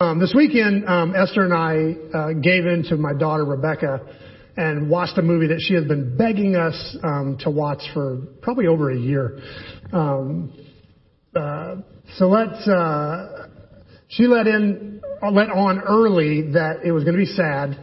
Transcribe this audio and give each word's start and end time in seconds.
Um, 0.00 0.20
this 0.20 0.32
weekend, 0.32 0.86
um, 0.86 1.12
Esther 1.16 1.42
and 1.42 1.52
I 1.52 2.16
uh, 2.16 2.32
gave 2.34 2.66
in 2.66 2.84
to 2.84 2.96
my 2.96 3.12
daughter 3.12 3.44
Rebecca 3.44 3.98
and 4.56 4.88
watched 4.88 5.18
a 5.18 5.22
movie 5.22 5.48
that 5.48 5.60
she 5.60 5.74
has 5.74 5.86
been 5.86 6.16
begging 6.16 6.54
us 6.54 6.96
um, 7.02 7.36
to 7.40 7.50
watch 7.50 7.82
for 7.92 8.18
probably 8.40 8.68
over 8.68 8.92
a 8.92 8.96
year. 8.96 9.40
Um, 9.92 10.52
uh, 11.34 11.78
so 12.14 12.28
let's. 12.28 12.64
Uh, 12.68 13.48
she 14.06 14.28
let 14.28 14.46
in, 14.46 15.00
let 15.32 15.50
on 15.50 15.80
early 15.80 16.52
that 16.52 16.84
it 16.84 16.92
was 16.92 17.02
going 17.02 17.16
to 17.16 17.20
be 17.20 17.26
sad. 17.26 17.76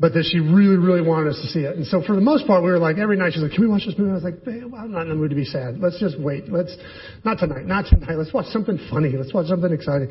But 0.00 0.14
that 0.14 0.24
she 0.32 0.40
really, 0.40 0.78
really 0.78 1.02
wanted 1.02 1.28
us 1.28 1.40
to 1.42 1.48
see 1.48 1.60
it. 1.60 1.76
And 1.76 1.86
so 1.86 2.00
for 2.02 2.14
the 2.14 2.22
most 2.22 2.46
part, 2.46 2.64
we 2.64 2.70
were 2.70 2.78
like, 2.78 2.96
every 2.96 3.18
night 3.18 3.34
she's 3.34 3.42
like, 3.42 3.52
can 3.52 3.60
we 3.60 3.68
watch 3.68 3.84
this 3.84 3.98
movie? 3.98 4.10
I 4.10 4.14
was 4.14 4.24
like, 4.24 4.40
I'm 4.46 4.90
not 4.90 5.02
in 5.02 5.10
the 5.10 5.14
mood 5.14 5.28
to 5.28 5.36
be 5.36 5.44
sad. 5.44 5.78
Let's 5.78 6.00
just 6.00 6.18
wait. 6.18 6.50
Let's, 6.50 6.74
not 7.22 7.38
tonight, 7.38 7.66
not 7.66 7.84
tonight. 7.84 8.16
Let's 8.16 8.32
watch 8.32 8.46
something 8.46 8.78
funny. 8.90 9.12
Let's 9.12 9.34
watch 9.34 9.48
something 9.48 9.70
exciting. 9.70 10.10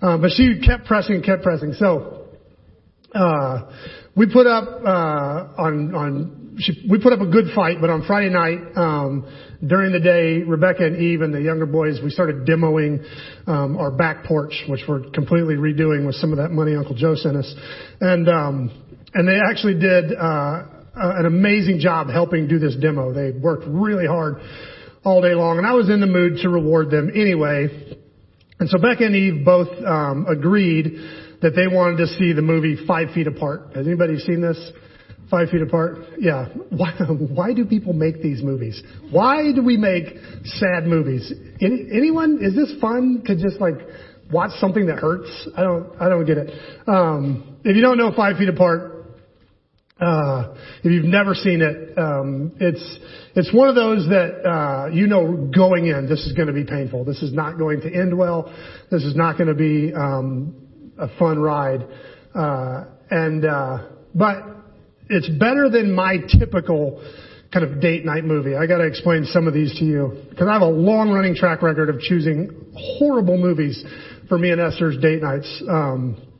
Um, 0.00 0.22
but 0.22 0.30
she 0.30 0.62
kept 0.64 0.86
pressing 0.86 1.16
and 1.16 1.24
kept 1.24 1.42
pressing. 1.42 1.72
So, 1.72 2.28
uh, 3.12 3.72
we 4.16 4.32
put 4.32 4.46
up, 4.46 4.68
uh, 4.86 5.62
on, 5.62 5.94
on, 5.94 6.56
she, 6.58 6.86
we 6.88 7.00
put 7.00 7.12
up 7.12 7.20
a 7.20 7.26
good 7.26 7.46
fight, 7.54 7.78
but 7.80 7.90
on 7.90 8.04
Friday 8.06 8.28
night, 8.28 8.58
um, 8.76 9.26
during 9.66 9.92
the 9.92 9.98
day, 9.98 10.42
Rebecca 10.42 10.84
and 10.84 10.96
Eve 10.96 11.22
and 11.22 11.34
the 11.34 11.40
younger 11.40 11.66
boys, 11.66 11.98
we 12.02 12.10
started 12.10 12.46
demoing 12.46 13.04
um, 13.48 13.76
our 13.76 13.90
back 13.90 14.24
porch, 14.24 14.64
which 14.68 14.82
we're 14.88 15.10
completely 15.10 15.54
redoing 15.54 16.06
with 16.06 16.14
some 16.16 16.30
of 16.30 16.38
that 16.38 16.50
money 16.50 16.76
Uncle 16.76 16.94
Joe 16.94 17.14
sent 17.16 17.36
us. 17.36 17.52
And 18.00 18.28
um, 18.28 18.83
and 19.14 19.28
they 19.28 19.38
actually 19.48 19.78
did 19.78 20.12
uh, 20.12 20.20
uh, 20.96 21.18
an 21.18 21.26
amazing 21.26 21.78
job 21.78 22.08
helping 22.08 22.46
do 22.46 22.58
this 22.58 22.76
demo. 22.76 23.12
They 23.12 23.30
worked 23.30 23.64
really 23.66 24.06
hard 24.06 24.36
all 25.04 25.22
day 25.22 25.34
long, 25.34 25.58
and 25.58 25.66
I 25.66 25.72
was 25.72 25.88
in 25.88 26.00
the 26.00 26.06
mood 26.06 26.38
to 26.42 26.48
reward 26.48 26.90
them 26.90 27.10
anyway. 27.14 27.98
And 28.60 28.68
so 28.68 28.78
Becca 28.78 29.04
and 29.04 29.16
Eve 29.16 29.44
both 29.44 29.68
um, 29.84 30.26
agreed 30.28 30.94
that 31.42 31.52
they 31.54 31.66
wanted 31.66 31.98
to 31.98 32.06
see 32.06 32.32
the 32.32 32.42
movie 32.42 32.76
Five 32.86 33.10
Feet 33.12 33.26
Apart. 33.26 33.74
Has 33.74 33.86
anybody 33.86 34.18
seen 34.18 34.40
this? 34.40 34.58
Five 35.30 35.50
Feet 35.50 35.62
Apart? 35.62 35.98
Yeah. 36.18 36.46
Why, 36.70 36.92
why 36.92 37.54
do 37.54 37.64
people 37.64 37.92
make 37.92 38.22
these 38.22 38.42
movies? 38.42 38.82
Why 39.10 39.52
do 39.52 39.62
we 39.62 39.76
make 39.76 40.04
sad 40.44 40.84
movies? 40.86 41.32
Any, 41.60 41.86
anyone? 41.92 42.38
Is 42.42 42.54
this 42.54 42.72
fun 42.80 43.22
to 43.26 43.34
just 43.36 43.60
like 43.60 43.74
watch 44.32 44.50
something 44.60 44.86
that 44.86 44.98
hurts? 44.98 45.28
I 45.56 45.62
don't. 45.62 46.00
I 46.00 46.08
don't 46.08 46.24
get 46.24 46.38
it. 46.38 46.50
Um, 46.86 47.58
if 47.64 47.74
you 47.74 47.82
don't 47.82 47.98
know 47.98 48.12
Five 48.14 48.36
Feet 48.36 48.48
Apart, 48.48 48.93
uh, 50.00 50.54
if 50.82 50.90
you've 50.90 51.04
never 51.04 51.34
seen 51.34 51.62
it, 51.62 51.96
um, 51.96 52.52
it's 52.58 52.98
it's 53.36 53.54
one 53.54 53.68
of 53.68 53.76
those 53.76 54.08
that 54.08 54.42
uh, 54.44 54.86
you 54.88 55.06
know 55.06 55.48
going 55.54 55.86
in, 55.86 56.08
this 56.08 56.26
is 56.26 56.32
going 56.32 56.48
to 56.48 56.52
be 56.52 56.64
painful. 56.64 57.04
This 57.04 57.22
is 57.22 57.32
not 57.32 57.58
going 57.58 57.80
to 57.82 57.94
end 57.94 58.16
well. 58.16 58.52
This 58.90 59.04
is 59.04 59.14
not 59.14 59.38
going 59.38 59.48
to 59.48 59.54
be 59.54 59.94
um, 59.94 60.92
a 60.98 61.06
fun 61.16 61.38
ride. 61.38 61.86
Uh, 62.34 62.86
and 63.10 63.44
uh, 63.44 63.86
but 64.14 64.38
it's 65.08 65.28
better 65.28 65.70
than 65.70 65.94
my 65.94 66.16
typical 66.38 67.00
kind 67.52 67.64
of 67.64 67.80
date 67.80 68.04
night 68.04 68.24
movie. 68.24 68.56
I 68.56 68.66
got 68.66 68.78
to 68.78 68.86
explain 68.86 69.24
some 69.26 69.46
of 69.46 69.54
these 69.54 69.78
to 69.78 69.84
you 69.84 70.24
because 70.28 70.48
I 70.48 70.54
have 70.54 70.62
a 70.62 70.66
long 70.66 71.10
running 71.10 71.36
track 71.36 71.62
record 71.62 71.88
of 71.88 72.00
choosing 72.00 72.50
horrible 72.76 73.36
movies 73.36 73.84
for 74.28 74.38
me 74.38 74.50
and 74.50 74.60
Esther's 74.60 74.98
date 74.98 75.22
nights. 75.22 75.62
Um, 75.68 76.33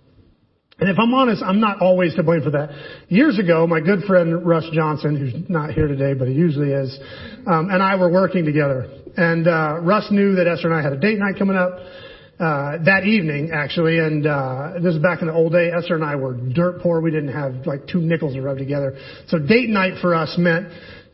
and 0.80 0.90
if 0.90 0.98
I'm 0.98 1.14
honest, 1.14 1.42
I'm 1.42 1.60
not 1.60 1.80
always 1.80 2.14
to 2.16 2.24
blame 2.24 2.42
for 2.42 2.50
that. 2.50 2.70
Years 3.08 3.38
ago, 3.38 3.66
my 3.66 3.80
good 3.80 4.02
friend 4.04 4.44
Russ 4.44 4.64
Johnson, 4.72 5.16
who's 5.16 5.48
not 5.48 5.70
here 5.70 5.86
today, 5.86 6.14
but 6.14 6.26
he 6.26 6.34
usually 6.34 6.72
is, 6.72 6.98
um, 7.46 7.70
and 7.70 7.80
I 7.80 7.94
were 7.94 8.10
working 8.10 8.44
together. 8.44 8.90
And 9.16 9.46
uh, 9.46 9.78
Russ 9.82 10.08
knew 10.10 10.34
that 10.34 10.48
Esther 10.48 10.66
and 10.66 10.76
I 10.76 10.82
had 10.82 10.92
a 10.92 10.98
date 10.98 11.18
night 11.18 11.38
coming 11.38 11.56
up 11.56 11.78
uh, 12.40 12.82
that 12.84 13.04
evening, 13.04 13.52
actually. 13.54 13.98
And 13.98 14.26
uh, 14.26 14.72
this 14.82 14.96
is 14.96 15.00
back 15.00 15.20
in 15.20 15.28
the 15.28 15.32
old 15.32 15.52
day. 15.52 15.70
Esther 15.70 15.94
and 15.94 16.04
I 16.04 16.16
were 16.16 16.34
dirt 16.34 16.82
poor. 16.82 17.00
We 17.00 17.12
didn't 17.12 17.32
have 17.32 17.66
like 17.66 17.86
two 17.86 18.00
nickels 18.00 18.34
to 18.34 18.42
rub 18.42 18.58
together. 18.58 18.98
So 19.28 19.38
date 19.38 19.68
night 19.68 20.00
for 20.00 20.12
us 20.14 20.34
meant 20.36 20.66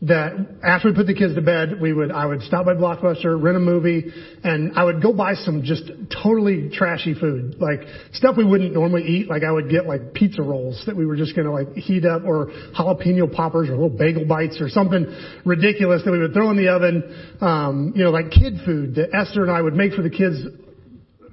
that 0.03 0.33
after 0.63 0.89
we 0.89 0.95
put 0.95 1.05
the 1.05 1.13
kids 1.13 1.35
to 1.35 1.41
bed, 1.41 1.79
we 1.79 1.93
would, 1.93 2.11
I 2.11 2.25
would 2.25 2.41
stop 2.41 2.65
by 2.65 2.73
Blockbuster, 2.73 3.39
rent 3.39 3.55
a 3.55 3.59
movie, 3.59 4.11
and 4.43 4.75
I 4.75 4.83
would 4.83 4.99
go 4.99 5.13
buy 5.13 5.35
some 5.35 5.61
just 5.61 5.83
totally 6.23 6.71
trashy 6.73 7.13
food, 7.13 7.57
like 7.59 7.81
stuff 8.13 8.35
we 8.35 8.43
wouldn't 8.43 8.73
normally 8.73 9.03
eat. 9.03 9.29
Like 9.29 9.43
I 9.43 9.51
would 9.51 9.69
get 9.69 9.85
like 9.85 10.15
pizza 10.15 10.41
rolls 10.41 10.81
that 10.87 10.95
we 10.95 11.05
were 11.05 11.15
just 11.15 11.35
gonna 11.35 11.51
like 11.51 11.73
heat 11.73 12.03
up, 12.03 12.23
or 12.25 12.47
jalapeno 12.75 13.31
poppers, 13.31 13.69
or 13.69 13.73
little 13.73 13.89
bagel 13.89 14.25
bites, 14.25 14.59
or 14.59 14.69
something 14.69 15.05
ridiculous 15.45 16.01
that 16.03 16.11
we 16.11 16.17
would 16.17 16.33
throw 16.33 16.49
in 16.49 16.57
the 16.57 16.69
oven. 16.69 17.37
Um, 17.39 17.93
you 17.95 18.03
know, 18.03 18.09
like 18.09 18.31
kid 18.31 18.55
food 18.65 18.95
that 18.95 19.13
Esther 19.13 19.43
and 19.43 19.51
I 19.51 19.61
would 19.61 19.75
make 19.75 19.93
for 19.93 20.01
the 20.01 20.09
kids 20.09 20.41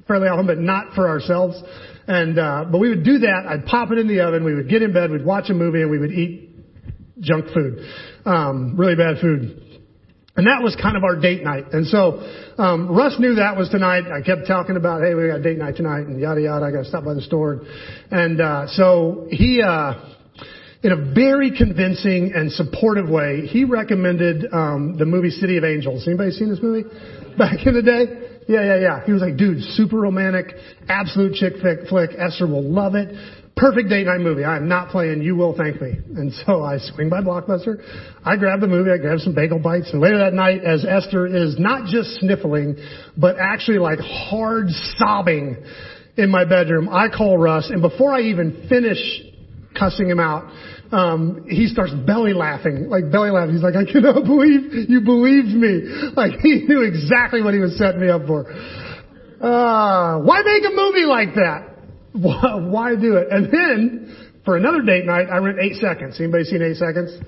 fairly 0.06 0.28
often, 0.28 0.46
but 0.46 0.58
not 0.58 0.94
for 0.94 1.08
ourselves. 1.08 1.58
And 2.06 2.38
uh, 2.38 2.66
but 2.70 2.78
we 2.78 2.90
would 2.90 3.02
do 3.02 3.20
that. 3.20 3.46
I'd 3.48 3.64
pop 3.64 3.92
it 3.92 3.98
in 3.98 4.08
the 4.08 4.20
oven. 4.20 4.44
We 4.44 4.54
would 4.54 4.68
get 4.68 4.82
in 4.82 4.92
bed. 4.92 5.10
We'd 5.10 5.24
watch 5.24 5.48
a 5.48 5.54
movie, 5.54 5.80
and 5.80 5.90
we 5.90 5.98
would 5.98 6.12
eat 6.12 6.48
junk 7.20 7.46
food, 7.52 7.78
um, 8.28 8.76
really 8.76 8.94
bad 8.94 9.20
food. 9.20 9.64
And 10.36 10.46
that 10.46 10.62
was 10.62 10.76
kind 10.80 10.96
of 10.96 11.02
our 11.02 11.16
date 11.16 11.42
night. 11.42 11.64
And 11.72 11.84
so, 11.88 12.20
um, 12.58 12.94
Russ 12.94 13.16
knew 13.18 13.36
that 13.36 13.56
was 13.56 13.70
tonight. 13.70 14.04
I 14.06 14.22
kept 14.22 14.46
talking 14.46 14.76
about, 14.76 15.02
hey, 15.02 15.14
we 15.14 15.26
got 15.26 15.42
date 15.42 15.58
night 15.58 15.74
tonight 15.74 16.06
and 16.06 16.20
yada 16.20 16.40
yada. 16.40 16.64
I 16.64 16.70
got 16.70 16.84
to 16.84 16.88
stop 16.88 17.04
by 17.04 17.14
the 17.14 17.22
store. 17.22 17.62
And, 18.12 18.40
uh, 18.40 18.68
so 18.68 19.26
he, 19.30 19.60
uh, 19.66 19.94
in 20.84 20.92
a 20.92 21.12
very 21.12 21.50
convincing 21.58 22.32
and 22.36 22.52
supportive 22.52 23.08
way, 23.08 23.46
he 23.46 23.64
recommended, 23.64 24.46
um, 24.52 24.96
the 24.96 25.06
movie 25.06 25.30
City 25.30 25.56
of 25.56 25.64
Angels. 25.64 26.06
Anybody 26.06 26.30
seen 26.30 26.50
this 26.50 26.62
movie 26.62 26.88
back 27.38 27.66
in 27.66 27.74
the 27.74 27.82
day? 27.82 28.28
Yeah, 28.46 28.62
yeah, 28.62 28.78
yeah. 28.78 29.04
He 29.04 29.12
was 29.12 29.20
like, 29.20 29.36
dude, 29.36 29.60
super 29.74 29.98
romantic, 29.98 30.54
absolute 30.88 31.34
chick 31.34 31.54
flick. 31.88 32.10
Esther 32.16 32.46
will 32.46 32.62
love 32.62 32.94
it. 32.94 33.08
Perfect 33.58 33.88
date 33.88 34.06
night 34.06 34.20
movie. 34.20 34.44
I'm 34.44 34.68
not 34.68 34.90
playing 34.90 35.20
You 35.20 35.34
Will 35.34 35.52
Thank 35.56 35.82
Me. 35.82 35.90
And 36.16 36.32
so 36.46 36.62
I 36.62 36.78
swing 36.78 37.08
by 37.08 37.20
Blockbuster. 37.20 37.82
I 38.24 38.36
grab 38.36 38.60
the 38.60 38.68
movie. 38.68 38.92
I 38.92 38.98
grab 38.98 39.18
some 39.18 39.34
bagel 39.34 39.58
bites. 39.58 39.90
And 39.92 40.00
later 40.00 40.18
that 40.18 40.32
night, 40.32 40.62
as 40.62 40.84
Esther 40.84 41.26
is 41.26 41.58
not 41.58 41.88
just 41.88 42.20
sniffling, 42.20 42.76
but 43.16 43.36
actually 43.40 43.78
like 43.78 43.98
hard 43.98 44.68
sobbing 44.96 45.56
in 46.16 46.30
my 46.30 46.44
bedroom, 46.44 46.88
I 46.88 47.08
call 47.08 47.36
Russ. 47.36 47.68
And 47.70 47.82
before 47.82 48.14
I 48.14 48.20
even 48.22 48.66
finish 48.68 48.98
cussing 49.76 50.08
him 50.08 50.20
out, 50.20 50.52
um, 50.92 51.46
he 51.48 51.66
starts 51.66 51.92
belly 52.06 52.34
laughing, 52.34 52.88
like 52.88 53.10
belly 53.10 53.30
laughing. 53.30 53.54
He's 53.54 53.62
like, 53.64 53.76
I 53.76 53.90
cannot 53.90 54.24
believe 54.24 54.88
you 54.88 55.00
believed 55.00 55.48
me. 55.48 55.82
Like 56.14 56.38
he 56.40 56.64
knew 56.66 56.82
exactly 56.82 57.42
what 57.42 57.54
he 57.54 57.60
was 57.60 57.76
setting 57.76 58.00
me 58.00 58.08
up 58.08 58.24
for. 58.26 58.48
Uh, 58.48 60.18
why 60.20 60.42
make 60.42 60.64
a 60.64 60.74
movie 60.74 61.06
like 61.06 61.34
that? 61.34 61.77
Why 62.12 62.94
do 62.96 63.16
it? 63.16 63.28
And 63.30 63.46
then 63.52 64.32
for 64.44 64.56
another 64.56 64.82
date 64.82 65.04
night, 65.04 65.26
I 65.30 65.38
rent 65.38 65.58
Eight 65.60 65.76
Seconds. 65.76 66.18
Anybody 66.18 66.44
seen 66.44 66.62
Eight 66.62 66.76
Seconds? 66.76 67.18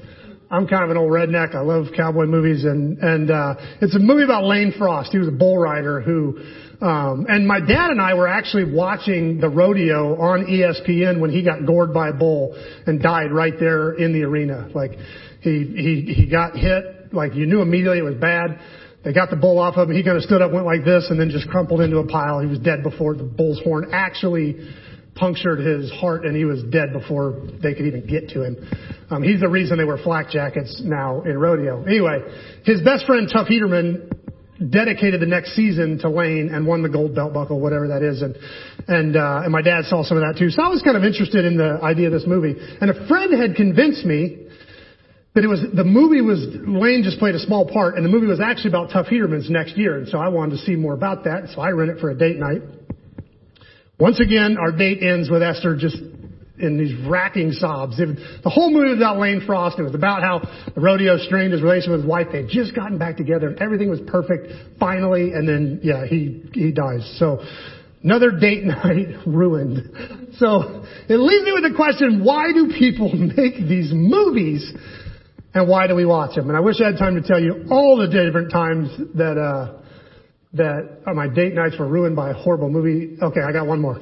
I'm 0.50 0.66
kind 0.66 0.82
of 0.82 0.90
an 0.90 0.96
old 0.96 1.12
redneck. 1.12 1.54
I 1.54 1.60
love 1.60 1.86
cowboy 1.96 2.26
movies, 2.26 2.64
and 2.64 2.98
and 2.98 3.30
uh, 3.30 3.54
it's 3.80 3.94
a 3.94 4.00
movie 4.00 4.24
about 4.24 4.44
Lane 4.44 4.72
Frost. 4.76 5.12
He 5.12 5.18
was 5.18 5.28
a 5.28 5.32
bull 5.32 5.56
rider 5.56 6.00
who, 6.00 6.40
um, 6.80 7.26
and 7.28 7.46
my 7.46 7.60
dad 7.60 7.90
and 7.90 8.00
I 8.00 8.14
were 8.14 8.26
actually 8.26 8.72
watching 8.72 9.38
the 9.38 9.48
rodeo 9.48 10.20
on 10.20 10.46
ESPN 10.46 11.20
when 11.20 11.30
he 11.30 11.44
got 11.44 11.66
gored 11.66 11.94
by 11.94 12.08
a 12.08 12.12
bull 12.12 12.60
and 12.86 13.00
died 13.00 13.30
right 13.30 13.54
there 13.60 13.92
in 13.92 14.12
the 14.12 14.24
arena. 14.24 14.68
Like 14.74 14.92
he 15.40 15.72
he 15.76 16.14
he 16.14 16.26
got 16.28 16.56
hit. 16.56 17.12
Like 17.12 17.34
you 17.34 17.46
knew 17.46 17.62
immediately 17.62 17.98
it 17.98 18.04
was 18.04 18.16
bad. 18.16 18.58
They 19.04 19.12
got 19.12 19.30
the 19.30 19.36
bull 19.36 19.58
off 19.58 19.76
of 19.76 19.88
him. 19.88 19.96
He 19.96 20.02
kind 20.02 20.16
of 20.16 20.22
stood 20.22 20.42
up, 20.42 20.52
went 20.52 20.66
like 20.66 20.84
this, 20.84 21.06
and 21.08 21.18
then 21.18 21.30
just 21.30 21.48
crumpled 21.48 21.80
into 21.80 21.98
a 21.98 22.06
pile. 22.06 22.40
He 22.40 22.46
was 22.46 22.58
dead 22.58 22.82
before 22.82 23.14
the 23.14 23.24
bull's 23.24 23.60
horn 23.62 23.90
actually 23.92 24.56
punctured 25.14 25.60
his 25.60 25.90
heart, 25.92 26.24
and 26.24 26.36
he 26.36 26.44
was 26.44 26.62
dead 26.64 26.92
before 26.92 27.42
they 27.62 27.74
could 27.74 27.86
even 27.86 28.06
get 28.06 28.28
to 28.30 28.42
him. 28.42 28.56
Um, 29.10 29.22
he's 29.22 29.40
the 29.40 29.48
reason 29.48 29.78
they 29.78 29.84
wear 29.84 29.98
flak 29.98 30.30
jackets 30.30 30.80
now 30.84 31.22
in 31.22 31.36
rodeo. 31.38 31.82
Anyway, 31.84 32.20
his 32.64 32.80
best 32.82 33.06
friend 33.06 33.28
Tuff 33.30 33.48
Hedeman 33.48 34.10
dedicated 34.70 35.20
the 35.20 35.26
next 35.26 35.56
season 35.56 35.98
to 35.98 36.10
Lane 36.10 36.50
and 36.52 36.66
won 36.66 36.82
the 36.82 36.88
gold 36.88 37.14
belt 37.14 37.32
buckle, 37.32 37.60
whatever 37.60 37.88
that 37.88 38.02
is, 38.02 38.20
and 38.20 38.36
and 38.86 39.16
uh, 39.16 39.42
and 39.44 39.52
my 39.52 39.62
dad 39.62 39.84
saw 39.84 40.04
some 40.04 40.18
of 40.18 40.22
that 40.22 40.38
too. 40.38 40.50
So 40.50 40.62
I 40.62 40.68
was 40.68 40.82
kind 40.82 40.96
of 40.96 41.04
interested 41.04 41.44
in 41.44 41.56
the 41.56 41.80
idea 41.82 42.06
of 42.06 42.12
this 42.12 42.26
movie, 42.26 42.54
and 42.80 42.90
a 42.90 43.06
friend 43.08 43.32
had 43.32 43.56
convinced 43.56 44.04
me 44.04 44.49
but 45.32 45.44
it 45.44 45.46
was, 45.46 45.60
the 45.74 45.84
movie 45.84 46.20
was, 46.20 46.44
Lane 46.66 47.02
just 47.04 47.18
played 47.18 47.34
a 47.34 47.38
small 47.38 47.68
part, 47.70 47.96
and 47.96 48.04
the 48.04 48.08
movie 48.08 48.26
was 48.26 48.40
actually 48.40 48.70
about 48.70 48.90
Tuff 48.90 49.06
Hedeman's 49.06 49.48
next 49.48 49.76
year, 49.76 49.96
and 49.98 50.08
so 50.08 50.18
I 50.18 50.28
wanted 50.28 50.58
to 50.58 50.62
see 50.64 50.74
more 50.74 50.94
about 50.94 51.24
that, 51.24 51.50
so 51.54 51.60
I 51.60 51.70
rent 51.70 51.90
it 51.90 52.00
for 52.00 52.10
a 52.10 52.18
date 52.18 52.36
night. 52.36 52.62
Once 53.98 54.18
again, 54.18 54.56
our 54.58 54.72
date 54.72 55.02
ends 55.02 55.30
with 55.30 55.42
Esther 55.42 55.76
just 55.76 55.96
in 56.60 56.78
these 56.78 56.94
racking 57.06 57.52
sobs. 57.52 57.98
It, 57.98 58.08
the 58.42 58.50
whole 58.50 58.70
movie 58.70 58.90
was 58.90 58.98
about 58.98 59.18
Lane 59.18 59.42
Frost. 59.46 59.78
It 59.78 59.82
was 59.82 59.94
about 59.94 60.22
how 60.22 60.40
the 60.74 60.80
rodeo 60.80 61.16
strained 61.18 61.52
his 61.52 61.62
relationship 61.62 61.92
with 61.92 62.00
his 62.00 62.08
wife. 62.08 62.28
They 62.32 62.42
had 62.42 62.48
just 62.50 62.74
gotten 62.74 62.98
back 62.98 63.16
together 63.16 63.48
and 63.48 63.60
everything 63.60 63.88
was 63.88 64.00
perfect 64.06 64.52
finally. 64.78 65.32
And 65.32 65.48
then, 65.48 65.80
yeah, 65.82 66.06
he, 66.06 66.44
he 66.52 66.72
dies. 66.72 67.16
So 67.18 67.42
another 68.02 68.30
date 68.30 68.64
night 68.64 69.26
ruined. 69.26 70.36
So 70.38 70.84
it 71.08 71.16
leaves 71.16 71.44
me 71.44 71.52
with 71.52 71.70
the 71.70 71.74
question, 71.76 72.24
why 72.24 72.52
do 72.52 72.72
people 72.78 73.12
make 73.36 73.56
these 73.56 73.90
movies 73.92 74.72
and 75.52 75.68
why 75.68 75.86
do 75.86 75.94
we 75.94 76.06
watch 76.06 76.36
them? 76.36 76.48
And 76.48 76.56
I 76.56 76.60
wish 76.60 76.76
I 76.80 76.86
had 76.90 76.98
time 76.98 77.20
to 77.20 77.26
tell 77.26 77.40
you 77.40 77.66
all 77.70 77.96
the 77.96 78.06
different 78.06 78.52
times 78.52 78.88
that, 79.14 79.36
uh, 79.36 79.80
that 80.54 81.00
uh, 81.06 81.14
my 81.14 81.28
date 81.28 81.54
nights 81.54 81.76
were 81.78 81.88
ruined 81.88 82.14
by 82.14 82.30
a 82.30 82.34
horrible 82.34 82.70
movie. 82.70 83.16
Okay, 83.20 83.40
I 83.40 83.52
got 83.52 83.66
one 83.66 83.80
more. 83.80 84.00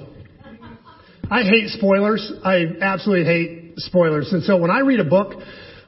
I 1.31 1.43
hate 1.43 1.69
spoilers. 1.71 2.33
I 2.45 2.65
absolutely 2.81 3.25
hate 3.25 3.73
spoilers. 3.77 4.33
And 4.33 4.43
so 4.45 4.57
when 4.57 4.71
I 4.71 4.81
read 4.81 5.01
a 5.01 5.05
book 5.05 5.35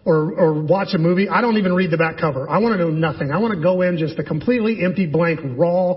or, 0.04 0.32
or 0.32 0.62
watch 0.62 0.88
a 0.94 0.98
movie, 0.98 1.28
I 1.28 1.40
don't 1.40 1.56
even 1.56 1.72
read 1.72 1.90
the 1.90 1.96
back 1.96 2.18
cover. 2.18 2.48
I 2.48 2.58
want 2.58 2.78
to 2.78 2.78
know 2.78 2.90
nothing. 2.90 3.30
I 3.30 3.38
want 3.38 3.54
to 3.54 3.62
go 3.62 3.82
in 3.82 3.98
just 3.98 4.18
a 4.18 4.24
completely 4.24 4.82
empty 4.82 5.06
blank, 5.06 5.40
raw 5.56 5.94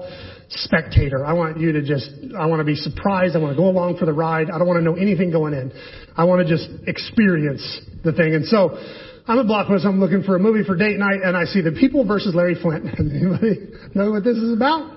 spectator. 0.50 1.26
I 1.26 1.34
want 1.34 1.60
you 1.60 1.72
to 1.74 1.82
just, 1.82 2.10
I 2.38 2.46
want 2.46 2.60
to 2.60 2.66
be 2.66 2.76
surprised. 2.76 3.36
I 3.36 3.40
want 3.40 3.56
to 3.56 3.58
go 3.58 3.68
along 3.70 3.98
for 3.98 4.06
the 4.06 4.14
ride. 4.14 4.50
I 4.50 4.58
don't 4.58 4.68
want 4.68 4.78
to 4.80 4.84
know 4.84 4.96
anything 4.96 5.32
going 5.32 5.54
in. 5.54 5.72
I 6.16 6.26
want 6.26 6.46
to 6.46 6.54
just 6.54 6.70
experience 6.88 7.82
the 8.04 8.14
thing. 8.14 8.36
And 8.36 8.46
so 8.46 8.78
I'm 9.26 9.40
at 9.40 9.46
Blockbuster. 9.46 9.86
I'm 9.86 10.00
looking 10.00 10.24
for 10.24 10.36
a 10.36 10.40
movie 10.40 10.64
for 10.64 10.76
date 10.76 11.00
night, 11.00 11.22
and 11.24 11.38
I 11.38 11.46
see 11.46 11.62
The 11.62 11.72
People 11.72 12.06
versus 12.06 12.36
Larry 12.36 12.56
Flynt. 12.56 12.86
Anybody 13.00 13.72
know 13.96 14.12
what 14.12 14.24
this 14.24 14.38
is 14.38 14.54
about? 14.54 14.92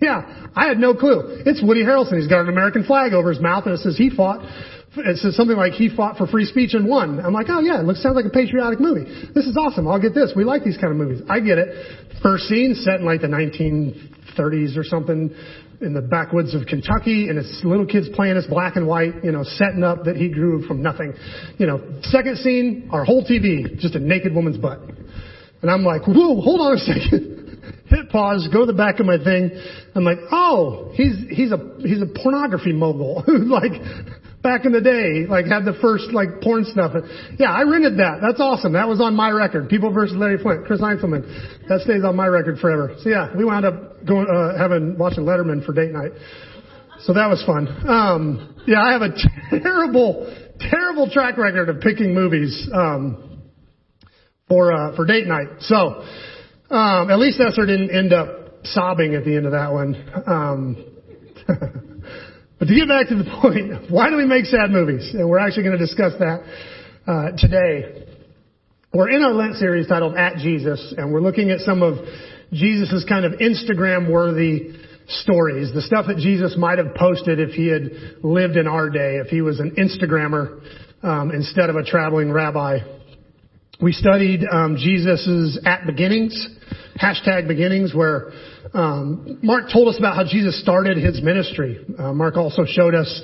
Yeah, 0.00 0.48
I 0.54 0.66
had 0.66 0.78
no 0.78 0.94
clue. 0.94 1.42
It's 1.44 1.60
Woody 1.62 1.82
Harrelson. 1.82 2.16
He's 2.16 2.28
got 2.28 2.40
an 2.40 2.48
American 2.48 2.84
flag 2.84 3.12
over 3.12 3.28
his 3.30 3.40
mouth, 3.40 3.66
and 3.66 3.74
it 3.74 3.80
says 3.80 3.98
he 3.98 4.08
fought. 4.08 4.40
It 4.96 5.18
says 5.18 5.36
something 5.36 5.56
like 5.56 5.72
he 5.72 5.94
fought 5.94 6.16
for 6.16 6.26
free 6.26 6.46
speech 6.46 6.74
and 6.74 6.88
won. 6.88 7.20
I'm 7.20 7.32
like, 7.32 7.46
oh 7.48 7.60
yeah, 7.60 7.80
it 7.80 7.84
looks 7.84 8.02
sounds 8.02 8.16
like 8.16 8.24
a 8.24 8.30
patriotic 8.30 8.80
movie. 8.80 9.04
This 9.34 9.46
is 9.46 9.56
awesome. 9.56 9.86
I'll 9.86 10.00
get 10.00 10.14
this. 10.14 10.32
We 10.34 10.44
like 10.44 10.64
these 10.64 10.78
kind 10.78 10.90
of 10.90 10.96
movies. 10.96 11.22
I 11.28 11.40
get 11.40 11.58
it. 11.58 11.68
First 12.22 12.44
scene 12.44 12.74
set 12.74 13.00
in 13.00 13.04
like 13.04 13.20
the 13.20 13.28
1930s 13.28 14.76
or 14.76 14.84
something 14.84 15.34
in 15.80 15.94
the 15.94 16.02
backwoods 16.02 16.54
of 16.54 16.66
Kentucky, 16.66 17.28
and 17.28 17.38
it's 17.38 17.62
little 17.64 17.86
kids 17.86 18.08
playing 18.14 18.34
this 18.34 18.46
black 18.46 18.76
and 18.76 18.86
white, 18.86 19.24
you 19.24 19.32
know, 19.32 19.44
setting 19.44 19.82
up 19.82 20.04
that 20.04 20.16
he 20.16 20.28
grew 20.28 20.66
from 20.66 20.82
nothing. 20.82 21.14
You 21.58 21.66
know, 21.66 22.00
second 22.02 22.36
scene, 22.38 22.90
our 22.92 23.04
whole 23.04 23.24
TV, 23.24 23.78
just 23.78 23.94
a 23.94 23.98
naked 23.98 24.34
woman's 24.34 24.58
butt. 24.58 24.80
And 25.62 25.70
I'm 25.70 25.84
like, 25.84 26.02
whoa, 26.06 26.40
hold 26.40 26.60
on 26.60 26.76
a 26.76 26.78
second. 26.78 27.36
Hit 27.86 28.08
pause, 28.10 28.48
go 28.52 28.60
to 28.60 28.66
the 28.66 28.76
back 28.76 29.00
of 29.00 29.06
my 29.06 29.18
thing. 29.22 29.50
I'm 29.94 30.04
like, 30.04 30.18
oh, 30.30 30.92
he's, 30.94 31.16
he's 31.30 31.50
a, 31.50 31.58
he's 31.80 32.00
a 32.00 32.06
pornography 32.22 32.72
mogul. 32.72 33.24
like, 33.28 33.72
back 34.42 34.64
in 34.64 34.72
the 34.72 34.80
day, 34.80 35.26
like 35.28 35.46
had 35.46 35.64
the 35.64 35.76
first 35.80 36.12
like 36.12 36.40
porn 36.42 36.64
stuff. 36.64 36.92
Yeah, 37.38 37.52
I 37.52 37.62
rented 37.62 37.98
that. 37.98 38.20
That's 38.22 38.40
awesome. 38.40 38.72
That 38.72 38.88
was 38.88 39.00
on 39.00 39.14
my 39.14 39.30
record. 39.30 39.68
People 39.68 39.92
versus 39.92 40.16
Larry 40.16 40.38
Flynt, 40.38 40.66
Chris 40.66 40.80
Heinzelman. 40.80 41.68
That 41.68 41.80
stays 41.80 42.04
on 42.04 42.16
my 42.16 42.26
record 42.26 42.58
forever. 42.58 42.96
So 43.02 43.10
yeah, 43.10 43.36
we 43.36 43.44
wound 43.44 43.64
up 43.64 44.04
going, 44.06 44.26
uh, 44.26 44.56
having, 44.56 44.98
watching 44.98 45.24
Letterman 45.24 45.64
for 45.64 45.72
date 45.72 45.92
night. 45.92 46.12
So 47.00 47.14
that 47.14 47.28
was 47.28 47.42
fun. 47.44 47.68
Um, 47.88 48.56
yeah, 48.66 48.82
I 48.82 48.92
have 48.92 49.02
a 49.02 49.14
terrible, 49.62 50.34
terrible 50.58 51.10
track 51.10 51.36
record 51.38 51.68
of 51.68 51.80
picking 51.80 52.14
movies, 52.14 52.68
um, 52.72 53.42
for, 54.48 54.72
uh, 54.72 54.96
for 54.96 55.06
date 55.06 55.26
night. 55.26 55.46
So, 55.60 55.76
um, 56.70 57.10
at 57.10 57.18
least 57.18 57.40
Esther 57.40 57.66
didn't 57.66 57.90
end 57.90 58.12
up 58.12 58.64
sobbing 58.64 59.14
at 59.14 59.24
the 59.24 59.36
end 59.36 59.46
of 59.46 59.52
that 59.52 59.72
one. 59.72 59.94
Um, 60.26 60.84
but 62.60 62.68
to 62.68 62.74
get 62.74 62.88
back 62.88 63.08
to 63.08 63.16
the 63.16 63.24
point, 63.42 63.90
why 63.90 64.10
do 64.10 64.16
we 64.16 64.26
make 64.26 64.44
sad 64.44 64.70
movies? 64.70 65.10
And 65.14 65.28
we're 65.28 65.38
actually 65.38 65.64
going 65.64 65.78
to 65.78 65.84
discuss 65.84 66.12
that 66.20 66.44
uh, 67.08 67.30
today. 67.38 68.06
We're 68.92 69.08
in 69.08 69.22
our 69.22 69.32
Lent 69.32 69.56
series 69.56 69.86
titled 69.88 70.16
At 70.16 70.36
Jesus, 70.36 70.94
and 70.96 71.10
we're 71.10 71.22
looking 71.22 71.50
at 71.50 71.60
some 71.60 71.82
of 71.82 71.98
Jesus' 72.52 73.04
kind 73.08 73.24
of 73.24 73.40
Instagram-worthy 73.40 74.76
stories, 75.08 75.72
the 75.72 75.80
stuff 75.80 76.06
that 76.08 76.18
Jesus 76.18 76.54
might 76.58 76.76
have 76.76 76.94
posted 76.94 77.40
if 77.40 77.50
he 77.50 77.68
had 77.68 78.22
lived 78.22 78.56
in 78.56 78.68
our 78.68 78.90
day, 78.90 79.16
if 79.24 79.28
he 79.28 79.40
was 79.40 79.58
an 79.58 79.76
Instagrammer 79.78 80.60
um, 81.02 81.30
instead 81.30 81.70
of 81.70 81.76
a 81.76 81.82
traveling 81.82 82.30
rabbi. 82.30 82.78
We 83.82 83.92
studied 83.92 84.44
um, 84.44 84.76
Jesus' 84.76 85.58
at 85.64 85.86
beginnings, 85.86 86.48
hashtag 87.00 87.48
beginnings, 87.48 87.94
where 87.94 88.30
um, 88.74 89.38
Mark 89.42 89.72
told 89.72 89.88
us 89.88 89.98
about 89.98 90.16
how 90.16 90.24
Jesus 90.24 90.60
started 90.60 90.98
his 90.98 91.22
ministry. 91.22 91.82
Uh, 91.98 92.12
Mark 92.12 92.36
also 92.36 92.66
showed 92.66 92.94
us 92.94 93.22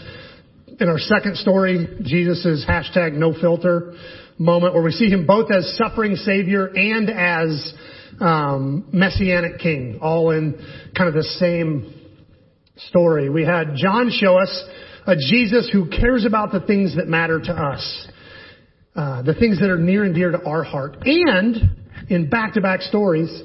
in 0.80 0.88
our 0.88 0.98
second 0.98 1.36
story 1.36 1.98
Jesus' 2.02 2.64
hashtag 2.66 3.12
no 3.12 3.34
filter 3.38 3.92
moment, 4.38 4.72
where 4.72 4.82
we 4.82 4.92
see 4.92 5.10
him 5.10 5.26
both 5.26 5.50
as 5.50 5.76
suffering 5.76 6.16
Savior 6.16 6.68
and 6.74 7.10
as 7.10 7.74
um, 8.18 8.88
messianic 8.94 9.58
King, 9.58 9.98
all 10.00 10.30
in 10.30 10.54
kind 10.96 11.08
of 11.08 11.14
the 11.14 11.22
same 11.38 11.92
story. 12.76 13.28
We 13.28 13.44
had 13.44 13.74
John 13.76 14.10
show 14.10 14.38
us 14.38 14.64
a 15.06 15.16
Jesus 15.16 15.68
who 15.70 15.90
cares 15.90 16.24
about 16.24 16.50
the 16.50 16.60
things 16.60 16.96
that 16.96 17.08
matter 17.08 17.40
to 17.40 17.52
us. 17.52 18.08
Uh, 18.96 19.20
the 19.20 19.34
things 19.34 19.60
that 19.60 19.68
are 19.68 19.76
near 19.76 20.04
and 20.04 20.14
dear 20.14 20.30
to 20.30 20.42
our 20.44 20.64
heart. 20.64 20.96
And 21.04 21.76
in 22.08 22.30
back-to-back 22.30 22.80
stories, 22.80 23.42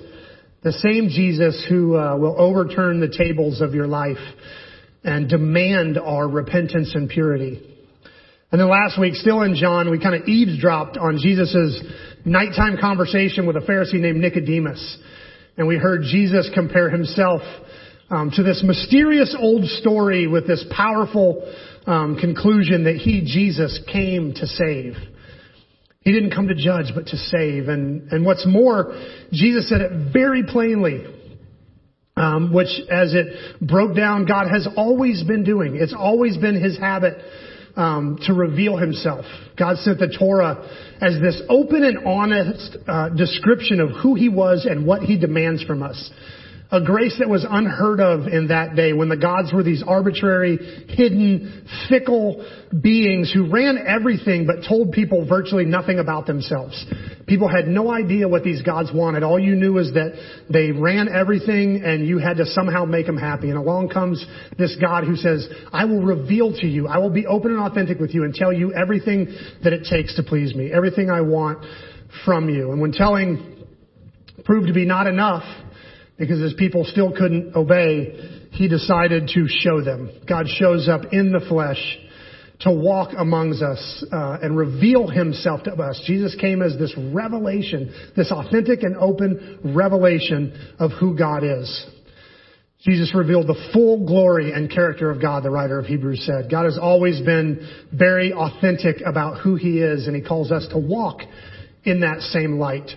the 0.63 0.71
same 0.71 1.09
Jesus 1.09 1.65
who 1.67 1.97
uh, 1.97 2.15
will 2.15 2.39
overturn 2.39 3.01
the 3.01 3.09
tables 3.09 3.59
of 3.59 3.73
your 3.73 3.87
life 3.87 4.15
and 5.03 5.27
demand 5.27 5.97
our 5.97 6.25
repentance 6.25 6.95
and 6.95 7.09
purity. 7.09 7.61
And 8.49 8.61
then 8.61 8.69
last 8.69 8.97
week, 8.97 9.15
still 9.15 9.41
in 9.41 9.55
John, 9.55 9.91
we 9.91 9.99
kind 9.99 10.15
of 10.15 10.25
eavesdropped 10.25 10.95
on 10.97 11.17
Jesus' 11.21 11.83
nighttime 12.23 12.77
conversation 12.79 13.45
with 13.45 13.57
a 13.57 13.61
Pharisee 13.61 13.99
named 13.99 14.21
Nicodemus. 14.21 14.99
And 15.57 15.67
we 15.67 15.75
heard 15.75 16.03
Jesus 16.03 16.49
compare 16.53 16.89
himself 16.89 17.41
um, 18.09 18.31
to 18.35 18.43
this 18.43 18.63
mysterious 18.65 19.35
old 19.37 19.65
story 19.65 20.27
with 20.27 20.47
this 20.47 20.63
powerful 20.73 21.43
um, 21.85 22.17
conclusion 22.21 22.85
that 22.85 22.95
he, 22.95 23.21
Jesus, 23.25 23.81
came 23.91 24.33
to 24.35 24.47
save. 24.47 24.95
He 26.01 26.11
didn't 26.11 26.31
come 26.31 26.47
to 26.47 26.55
judge, 26.55 26.91
but 26.95 27.07
to 27.07 27.17
save. 27.17 27.67
And, 27.67 28.11
and 28.11 28.25
what's 28.25 28.45
more, 28.45 28.93
Jesus 29.31 29.69
said 29.69 29.81
it 29.81 30.11
very 30.11 30.43
plainly, 30.43 31.05
um, 32.17 32.51
which 32.53 32.69
as 32.89 33.13
it 33.13 33.61
broke 33.61 33.95
down, 33.95 34.25
God 34.25 34.47
has 34.49 34.67
always 34.75 35.23
been 35.23 35.43
doing. 35.43 35.75
It's 35.75 35.95
always 35.97 36.37
been 36.37 36.61
His 36.61 36.77
habit 36.77 37.17
um, 37.75 38.17
to 38.25 38.33
reveal 38.33 38.77
Himself. 38.77 39.25
God 39.57 39.77
sent 39.77 39.99
the 39.99 40.15
Torah 40.17 40.67
as 40.99 41.21
this 41.21 41.39
open 41.49 41.83
and 41.83 42.05
honest 42.07 42.77
uh, 42.87 43.09
description 43.09 43.79
of 43.79 43.89
who 44.01 44.15
He 44.15 44.27
was 44.27 44.65
and 44.69 44.87
what 44.87 45.03
He 45.03 45.19
demands 45.19 45.63
from 45.63 45.83
us 45.83 46.11
a 46.71 46.81
grace 46.81 47.17
that 47.19 47.27
was 47.27 47.45
unheard 47.47 47.99
of 47.99 48.27
in 48.27 48.47
that 48.47 48.75
day 48.75 48.93
when 48.93 49.09
the 49.09 49.17
gods 49.17 49.51
were 49.53 49.61
these 49.61 49.83
arbitrary, 49.85 50.57
hidden, 50.87 51.67
fickle 51.89 52.47
beings 52.81 53.29
who 53.33 53.51
ran 53.51 53.77
everything 53.85 54.47
but 54.47 54.65
told 54.67 54.93
people 54.93 55.27
virtually 55.27 55.65
nothing 55.65 55.99
about 55.99 56.25
themselves. 56.27 56.85
People 57.27 57.49
had 57.49 57.67
no 57.67 57.91
idea 57.91 58.27
what 58.27 58.43
these 58.43 58.61
gods 58.61 58.89
wanted. 58.93 59.21
All 59.21 59.37
you 59.37 59.55
knew 59.55 59.73
was 59.73 59.91
that 59.93 60.13
they 60.49 60.71
ran 60.71 61.09
everything 61.09 61.83
and 61.83 62.07
you 62.07 62.19
had 62.19 62.37
to 62.37 62.45
somehow 62.45 62.85
make 62.85 63.05
them 63.05 63.17
happy. 63.17 63.49
And 63.49 63.57
along 63.57 63.89
comes 63.89 64.25
this 64.57 64.77
God 64.79 65.03
who 65.03 65.17
says, 65.17 65.49
I 65.73 65.83
will 65.83 66.01
reveal 66.01 66.53
to 66.53 66.67
you, 66.67 66.87
I 66.87 66.99
will 66.99 67.09
be 67.09 67.27
open 67.27 67.51
and 67.51 67.59
authentic 67.59 67.99
with 67.99 68.13
you 68.13 68.23
and 68.23 68.33
tell 68.33 68.53
you 68.53 68.73
everything 68.73 69.27
that 69.63 69.73
it 69.73 69.87
takes 69.89 70.15
to 70.15 70.23
please 70.23 70.55
me, 70.55 70.71
everything 70.71 71.09
I 71.09 71.19
want 71.19 71.65
from 72.23 72.49
you. 72.49 72.71
And 72.71 72.79
when 72.79 72.93
telling 72.93 73.65
proved 74.45 74.67
to 74.67 74.73
be 74.73 74.85
not 74.85 75.07
enough, 75.07 75.43
because 76.21 76.39
his 76.39 76.53
people 76.53 76.85
still 76.85 77.11
couldn't 77.11 77.55
obey, 77.55 78.47
he 78.51 78.67
decided 78.67 79.27
to 79.33 79.47
show 79.47 79.81
them. 79.81 80.11
God 80.29 80.45
shows 80.47 80.87
up 80.87 81.01
in 81.11 81.31
the 81.31 81.43
flesh 81.49 81.97
to 82.59 82.71
walk 82.71 83.09
amongst 83.17 83.63
us 83.63 84.05
uh, 84.13 84.37
and 84.39 84.55
reveal 84.55 85.07
himself 85.07 85.63
to 85.63 85.71
us. 85.71 85.99
Jesus 86.05 86.35
came 86.39 86.61
as 86.61 86.77
this 86.77 86.93
revelation, 87.11 87.91
this 88.15 88.31
authentic 88.31 88.83
and 88.83 88.95
open 88.97 89.73
revelation 89.75 90.75
of 90.77 90.91
who 90.99 91.17
God 91.17 91.43
is. 91.43 91.87
Jesus 92.81 93.15
revealed 93.15 93.47
the 93.47 93.69
full 93.73 94.05
glory 94.05 94.51
and 94.51 94.69
character 94.69 95.09
of 95.09 95.19
God, 95.19 95.41
the 95.41 95.49
writer 95.49 95.79
of 95.79 95.87
Hebrews 95.87 96.23
said. 96.23 96.51
God 96.51 96.65
has 96.65 96.77
always 96.79 97.19
been 97.21 97.67
very 97.91 98.31
authentic 98.31 98.97
about 99.03 99.39
who 99.41 99.55
he 99.55 99.79
is, 99.79 100.05
and 100.05 100.15
he 100.15 100.21
calls 100.21 100.51
us 100.51 100.67
to 100.69 100.77
walk 100.77 101.21
in 101.83 102.01
that 102.01 102.21
same 102.21 102.59
light. 102.59 102.91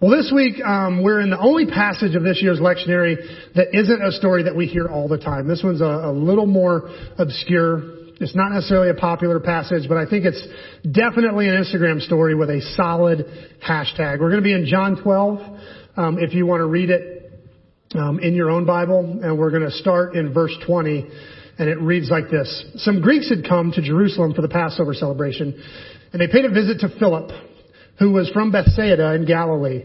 Well, 0.00 0.12
this 0.12 0.30
week 0.32 0.64
um, 0.64 1.02
we're 1.02 1.20
in 1.20 1.30
the 1.30 1.40
only 1.40 1.66
passage 1.66 2.14
of 2.14 2.22
this 2.22 2.38
year's 2.40 2.60
lectionary 2.60 3.16
that 3.56 3.76
isn't 3.76 4.00
a 4.00 4.12
story 4.12 4.44
that 4.44 4.54
we 4.54 4.66
hear 4.68 4.86
all 4.86 5.08
the 5.08 5.18
time. 5.18 5.48
This 5.48 5.60
one's 5.64 5.80
a, 5.80 5.84
a 5.84 6.12
little 6.12 6.46
more 6.46 6.88
obscure. 7.18 7.82
It's 8.20 8.36
not 8.36 8.52
necessarily 8.52 8.90
a 8.90 8.94
popular 8.94 9.40
passage, 9.40 9.88
but 9.88 9.96
I 9.96 10.08
think 10.08 10.24
it's 10.24 10.40
definitely 10.88 11.48
an 11.48 11.56
Instagram 11.56 12.00
story 12.00 12.36
with 12.36 12.48
a 12.48 12.60
solid 12.76 13.26
hashtag. 13.68 14.20
We're 14.20 14.30
going 14.30 14.40
to 14.40 14.42
be 14.42 14.52
in 14.52 14.66
John 14.66 15.02
12. 15.02 15.40
Um, 15.96 16.18
if 16.20 16.32
you 16.32 16.46
want 16.46 16.60
to 16.60 16.66
read 16.66 16.90
it 16.90 17.32
um, 17.96 18.20
in 18.20 18.34
your 18.34 18.50
own 18.50 18.66
Bible, 18.66 19.00
and 19.00 19.36
we're 19.36 19.50
going 19.50 19.64
to 19.64 19.72
start 19.72 20.14
in 20.14 20.32
verse 20.32 20.56
20, 20.64 21.10
and 21.58 21.68
it 21.68 21.80
reads 21.80 22.08
like 22.08 22.30
this: 22.30 22.66
Some 22.76 23.00
Greeks 23.00 23.28
had 23.30 23.44
come 23.48 23.72
to 23.72 23.82
Jerusalem 23.82 24.32
for 24.32 24.42
the 24.42 24.48
Passover 24.48 24.94
celebration, 24.94 25.60
and 26.12 26.22
they 26.22 26.28
paid 26.28 26.44
a 26.44 26.50
visit 26.50 26.78
to 26.82 26.88
Philip 27.00 27.32
who 27.98 28.12
was 28.12 28.30
from 28.30 28.52
Bethsaida 28.52 29.14
in 29.14 29.26
Galilee. 29.26 29.84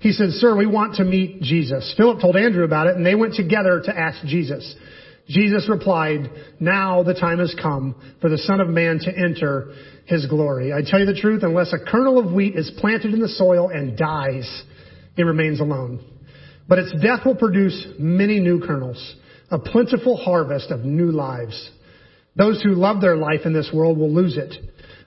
He 0.00 0.12
said, 0.12 0.30
Sir, 0.30 0.56
we 0.56 0.66
want 0.66 0.96
to 0.96 1.04
meet 1.04 1.42
Jesus. 1.42 1.94
Philip 1.96 2.20
told 2.20 2.36
Andrew 2.36 2.64
about 2.64 2.88
it, 2.88 2.96
and 2.96 3.06
they 3.06 3.14
went 3.14 3.34
together 3.34 3.82
to 3.84 3.96
ask 3.96 4.24
Jesus. 4.26 4.74
Jesus 5.28 5.68
replied, 5.68 6.30
Now 6.58 7.02
the 7.02 7.14
time 7.14 7.38
has 7.38 7.54
come 7.60 7.94
for 8.20 8.28
the 8.28 8.38
Son 8.38 8.60
of 8.60 8.68
Man 8.68 8.98
to 8.98 9.10
enter 9.16 9.74
his 10.06 10.26
glory. 10.26 10.72
I 10.72 10.80
tell 10.84 10.98
you 10.98 11.06
the 11.06 11.20
truth, 11.20 11.42
unless 11.44 11.72
a 11.72 11.78
kernel 11.78 12.18
of 12.18 12.32
wheat 12.32 12.56
is 12.56 12.72
planted 12.78 13.14
in 13.14 13.20
the 13.20 13.28
soil 13.28 13.68
and 13.68 13.96
dies, 13.96 14.64
it 15.16 15.22
remains 15.22 15.60
alone. 15.60 16.04
but 16.68 16.78
its 16.78 16.92
death 17.02 17.24
will 17.24 17.34
produce 17.34 17.86
many 17.98 18.40
new 18.40 18.60
kernels, 18.60 19.16
a 19.50 19.58
plentiful 19.58 20.16
harvest 20.16 20.70
of 20.70 20.80
new 20.84 21.10
lives. 21.10 21.70
Those 22.34 22.62
who 22.62 22.74
love 22.74 23.00
their 23.00 23.16
life 23.16 23.40
in 23.44 23.52
this 23.52 23.70
world 23.72 23.98
will 23.98 24.12
lose 24.12 24.36
it. 24.36 24.54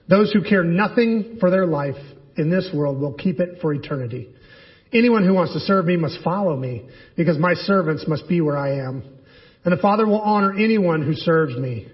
Those 0.08 0.32
who 0.32 0.42
care 0.42 0.62
nothing 0.62 1.38
for 1.40 1.50
their 1.50 1.66
life 1.66 1.96
in 2.36 2.50
this 2.50 2.68
world 2.72 3.00
will 3.00 3.14
keep 3.14 3.40
it 3.40 3.60
for 3.60 3.72
eternity. 3.72 4.28
Anyone 4.92 5.26
who 5.26 5.34
wants 5.34 5.52
to 5.52 5.60
serve 5.60 5.86
me 5.86 5.96
must 5.96 6.22
follow 6.22 6.56
me, 6.56 6.88
because 7.16 7.38
my 7.38 7.54
servants 7.54 8.06
must 8.06 8.28
be 8.28 8.40
where 8.40 8.56
I 8.56 8.78
am. 8.78 9.02
And 9.64 9.76
the 9.76 9.80
Father 9.80 10.06
will 10.06 10.20
honor 10.20 10.54
anyone 10.54 11.02
who 11.02 11.14
serves 11.14 11.56
me. 11.56 11.88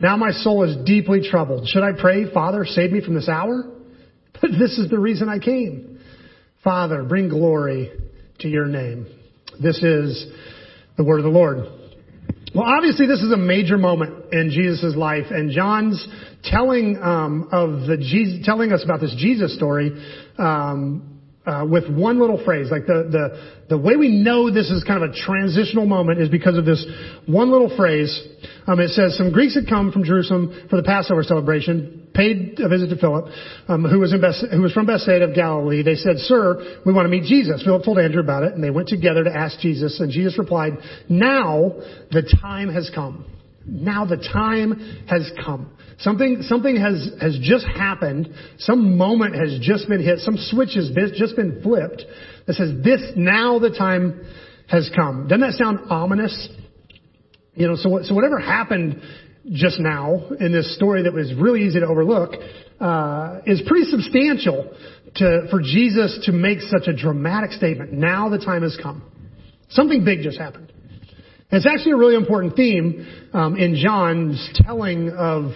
Now 0.00 0.16
my 0.16 0.32
soul 0.32 0.64
is 0.64 0.76
deeply 0.84 1.20
troubled. 1.28 1.68
Should 1.68 1.82
I 1.82 1.92
pray, 1.98 2.30
Father, 2.32 2.64
save 2.64 2.90
me 2.90 3.00
from 3.00 3.14
this 3.14 3.28
hour? 3.28 3.72
But 4.38 4.50
this 4.50 4.76
is 4.76 4.90
the 4.90 4.98
reason 4.98 5.30
I 5.30 5.38
came. 5.38 5.98
Father, 6.62 7.04
bring 7.04 7.30
glory 7.30 7.90
to 8.40 8.48
your 8.48 8.66
name. 8.66 9.06
This 9.58 9.82
is 9.82 10.26
the 10.98 11.04
word 11.04 11.20
of 11.20 11.24
the 11.24 11.30
Lord. 11.30 11.64
Well, 12.56 12.64
obviously, 12.64 13.06
this 13.06 13.20
is 13.20 13.30
a 13.30 13.36
major 13.36 13.76
moment 13.76 14.32
in 14.32 14.48
Jesus' 14.50 14.96
life, 14.96 15.26
and 15.28 15.50
John's 15.50 16.08
telling 16.42 16.96
um, 17.02 17.50
of 17.52 17.86
the 17.86 17.98
Jesus, 17.98 18.46
telling 18.46 18.72
us 18.72 18.82
about 18.82 19.02
this 19.02 19.14
Jesus 19.18 19.54
story 19.54 19.92
um, 20.38 21.15
with 21.68 21.88
one 21.88 22.18
little 22.18 22.42
phrase. 22.44 22.68
Like 22.70 22.86
the, 22.86 23.08
the, 23.10 23.76
the 23.76 23.78
way 23.78 23.96
we 23.96 24.08
know 24.08 24.50
this 24.50 24.70
is 24.70 24.82
kind 24.84 25.02
of 25.02 25.10
a 25.10 25.14
transitional 25.14 25.86
moment 25.86 26.20
is 26.20 26.28
because 26.28 26.58
of 26.58 26.64
this 26.64 26.84
one 27.26 27.50
little 27.50 27.74
phrase. 27.76 28.10
Um, 28.66 28.80
it 28.80 28.90
says, 28.90 29.16
some 29.16 29.32
Greeks 29.32 29.54
had 29.54 29.68
come 29.68 29.92
from 29.92 30.02
Jerusalem 30.02 30.66
for 30.68 30.76
the 30.76 30.82
Passover 30.82 31.22
celebration, 31.22 32.08
paid 32.14 32.58
a 32.58 32.68
visit 32.68 32.88
to 32.88 32.96
Philip, 32.96 33.26
um, 33.68 33.84
who 33.84 34.00
was 34.00 34.12
in 34.12 34.20
Beth, 34.20 34.34
who 34.50 34.62
was 34.62 34.72
from 34.72 34.86
Bethsaida 34.86 35.26
of 35.26 35.34
Galilee. 35.34 35.82
They 35.82 35.94
said, 35.94 36.18
sir, 36.18 36.80
we 36.84 36.92
want 36.92 37.06
to 37.06 37.10
meet 37.10 37.24
Jesus. 37.24 37.62
Philip 37.62 37.84
told 37.84 37.98
Andrew 37.98 38.20
about 38.20 38.42
it 38.42 38.54
and 38.54 38.62
they 38.62 38.70
went 38.70 38.88
together 38.88 39.22
to 39.22 39.30
ask 39.30 39.60
Jesus 39.60 40.00
and 40.00 40.10
Jesus 40.10 40.38
replied, 40.38 40.72
now 41.08 41.74
the 42.10 42.22
time 42.42 42.72
has 42.72 42.90
come. 42.92 43.24
Now 43.66 44.04
the 44.04 44.16
time 44.16 45.04
has 45.08 45.30
come. 45.44 45.72
Something, 45.98 46.42
something 46.42 46.76
has, 46.76 47.10
has 47.20 47.38
just 47.40 47.66
happened. 47.66 48.28
Some 48.58 48.96
moment 48.96 49.34
has 49.34 49.58
just 49.60 49.88
been 49.88 50.02
hit. 50.02 50.20
Some 50.20 50.36
switch 50.36 50.74
has 50.74 50.90
been, 50.90 51.12
just 51.14 51.36
been 51.36 51.62
flipped 51.62 52.04
that 52.46 52.54
says 52.54 52.72
this, 52.84 53.00
now 53.16 53.58
the 53.58 53.70
time 53.70 54.24
has 54.68 54.90
come. 54.94 55.26
Doesn't 55.26 55.40
that 55.40 55.54
sound 55.54 55.90
ominous? 55.90 56.48
You 57.54 57.68
know, 57.68 57.76
so, 57.76 58.00
so 58.02 58.14
whatever 58.14 58.38
happened 58.38 59.00
just 59.52 59.80
now 59.80 60.28
in 60.40 60.52
this 60.52 60.74
story 60.76 61.04
that 61.04 61.12
was 61.12 61.32
really 61.34 61.64
easy 61.64 61.80
to 61.80 61.86
overlook, 61.86 62.34
uh, 62.80 63.40
is 63.46 63.62
pretty 63.66 63.90
substantial 63.90 64.74
to, 65.16 65.46
for 65.50 65.60
Jesus 65.60 66.20
to 66.24 66.32
make 66.32 66.60
such 66.60 66.88
a 66.88 66.92
dramatic 66.92 67.52
statement. 67.52 67.92
Now 67.92 68.28
the 68.28 68.38
time 68.38 68.62
has 68.62 68.78
come. 68.80 69.02
Something 69.70 70.04
big 70.04 70.22
just 70.22 70.38
happened. 70.38 70.72
And 71.50 71.58
it's 71.58 71.66
actually 71.66 71.92
a 71.92 71.96
really 71.96 72.16
important 72.16 72.56
theme 72.56 73.28
um, 73.32 73.56
in 73.56 73.76
John's 73.76 74.50
telling 74.66 75.10
of 75.10 75.52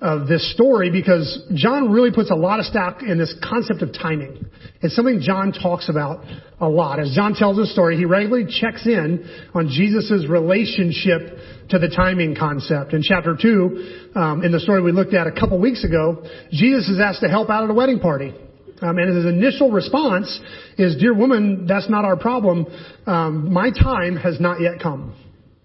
of 0.00 0.26
this 0.26 0.52
story 0.54 0.90
because 0.90 1.46
John 1.54 1.90
really 1.90 2.10
puts 2.10 2.30
a 2.30 2.34
lot 2.34 2.58
of 2.58 2.64
stock 2.64 3.02
in 3.02 3.18
this 3.18 3.34
concept 3.42 3.82
of 3.82 3.92
timing. 3.92 4.46
It's 4.80 4.96
something 4.96 5.20
John 5.20 5.52
talks 5.52 5.90
about 5.90 6.24
a 6.58 6.68
lot. 6.68 6.98
As 6.98 7.12
John 7.14 7.34
tells 7.34 7.58
the 7.58 7.66
story, 7.66 7.98
he 7.98 8.06
regularly 8.06 8.46
checks 8.50 8.86
in 8.86 9.28
on 9.54 9.68
Jesus' 9.68 10.26
relationship 10.28 11.38
to 11.68 11.78
the 11.78 11.92
timing 11.94 12.34
concept. 12.34 12.94
In 12.94 13.02
chapter 13.02 13.36
2, 13.40 14.12
um, 14.14 14.42
in 14.42 14.52
the 14.52 14.60
story 14.60 14.80
we 14.80 14.92
looked 14.92 15.12
at 15.12 15.26
a 15.26 15.32
couple 15.32 15.58
weeks 15.60 15.84
ago, 15.84 16.24
Jesus 16.50 16.88
is 16.88 16.98
asked 16.98 17.20
to 17.20 17.28
help 17.28 17.50
out 17.50 17.64
at 17.64 17.70
a 17.70 17.74
wedding 17.74 18.00
party. 18.00 18.34
Um, 18.82 18.96
and 18.96 19.14
his 19.14 19.26
initial 19.26 19.70
response 19.70 20.40
is, 20.78 20.96
Dear 20.96 21.12
woman, 21.12 21.66
that's 21.66 21.90
not 21.90 22.06
our 22.06 22.16
problem. 22.16 22.64
Um, 23.06 23.52
my 23.52 23.70
time 23.70 24.16
has 24.16 24.40
not 24.40 24.62
yet 24.62 24.80
come. 24.82 25.14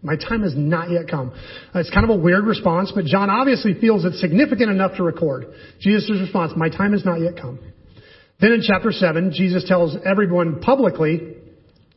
My 0.06 0.16
time 0.16 0.44
has 0.44 0.54
not 0.56 0.92
yet 0.92 1.10
come. 1.10 1.32
Uh, 1.74 1.80
it's 1.80 1.90
kind 1.90 2.10
of 2.10 2.12
a 2.12 2.22
weird 2.22 2.46
response, 2.46 2.92
but 2.94 3.06
John 3.06 3.30
obviously 3.30 3.74
feels 3.74 4.06
it's 4.06 4.22
significant 4.22 4.70
enough 4.70 4.98
to 4.98 5.04
record. 5.04 5.48
Jesus' 5.80 6.12
response, 6.22 6.54
my 6.56 6.70
time 6.70 6.92
has 6.92 7.04
not 7.04 7.20
yet 7.20 7.36
come. 7.42 7.60
Then 8.40 8.52
in 8.52 8.62
chapter 8.62 8.92
7, 8.92 9.32
Jesus 9.34 9.66
tells 9.68 9.98
everyone 10.06 10.60
publicly 10.60 11.38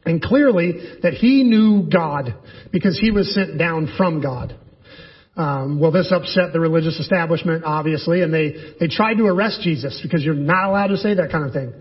and 0.06 0.22
clearly 0.22 0.72
that 1.02 1.12
he 1.12 1.42
knew 1.42 1.88
God 1.90 2.34
because 2.72 2.98
he 2.98 3.10
was 3.10 3.34
sent 3.34 3.58
down 3.58 3.92
from 3.98 4.22
God. 4.22 4.58
Um, 5.36 5.78
well, 5.78 5.92
this 5.92 6.10
upset 6.10 6.52
the 6.52 6.60
religious 6.60 6.98
establishment, 6.98 7.62
obviously, 7.64 8.22
and 8.22 8.32
they, 8.34 8.54
they 8.80 8.88
tried 8.88 9.14
to 9.14 9.26
arrest 9.26 9.60
Jesus 9.62 10.00
because 10.02 10.24
you're 10.24 10.34
not 10.34 10.68
allowed 10.68 10.88
to 10.88 10.96
say 10.96 11.14
that 11.14 11.30
kind 11.30 11.44
of 11.44 11.52
thing. 11.52 11.72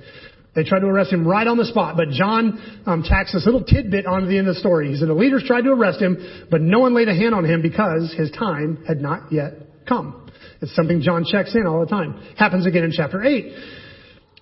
They 0.58 0.64
tried 0.64 0.80
to 0.80 0.88
arrest 0.88 1.14
him 1.14 1.26
right 1.26 1.46
on 1.46 1.58
the 1.58 1.66
spot, 1.66 1.96
but 1.98 2.10
John 2.10 2.82
um, 2.88 3.04
tacks 3.04 3.32
this 3.32 3.46
little 3.46 3.64
tidbit 3.64 4.08
onto 4.08 4.26
the 4.26 4.40
end 4.40 4.48
of 4.48 4.56
the 4.56 4.60
story. 4.60 4.90
He 4.90 4.96
said 4.98 5.08
the 5.08 5.14
leaders 5.14 5.44
tried 5.46 5.62
to 5.62 5.70
arrest 5.70 6.02
him, 6.02 6.48
but 6.50 6.62
no 6.62 6.80
one 6.80 6.96
laid 6.96 7.08
a 7.08 7.14
hand 7.14 7.36
on 7.36 7.46
him 7.46 7.62
because 7.62 8.12
his 8.18 8.32
time 8.32 8.84
had 8.88 9.00
not 9.00 9.32
yet 9.32 9.54
come. 9.88 10.28
It's 10.60 10.76
something 10.76 11.02
John 11.02 11.26
checks 11.32 11.54
in 11.54 11.68
all 11.68 11.80
the 11.80 11.86
time. 11.86 12.20
Happens 12.40 12.66
again 12.66 12.84
in 12.84 12.92
chapter 12.92 13.24
8. 13.24 13.54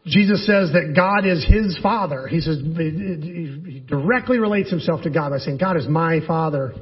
Jesus 0.06 0.46
says 0.46 0.72
that 0.72 0.94
God 0.96 1.26
is 1.26 1.46
his 1.46 1.78
father. 1.84 2.28
He 2.28 2.40
says 2.40 2.60
he 2.60 3.84
directly 3.86 4.38
relates 4.38 4.70
himself 4.70 5.02
to 5.02 5.10
God 5.10 5.32
by 5.32 5.40
saying, 5.40 5.58
"God 5.58 5.76
is 5.76 5.86
my 5.86 6.22
father," 6.26 6.76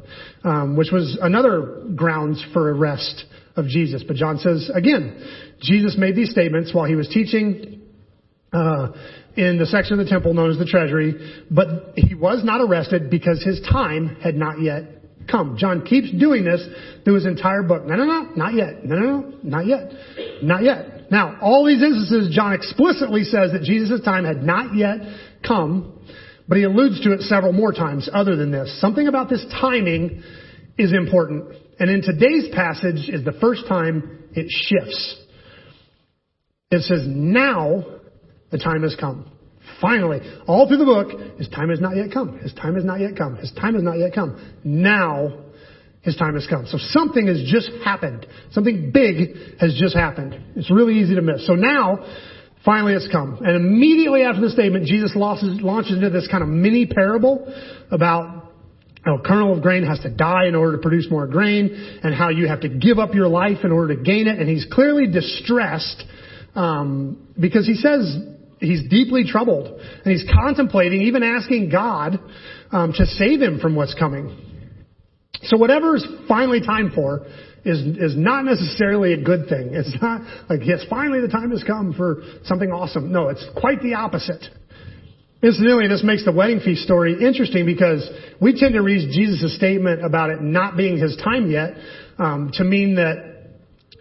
um, 0.43 0.75
which 0.75 0.91
was 0.91 1.17
another 1.19 1.85
grounds 1.95 2.43
for 2.53 2.71
arrest 2.71 3.25
of 3.55 3.65
Jesus. 3.65 4.03
But 4.03 4.17
John 4.17 4.37
says 4.37 4.69
again, 4.75 5.25
Jesus 5.59 5.97
made 5.97 6.15
these 6.15 6.29
statements 6.29 6.71
while 6.71 6.85
he 6.85 6.95
was 6.95 7.07
teaching 7.07 7.79
uh, 8.53 8.91
in 9.36 9.57
the 9.57 9.65
section 9.65 10.00
of 10.00 10.05
the 10.05 10.10
temple 10.10 10.33
known 10.33 10.51
as 10.51 10.57
the 10.57 10.65
treasury, 10.65 11.15
but 11.50 11.93
he 11.95 12.13
was 12.13 12.43
not 12.43 12.62
arrested 12.62 13.10
because 13.10 13.43
his 13.43 13.60
time 13.62 14.15
had 14.22 14.36
not 14.36 14.62
yet 14.62 14.83
come. 15.29 15.57
John 15.57 15.86
keeps 15.86 16.12
doing 16.12 16.43
this 16.43 16.65
through 17.03 17.15
his 17.15 17.25
entire 17.25 17.63
book. 17.63 17.86
No, 17.86 17.95
no, 17.95 18.05
no, 18.05 18.22
not 18.36 18.53
yet. 18.53 18.86
No, 18.86 18.95
no, 18.95 19.19
no, 19.19 19.38
not 19.43 19.65
yet. 19.65 19.91
Not 20.41 20.63
yet. 20.63 21.12
Now, 21.12 21.38
all 21.41 21.65
these 21.65 21.81
instances, 21.81 22.33
John 22.36 22.53
explicitly 22.53 23.24
says 23.24 23.51
that 23.51 23.63
Jesus' 23.63 24.01
time 24.01 24.25
had 24.25 24.43
not 24.43 24.75
yet 24.75 24.98
come, 25.45 26.00
but 26.48 26.57
he 26.57 26.63
alludes 26.63 27.01
to 27.01 27.13
it 27.13 27.22
several 27.22 27.53
more 27.53 27.72
times 27.72 28.10
other 28.13 28.36
than 28.36 28.51
this. 28.51 28.79
Something 28.79 29.07
about 29.07 29.29
this 29.29 29.45
timing 29.60 30.24
is 30.77 30.93
important. 30.93 31.55
And 31.79 31.89
in 31.89 32.01
today's 32.01 32.53
passage 32.53 33.10
is 33.10 33.24
the 33.24 33.33
first 33.33 33.67
time 33.67 34.25
it 34.33 34.48
shifts. 34.50 35.22
It 36.72 36.81
says, 36.81 37.03
now 37.05 37.83
the 38.53 38.60
time 38.60 38.83
has 38.83 38.95
come. 38.95 39.25
Finally, 39.81 40.19
all 40.48 40.67
through 40.67 40.77
the 40.77 40.86
book, 40.86 41.38
his 41.38 41.50
time 41.50 41.69
has 41.69 41.81
not 41.81 41.95
yet 41.95 42.13
come. 42.13 42.38
His 42.39 42.53
time 42.53 42.75
has 42.75 42.86
not 42.86 43.00
yet 43.00 43.17
come. 43.17 43.36
His 43.36 43.51
time 43.51 43.74
has 43.74 43.83
not 43.83 43.98
yet 43.98 44.13
come. 44.13 44.39
Now, 44.63 45.39
his 46.01 46.15
time 46.15 46.36
has 46.36 46.45
come. 46.48 46.67
So 46.67 46.77
something 46.79 47.27
has 47.27 47.41
just 47.45 47.72
happened. 47.83 48.27
Something 48.51 48.91
big 48.93 49.57
has 49.60 49.75
just 49.75 49.95
happened. 49.95 50.39
It's 50.55 50.69
really 50.69 51.00
easy 51.00 51.15
to 51.15 51.22
miss. 51.22 51.48
So 51.48 51.55
now, 51.55 52.05
finally 52.63 52.93
it's 52.93 53.10
come. 53.12 53.39
And 53.41 53.55
immediately 53.55 54.22
after 54.22 54.41
the 54.41 54.51
statement, 54.51 54.86
Jesus 54.86 55.13
launches, 55.15 55.60
into 55.91 56.10
this 56.12 56.27
kind 56.29 56.43
of 56.43 56.50
mini 56.50 56.86
parable 56.86 57.51
about 57.89 58.51
how 59.03 59.17
a 59.17 59.22
kernel 59.22 59.57
of 59.57 59.63
grain 59.63 59.83
has 59.83 60.00
to 60.01 60.10
die 60.10 60.45
in 60.48 60.55
order 60.55 60.77
to 60.77 60.81
produce 60.81 61.07
more 61.10 61.27
grain, 61.27 62.00
and 62.03 62.13
how 62.13 62.29
you 62.29 62.48
have 62.48 62.62
to 62.62 62.69
give 62.69 63.00
up 63.00 63.13
your 63.15 63.27
life 63.27 63.57
in 63.63 63.72
order 63.72 63.95
to 63.95 64.01
gain 64.01 64.27
it. 64.27 64.39
And 64.39 64.48
he's 64.48 64.65
clearly 64.72 65.07
distressed 65.07 66.03
um, 66.55 67.27
because 67.39 67.65
he 67.65 67.75
says 67.75 68.17
he's 68.63 68.89
deeply 68.89 69.25
troubled, 69.25 69.67
and 69.67 70.12
he's 70.12 70.25
contemplating, 70.34 71.01
even 71.03 71.24
asking 71.24 71.70
God 71.70 72.20
um, 72.72 72.93
to 72.93 73.05
save 73.05 73.41
him 73.41 73.60
from 73.60 73.75
what's 73.75 73.93
coming. 73.93 74.36
So 75.43 75.58
whatever 75.58 75.96
is 75.96 76.05
finally 76.27 76.62
time 76.62 76.91
for 76.96 77.25
is 77.65 77.79
is 77.98 78.17
not 78.17 78.46
necessarily 78.46 79.13
a 79.13 79.22
good 79.22 79.48
thing. 79.50 79.70
It's 79.74 79.96
not 80.01 80.22
like 80.50 80.62
yes, 80.63 80.86
finally 80.89 81.22
the 81.22 81.27
time 81.27 81.51
has 81.51 81.63
come 81.63 81.93
for 81.93 82.24
something 82.46 82.72
awesome. 82.72 83.12
No, 83.12 83.29
it's 83.29 83.46
quite 83.60 83.82
the 83.82 83.96
opposite. 83.96 84.43
Incidentally, 85.41 85.89
this 85.89 86.03
makes 86.05 86.24
the 86.24 86.32
wedding 86.32 86.62
feast 86.62 86.84
story 86.84 87.22
interesting 87.22 87.65
because 87.65 88.10
we 88.41 88.58
tend 88.58 88.74
to 88.75 88.82
read 88.82 89.12
Jesus' 89.12 89.55
statement 89.58 90.03
about 90.03 90.29
it 90.29 90.41
not 90.41 90.77
being 90.77 90.98
his 90.98 91.17
time 91.17 91.51
yet 91.51 91.74
um, 92.17 92.50
to 92.53 92.63
mean 92.63 92.96
that 92.96 93.32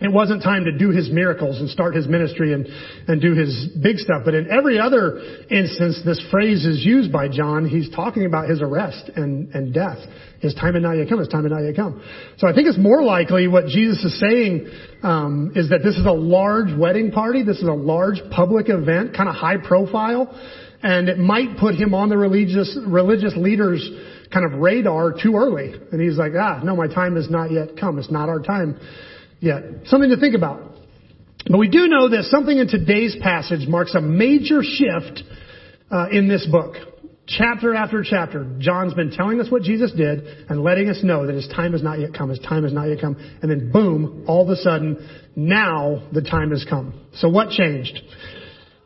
it 0.05 0.13
wasn't 0.13 0.43
time 0.43 0.65
to 0.65 0.73
do 0.73 0.91
his 0.91 1.11
miracles 1.11 1.61
and 1.61 1.69
start 1.69 1.95
his 1.95 2.09
ministry 2.09 2.53
and, 2.53 2.67
and 3.09 3.21
do 3.21 3.35
his 3.35 3.69
big 3.83 3.99
stuff. 3.99 4.23
But 4.25 4.35
in 4.35 4.51
every 4.51 4.79
other 4.79 5.19
instance 5.51 6.01
this 6.05 6.25
phrase 6.31 6.65
is 6.65 6.85
used 6.85 7.13
by 7.13 7.29
John, 7.29 7.69
he's 7.69 7.91
talking 7.91 8.27
about 8.27 8.49
his 8.49 8.61
arrest 8.63 9.11
and, 9.15 9.55
and 9.55 9.73
death. 9.75 9.99
His 10.41 10.55
time 10.55 10.75
had 10.75 10.83
not 10.83 10.93
yet 10.95 11.09
come. 11.09 11.21
His 11.21 11.29
time 11.29 11.45
had 11.45 11.53
not 11.53 11.61
yet 11.61 11.77
come. 11.77 12.03
So 12.39 12.49
I 12.49 12.53
think 12.53 12.67
it's 12.67 12.79
more 12.79 13.03
likely 13.03 13.47
what 13.47 13.67
Jesus 13.67 14.03
is 14.03 14.19
saying 14.19 14.69
um, 15.03 15.53
is 15.55 15.69
that 15.71 15.83
this 15.85 15.97
is 15.97 16.05
a 16.05 16.13
large 16.13 16.77
wedding 16.77 17.13
party. 17.13 17.45
This 17.45 17.59
is 17.59 17.69
a 17.69 17.73
large 17.73 18.21
public 18.31 18.69
event, 18.69 19.17
kind 19.17 19.29
of 19.29 19.37
high 19.37 19.59
profile, 19.59 20.37
and 20.83 21.09
it 21.09 21.19
might 21.19 21.59
put 21.59 21.77
him 21.77 21.95
on 21.95 22.09
the 22.09 22.17
religious 22.17 22.77
religious 22.85 23.35
leaders' 23.37 23.89
kind 24.33 24.45
of 24.45 24.59
radar 24.59 25.13
too 25.13 25.37
early. 25.37 25.75
And 25.93 26.01
he's 26.01 26.19
like, 26.19 26.33
ah, 26.37 26.61
no, 26.65 26.75
my 26.75 26.89
time 26.89 27.15
has 27.15 27.31
not 27.31 27.53
yet 27.53 27.77
come. 27.79 28.01
It's 28.01 28.11
not 28.11 28.29
our 28.29 28.41
time 28.41 28.81
yet. 29.43 29.63
Something 29.87 30.11
to 30.11 30.17
think 30.17 30.35
about. 30.35 30.73
But 31.47 31.59
we 31.59 31.69
do 31.69 31.89
know 31.89 32.09
that 32.09 32.25
something 32.31 32.57
in 32.57 32.69
today's 32.69 33.17
passage 33.21 33.69
marks 33.69 33.95
a 33.95 34.01
major 34.01 34.63
shift 34.63 35.25
uh, 35.91 36.07
in 36.11 36.29
this 36.29 36.47
book. 36.47 36.77
chapter 37.27 37.75
after 37.75 38.05
chapter, 38.09 38.47
John's 38.59 38.95
been 38.95 39.11
telling 39.11 39.41
us 39.41 39.51
what 39.51 39.63
Jesus 39.63 39.93
did 39.93 40.25
and 40.49 40.63
letting 40.63 40.89
us 40.89 41.01
know 41.03 41.27
that 41.27 41.35
his 41.35 41.49
time 41.49 41.73
has 41.73 41.83
not 41.83 41.99
yet 41.99 42.15
come, 42.15 42.31
his 42.31 42.39
time 42.41 42.63
has 42.65 42.73
not 42.73 42.85
yet 42.85 43.01
come. 43.01 43.17
And 43.43 43.51
then 43.51 43.71
boom, 43.73 44.25
all 44.27 44.43
of 44.43 44.49
a 44.49 44.57
sudden, 44.57 45.09
now 45.37 46.09
the 46.13 46.23
time 46.23 46.51
has 46.51 46.65
come. 46.69 47.09
So 47.15 47.29
what 47.29 47.51
changed? 47.51 47.99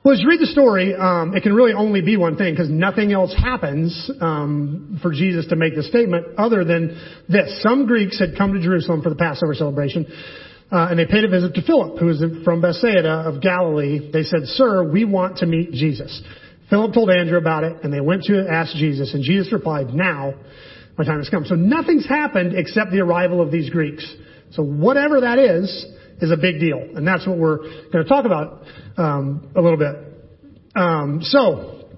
Well, 0.05 0.15
as 0.15 0.21
you 0.21 0.29
read 0.29 0.41
the 0.41 0.47
story, 0.47 0.95
um, 0.95 1.35
it 1.35 1.43
can 1.43 1.53
really 1.53 1.73
only 1.73 2.01
be 2.01 2.17
one 2.17 2.37
thing 2.37 2.55
because 2.55 2.71
nothing 2.71 3.13
else 3.13 3.35
happens 3.35 4.09
um, 4.21 5.01
for 5.03 5.11
Jesus 5.11 5.47
to 5.49 5.57
make 5.57 5.75
the 5.75 5.83
statement 5.83 6.39
other 6.39 6.65
than 6.65 6.97
this. 7.29 7.61
Some 7.61 7.87
Greeks 7.87 8.21
had 8.21 8.37
come 8.39 8.53
to 8.53 8.61
Jerusalem 8.61 9.03
for 9.03 9.11
the 9.11 9.17
Passover 9.17 9.55
celebration, 9.55 10.07
uh, 10.71 10.89
and 10.91 10.99
they 10.99 11.07
paid 11.07 11.25
a 11.25 11.29
visit 11.29 11.55
to 11.55 11.63
Philip, 11.63 11.99
who 11.99 12.07
was 12.07 12.23
from 12.45 12.61
Bethsaida 12.61 13.25
of 13.27 13.41
Galilee. 13.41 14.11
They 14.13 14.23
said, 14.23 14.47
"Sir, 14.47 14.83
we 14.83 15.05
want 15.05 15.39
to 15.39 15.47
meet 15.47 15.73
Jesus." 15.73 16.23
Philip 16.69 16.93
told 16.93 17.11
Andrew 17.11 17.39
about 17.39 17.65
it, 17.65 17.85
and 17.85 17.93
they 17.93 18.01
went 18.01 18.25
to 18.25 18.47
ask 18.49 18.75
Jesus, 18.75 19.15
and 19.15 19.23
Jesus 19.23 19.53
replied, 19.53 19.95
"Now, 19.95 20.35
my 20.99 21.05
time 21.05 21.19
has 21.19 21.29
come." 21.29 21.45
So 21.45 21.55
nothing's 21.55 22.07
happened 22.07 22.55
except 22.55 22.91
the 22.91 23.01
arrival 23.01 23.41
of 23.41 23.51
these 23.51 23.71
Greeks. 23.71 24.05
So 24.51 24.63
whatever 24.63 25.21
that 25.21 25.39
is, 25.39 25.87
is 26.21 26.31
a 26.31 26.37
big 26.37 26.61
deal, 26.61 26.79
and 26.95 27.07
that's 27.07 27.27
what 27.27 27.39
we're 27.39 27.59
going 27.59 28.05
to 28.05 28.09
talk 28.09 28.25
about 28.25 28.63
um, 28.97 29.51
a 29.55 29.61
little 29.61 29.79
bit. 29.79 29.97
Um, 30.75 31.21
so 31.23 31.89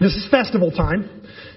this 0.00 0.14
is 0.14 0.28
festival 0.30 0.70
time. 0.70 1.10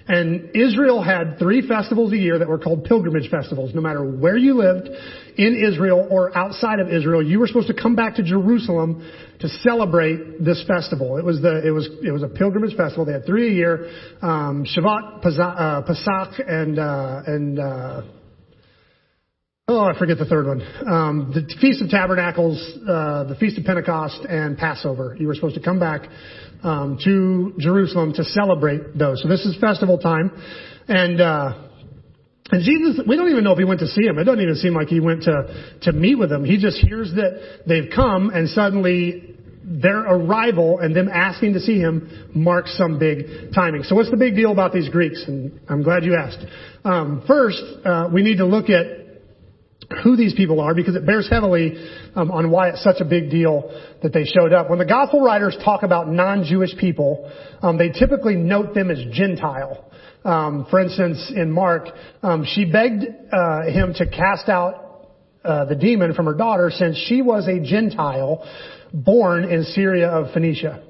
And 0.07 0.55
Israel 0.55 1.03
had 1.03 1.37
three 1.37 1.67
festivals 1.67 2.11
a 2.13 2.17
year 2.17 2.39
that 2.39 2.47
were 2.47 2.57
called 2.57 2.85
pilgrimage 2.85 3.29
festivals. 3.29 3.75
No 3.75 3.81
matter 3.81 4.03
where 4.03 4.37
you 4.37 4.55
lived 4.55 4.89
in 5.37 5.55
Israel 5.55 6.07
or 6.09 6.35
outside 6.37 6.79
of 6.79 6.89
Israel, 6.89 7.21
you 7.21 7.39
were 7.39 7.47
supposed 7.47 7.67
to 7.67 7.73
come 7.73 7.95
back 7.95 8.15
to 8.15 8.23
Jerusalem 8.23 9.07
to 9.39 9.47
celebrate 9.47 10.43
this 10.43 10.63
festival. 10.67 11.17
It 11.17 11.25
was 11.25 11.41
the 11.41 11.65
it 11.65 11.71
was 11.71 11.87
it 12.03 12.11
was 12.11 12.23
a 12.23 12.27
pilgrimage 12.27 12.75
festival. 12.75 13.05
They 13.05 13.13
had 13.13 13.25
three 13.25 13.49
a 13.49 13.53
year: 13.53 13.89
um, 14.21 14.65
Shavuot, 14.65 15.25
uh, 15.25 15.81
Pesach, 15.83 16.45
and 16.47 16.77
uh, 16.77 17.21
and 17.25 17.59
uh, 17.59 18.01
oh, 19.69 19.83
I 19.83 19.97
forget 19.97 20.17
the 20.17 20.25
third 20.25 20.47
one. 20.47 20.61
Um, 20.87 21.31
the 21.33 21.55
Feast 21.61 21.81
of 21.81 21.89
Tabernacles, 21.89 22.59
uh, 22.87 23.23
the 23.25 23.35
Feast 23.39 23.57
of 23.57 23.65
Pentecost, 23.65 24.25
and 24.27 24.57
Passover. 24.57 25.15
You 25.19 25.27
were 25.27 25.35
supposed 25.35 25.55
to 25.55 25.61
come 25.61 25.79
back 25.79 26.01
um, 26.63 26.97
to 27.05 27.53
Jerusalem 27.59 28.13
to 28.13 28.23
celebrate 28.23 28.97
those. 28.97 29.21
So 29.21 29.29
this 29.29 29.45
is 29.45 29.57
festival 29.61 29.97
time, 29.97 30.31
and 30.87 31.21
uh, 31.21 31.68
and 32.51 32.63
Jesus, 32.63 33.05
we 33.07 33.15
don't 33.15 33.29
even 33.29 33.43
know 33.43 33.51
if 33.51 33.59
he 33.59 33.65
went 33.65 33.79
to 33.81 33.87
see 33.87 34.03
him. 34.03 34.17
It 34.17 34.23
doesn't 34.23 34.41
even 34.41 34.55
seem 34.55 34.73
like 34.73 34.87
he 34.87 34.99
went 34.99 35.23
to 35.23 35.77
to 35.83 35.91
meet 35.91 36.15
with 36.15 36.29
them. 36.29 36.43
He 36.43 36.57
just 36.57 36.77
hears 36.77 37.11
that 37.15 37.61
they've 37.67 37.89
come, 37.93 38.31
and 38.31 38.49
suddenly 38.49 39.35
their 39.69 39.99
arrival 39.99 40.79
and 40.79 40.95
them 40.95 41.09
asking 41.09 41.53
to 41.53 41.59
see 41.59 41.77
him 41.77 42.31
marks 42.33 42.75
some 42.75 42.97
big 42.97 43.53
timing. 43.53 43.83
So 43.83 43.95
what's 43.95 44.09
the 44.09 44.17
big 44.17 44.35
deal 44.35 44.51
about 44.51 44.73
these 44.73 44.89
Greeks? 44.89 45.23
And 45.27 45.59
I'm 45.69 45.83
glad 45.83 46.03
you 46.03 46.15
asked. 46.15 46.43
Um, 46.83 47.23
first, 47.27 47.61
uh, 47.85 48.09
we 48.11 48.23
need 48.23 48.37
to 48.37 48.45
look 48.45 48.69
at 48.69 48.99
who 50.03 50.15
these 50.15 50.33
people 50.33 50.59
are 50.59 50.73
because 50.73 50.95
it 50.95 51.05
bears 51.05 51.27
heavily 51.29 51.73
um, 52.15 52.31
on 52.31 52.51
why 52.51 52.69
it's 52.69 52.83
such 52.83 52.97
a 52.99 53.05
big 53.05 53.29
deal 53.29 53.71
that 54.01 54.13
they 54.13 54.23
showed 54.23 54.53
up. 54.53 54.69
When 54.69 54.79
the 54.79 54.85
gospel 54.85 55.21
writers 55.21 55.57
talk 55.63 55.83
about 55.83 56.07
non-Jewish 56.07 56.77
people, 56.77 57.31
um, 57.61 57.77
they 57.77 57.89
typically 57.89 58.35
note 58.35 58.73
them 58.73 58.89
as 58.89 58.99
Gentile. 59.11 59.85
Um, 60.23 60.67
for 60.69 60.79
instance, 60.79 61.31
in 61.35 61.51
Mark, 61.51 61.87
um, 62.21 62.45
she 62.45 62.65
begged 62.65 63.05
uh, 63.31 63.63
him 63.63 63.93
to 63.95 64.05
cast 64.05 64.49
out 64.49 65.07
uh, 65.43 65.65
the 65.65 65.75
demon 65.75 66.13
from 66.13 66.25
her 66.25 66.33
daughter 66.33 66.69
since 66.69 66.97
she 67.07 67.21
was 67.21 67.47
a 67.47 67.59
Gentile 67.59 68.45
born 68.93 69.45
in 69.45 69.63
Syria 69.63 70.09
of 70.09 70.33
Phoenicia. 70.33 70.83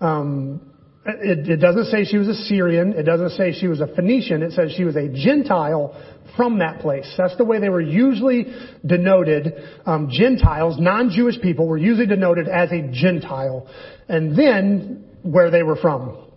Um, 0.00 0.72
it, 1.04 1.48
it, 1.48 1.56
doesn't 1.56 1.86
say 1.86 2.04
she 2.04 2.16
was 2.16 2.28
a 2.28 2.34
Syrian. 2.34 2.92
It 2.92 3.02
doesn't 3.02 3.30
say 3.30 3.52
she 3.52 3.66
was 3.66 3.80
a 3.80 3.88
Phoenician. 3.88 4.42
It 4.42 4.52
says 4.52 4.72
she 4.76 4.84
was 4.84 4.94
a 4.94 5.08
Gentile 5.08 5.96
from 6.36 6.60
that 6.60 6.80
place. 6.80 7.12
That's 7.18 7.36
the 7.36 7.44
way 7.44 7.58
they 7.58 7.68
were 7.68 7.80
usually 7.80 8.46
denoted. 8.86 9.52
Um, 9.84 10.08
Gentiles, 10.10 10.76
non-Jewish 10.78 11.40
people, 11.40 11.66
were 11.66 11.78
usually 11.78 12.06
denoted 12.06 12.48
as 12.48 12.70
a 12.70 12.88
Gentile, 12.92 13.68
and 14.08 14.38
then 14.38 15.04
where 15.22 15.50
they 15.50 15.62
were 15.62 15.76
from. 15.76 16.31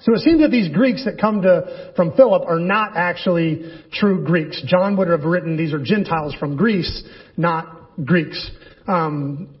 So 0.00 0.14
it 0.14 0.20
seems 0.20 0.40
that 0.42 0.50
these 0.50 0.68
Greeks 0.68 1.04
that 1.06 1.20
come 1.20 1.42
to 1.42 1.92
from 1.96 2.14
Philip 2.14 2.44
are 2.46 2.60
not 2.60 2.96
actually 2.96 3.82
true 3.92 4.24
Greeks. 4.24 4.62
John 4.64 4.96
would 4.96 5.08
have 5.08 5.24
written 5.24 5.56
these 5.56 5.72
are 5.72 5.82
Gentiles 5.82 6.34
from 6.38 6.56
Greece, 6.56 7.02
not 7.36 7.96
Greeks. 8.04 8.50
Um, 8.86 9.56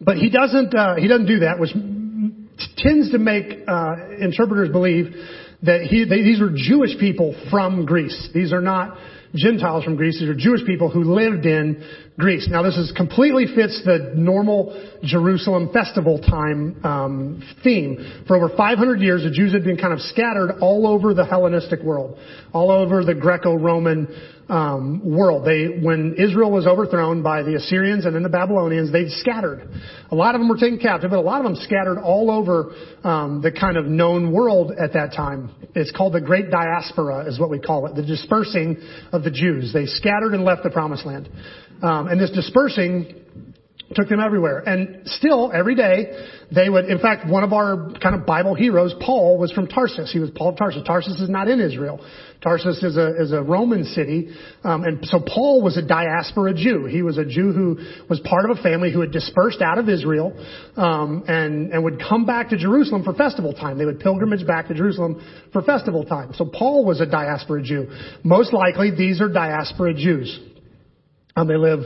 but 0.00 0.16
he 0.16 0.28
doesn't. 0.28 0.74
Uh, 0.74 0.96
he 0.96 1.06
doesn't 1.06 1.26
do 1.26 1.40
that, 1.40 1.60
which 1.60 1.70
tends 2.76 3.12
to 3.12 3.18
make 3.18 3.60
uh, 3.66 3.94
interpreters 4.20 4.70
believe 4.70 5.14
that 5.64 5.82
he, 5.82 6.04
they, 6.04 6.22
these 6.22 6.40
were 6.40 6.52
Jewish 6.54 6.98
people 6.98 7.34
from 7.50 7.86
Greece. 7.86 8.28
These 8.34 8.52
are 8.52 8.60
not 8.60 8.96
Gentiles 9.34 9.82
from 9.82 9.96
Greece. 9.96 10.20
These 10.20 10.28
are 10.28 10.34
Jewish 10.34 10.64
people 10.64 10.88
who 10.88 11.02
lived 11.02 11.44
in 11.44 11.84
Greece. 12.18 12.46
Now 12.48 12.62
this 12.62 12.76
is 12.76 12.92
completely 12.96 13.46
fits 13.46 13.82
the 13.84 14.12
normal 14.14 14.72
Jerusalem 15.02 15.70
festival 15.72 16.20
time 16.20 16.84
um, 16.84 17.42
theme. 17.64 18.24
For 18.28 18.36
over 18.36 18.54
500 18.56 19.00
years, 19.00 19.24
the 19.24 19.30
Jews 19.30 19.52
had 19.52 19.64
been 19.64 19.76
kind 19.76 19.92
of 19.92 20.00
scattered 20.00 20.58
all 20.60 20.86
over 20.86 21.14
the 21.14 21.24
Hellenistic 21.24 21.82
world, 21.82 22.18
all 22.52 22.70
over 22.70 23.04
the 23.04 23.14
Greco-Roman 23.14 24.06
um, 24.48 25.00
world. 25.04 25.46
They, 25.46 25.66
when 25.80 26.16
Israel 26.18 26.50
was 26.50 26.66
overthrown 26.66 27.22
by 27.22 27.42
the 27.42 27.56
Assyrians 27.56 28.04
and 28.04 28.14
then 28.14 28.22
the 28.22 28.28
Babylonians, 28.28 28.92
they 28.92 29.08
scattered. 29.08 29.68
A 30.10 30.14
lot 30.14 30.34
of 30.34 30.40
them 30.40 30.48
were 30.48 30.56
taken 30.56 30.78
captive, 30.78 31.10
but 31.10 31.18
a 31.18 31.22
lot 31.22 31.38
of 31.38 31.44
them 31.44 31.56
scattered 31.56 31.98
all 31.98 32.30
over 32.30 32.74
um, 33.04 33.40
the 33.42 33.50
kind 33.50 33.76
of 33.76 33.86
known 33.86 34.32
world 34.32 34.72
at 34.72 34.92
that 34.92 35.12
time. 35.12 35.50
It's 35.74 35.90
called 35.90 36.12
the 36.12 36.20
Great 36.20 36.50
Diaspora, 36.50 37.26
is 37.26 37.38
what 37.40 37.50
we 37.50 37.58
call 37.58 37.86
it, 37.86 37.94
the 37.94 38.02
dispersing 38.02 38.76
of 39.12 39.24
the 39.24 39.30
Jews. 39.30 39.72
They 39.72 39.86
scattered 39.86 40.34
and 40.34 40.44
left 40.44 40.62
the 40.62 40.70
Promised 40.70 41.06
Land, 41.06 41.28
um, 41.82 42.08
and 42.08 42.20
this 42.20 42.30
dispersing 42.30 43.20
took 43.94 44.08
them 44.08 44.20
everywhere. 44.20 44.58
And 44.58 45.08
still, 45.08 45.50
every 45.52 45.74
day, 45.74 46.28
they 46.54 46.68
would, 46.68 46.86
in 46.86 46.98
fact, 46.98 47.26
one 47.28 47.42
of 47.42 47.52
our 47.52 47.92
kind 48.02 48.14
of 48.14 48.26
Bible 48.26 48.54
heroes, 48.54 48.94
Paul, 49.00 49.38
was 49.38 49.52
from 49.52 49.66
Tarsus. 49.66 50.12
He 50.12 50.18
was 50.18 50.30
Paul 50.30 50.50
of 50.50 50.56
Tarsus. 50.56 50.82
Tarsus 50.86 51.20
is 51.20 51.28
not 51.28 51.48
in 51.48 51.60
Israel. 51.60 52.04
Tarsus 52.42 52.82
is 52.82 52.96
a, 52.96 53.20
is 53.20 53.32
a 53.32 53.42
Roman 53.42 53.84
city. 53.84 54.34
Um, 54.62 54.84
and 54.84 55.04
so 55.06 55.18
Paul 55.18 55.62
was 55.62 55.78
a 55.78 55.82
diaspora 55.82 56.52
Jew. 56.54 56.84
He 56.84 57.02
was 57.02 57.16
a 57.16 57.24
Jew 57.24 57.52
who 57.52 57.78
was 58.08 58.20
part 58.20 58.48
of 58.48 58.58
a 58.58 58.62
family 58.62 58.92
who 58.92 59.00
had 59.00 59.12
dispersed 59.12 59.62
out 59.62 59.78
of 59.78 59.88
Israel, 59.88 60.32
um, 60.76 61.24
and, 61.26 61.72
and 61.72 61.82
would 61.82 62.00
come 62.00 62.26
back 62.26 62.50
to 62.50 62.58
Jerusalem 62.58 63.02
for 63.02 63.14
festival 63.14 63.54
time. 63.54 63.78
They 63.78 63.86
would 63.86 64.00
pilgrimage 64.00 64.46
back 64.46 64.68
to 64.68 64.74
Jerusalem 64.74 65.22
for 65.52 65.62
festival 65.62 66.04
time. 66.04 66.34
So 66.34 66.44
Paul 66.44 66.84
was 66.84 67.00
a 67.00 67.06
diaspora 67.06 67.62
Jew. 67.62 67.90
Most 68.22 68.52
likely, 68.52 68.90
these 68.90 69.20
are 69.20 69.28
diaspora 69.28 69.94
Jews. 69.94 70.38
Um, 71.36 71.48
they 71.48 71.56
live 71.56 71.80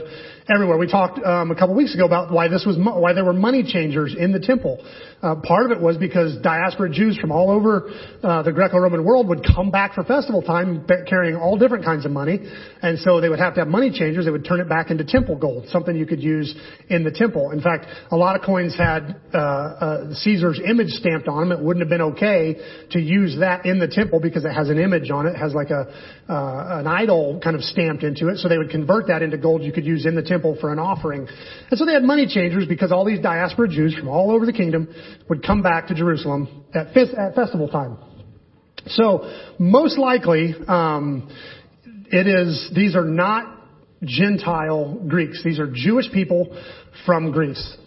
everywhere. 0.49 0.77
We 0.77 0.87
talked 0.87 1.19
um, 1.19 1.51
a 1.51 1.55
couple 1.55 1.75
weeks 1.75 1.93
ago 1.93 2.05
about 2.05 2.31
why 2.31 2.47
this 2.47 2.65
was 2.65 2.77
why 2.77 3.13
there 3.13 3.25
were 3.25 3.33
money 3.33 3.63
changers 3.63 4.15
in 4.17 4.31
the 4.31 4.39
temple. 4.39 4.83
Uh, 5.21 5.35
part 5.35 5.65
of 5.65 5.71
it 5.71 5.81
was 5.81 5.97
because 5.97 6.37
diaspora 6.41 6.89
Jews 6.89 7.17
from 7.17 7.31
all 7.31 7.51
over 7.51 7.91
uh, 8.23 8.41
the 8.43 8.53
Greco-Roman 8.53 9.03
world 9.03 9.27
would 9.27 9.43
come 9.43 9.69
back 9.69 9.93
for 9.93 10.03
festival 10.03 10.41
time 10.41 10.85
carrying 11.07 11.35
all 11.35 11.57
different 11.57 11.83
kinds 11.83 12.05
of 12.05 12.11
money, 12.11 12.39
and 12.81 12.97
so 12.99 13.19
they 13.19 13.27
would 13.27 13.39
have 13.39 13.53
to 13.55 13.59
have 13.59 13.67
money 13.67 13.91
changers. 13.91 14.25
They 14.25 14.31
would 14.31 14.45
turn 14.45 14.61
it 14.61 14.69
back 14.69 14.91
into 14.91 15.03
temple 15.03 15.35
gold, 15.35 15.67
something 15.67 15.95
you 15.95 16.05
could 16.05 16.23
use 16.23 16.55
in 16.89 17.03
the 17.03 17.11
temple. 17.11 17.51
In 17.51 17.61
fact, 17.61 17.85
a 18.11 18.15
lot 18.15 18.37
of 18.37 18.43
coins 18.43 18.77
had 18.77 19.19
uh, 19.33 19.37
uh, 19.37 20.13
Caesar's 20.13 20.61
image 20.65 20.89
stamped 20.89 21.27
on 21.27 21.49
them. 21.49 21.59
It 21.59 21.63
wouldn't 21.63 21.83
have 21.83 21.89
been 21.89 22.13
okay 22.13 22.55
to 22.91 22.99
use 22.99 23.37
that 23.39 23.65
in 23.65 23.79
the 23.79 23.87
temple 23.87 24.21
because 24.21 24.45
it 24.45 24.53
has 24.53 24.69
an 24.69 24.79
image 24.79 25.11
on 25.11 25.27
it, 25.27 25.31
it 25.31 25.37
has 25.37 25.53
like 25.53 25.69
a 25.69 25.91
uh, 26.29 26.79
an 26.79 26.87
idol 26.87 27.39
kind 27.43 27.55
of 27.55 27.63
stamped 27.63 28.03
into 28.03 28.29
it. 28.29 28.37
So 28.37 28.47
they 28.47 28.57
would 28.57 28.69
convert 28.69 29.07
that 29.07 29.21
into 29.21 29.37
gold 29.37 29.63
you 29.63 29.73
could 29.73 29.85
use 29.85 30.05
in 30.05 30.15
the 30.15 30.21
temple 30.21 30.57
for 30.61 30.71
an 30.71 30.79
offering. 30.79 31.27
And 31.69 31.77
so 31.77 31.85
they 31.85 31.93
had 31.93 32.03
money 32.03 32.27
changers 32.27 32.67
because 32.67 32.91
all 32.91 33.03
these 33.03 33.19
diaspora 33.19 33.67
Jews 33.67 33.95
from 33.95 34.07
all 34.07 34.31
over 34.31 34.45
the 34.45 34.53
kingdom 34.53 34.87
would 35.29 35.45
come 35.45 35.61
back 35.61 35.87
to 35.87 35.95
Jerusalem 35.95 36.65
at, 36.73 36.95
at 36.95 37.35
festival 37.35 37.67
time. 37.67 37.97
So 38.87 39.29
most 39.59 39.97
likely, 39.97 40.55
um, 40.67 41.29
it 42.11 42.27
is 42.27 42.71
these 42.75 42.95
are 42.95 43.05
not 43.05 43.55
Gentile 44.03 44.95
Greeks. 45.07 45.43
These 45.43 45.59
are 45.59 45.69
Jewish 45.71 46.11
people 46.11 46.57
from 47.05 47.31
Greece. 47.31 47.77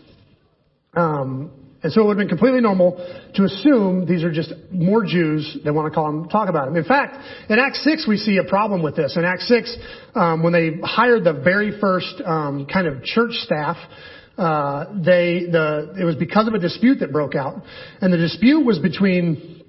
Um, 0.94 1.50
and 1.82 1.92
so 1.92 2.02
it 2.02 2.06
would 2.06 2.16
have 2.16 2.18
been 2.18 2.28
completely 2.28 2.60
normal 2.60 2.96
to 3.34 3.44
assume 3.44 4.06
these 4.06 4.22
are 4.22 4.30
just 4.30 4.52
more 4.70 5.04
Jews 5.04 5.58
that 5.64 5.74
want 5.74 5.92
to 5.92 5.94
call 5.94 6.06
them, 6.06 6.28
talk 6.28 6.48
about 6.48 6.66
them. 6.66 6.76
In 6.76 6.84
fact, 6.84 7.16
in 7.50 7.58
Acts 7.58 7.82
6 7.82 8.06
we 8.06 8.18
see 8.18 8.36
a 8.36 8.44
problem 8.44 8.82
with 8.82 8.94
this. 8.94 9.16
In 9.16 9.24
Acts 9.24 9.48
6, 9.48 9.76
um, 10.14 10.42
when 10.44 10.52
they 10.52 10.78
hired 10.84 11.24
the 11.24 11.32
very 11.32 11.80
first 11.80 12.22
um, 12.24 12.66
kind 12.72 12.86
of 12.86 13.02
church 13.02 13.32
staff, 13.32 13.76
uh, 14.38 14.86
they 14.94 15.46
the 15.50 15.94
it 16.00 16.04
was 16.04 16.16
because 16.16 16.48
of 16.48 16.54
a 16.54 16.58
dispute 16.58 17.00
that 17.00 17.12
broke 17.12 17.34
out, 17.34 17.62
and 18.00 18.12
the 18.12 18.16
dispute 18.16 18.64
was 18.64 18.78
between 18.78 19.62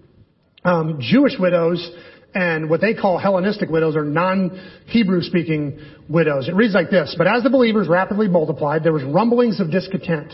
um, 0.64 1.00
Jewish 1.02 1.34
widows 1.40 1.92
and 2.34 2.70
what 2.70 2.82
they 2.82 2.94
call 2.94 3.18
Hellenistic 3.18 3.70
widows 3.70 3.96
or 3.96 4.04
non-Hebrew 4.04 5.22
speaking 5.22 5.80
widows. 6.10 6.48
It 6.48 6.56
reads 6.56 6.74
like 6.74 6.90
this: 6.90 7.14
But 7.18 7.28
as 7.28 7.44
the 7.44 7.50
believers 7.50 7.88
rapidly 7.88 8.28
multiplied, 8.28 8.84
there 8.84 8.94
was 8.94 9.04
rumblings 9.04 9.60
of 9.60 9.70
discontent. 9.70 10.34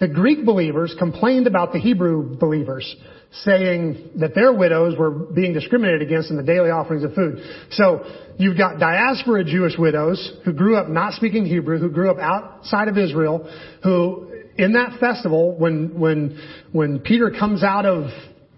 The 0.00 0.08
Greek 0.08 0.44
believers 0.46 0.94
complained 0.98 1.46
about 1.46 1.72
the 1.72 1.78
Hebrew 1.78 2.36
believers, 2.38 2.96
saying 3.44 4.12
that 4.16 4.34
their 4.34 4.52
widows 4.52 4.98
were 4.98 5.10
being 5.10 5.52
discriminated 5.52 6.02
against 6.02 6.30
in 6.30 6.36
the 6.36 6.42
daily 6.42 6.70
offerings 6.70 7.04
of 7.04 7.14
food. 7.14 7.38
So 7.72 8.04
you've 8.38 8.56
got 8.56 8.80
diaspora 8.80 9.44
Jewish 9.44 9.74
widows 9.78 10.38
who 10.44 10.52
grew 10.54 10.76
up 10.76 10.88
not 10.88 11.12
speaking 11.12 11.44
Hebrew, 11.44 11.78
who 11.78 11.90
grew 11.90 12.10
up 12.10 12.18
outside 12.18 12.88
of 12.88 12.96
Israel, 12.96 13.48
who 13.82 14.32
in 14.56 14.72
that 14.72 14.98
festival, 14.98 15.56
when 15.56 15.98
when 15.98 16.40
when 16.72 17.00
Peter 17.00 17.30
comes 17.30 17.62
out 17.62 17.86
of 17.86 18.10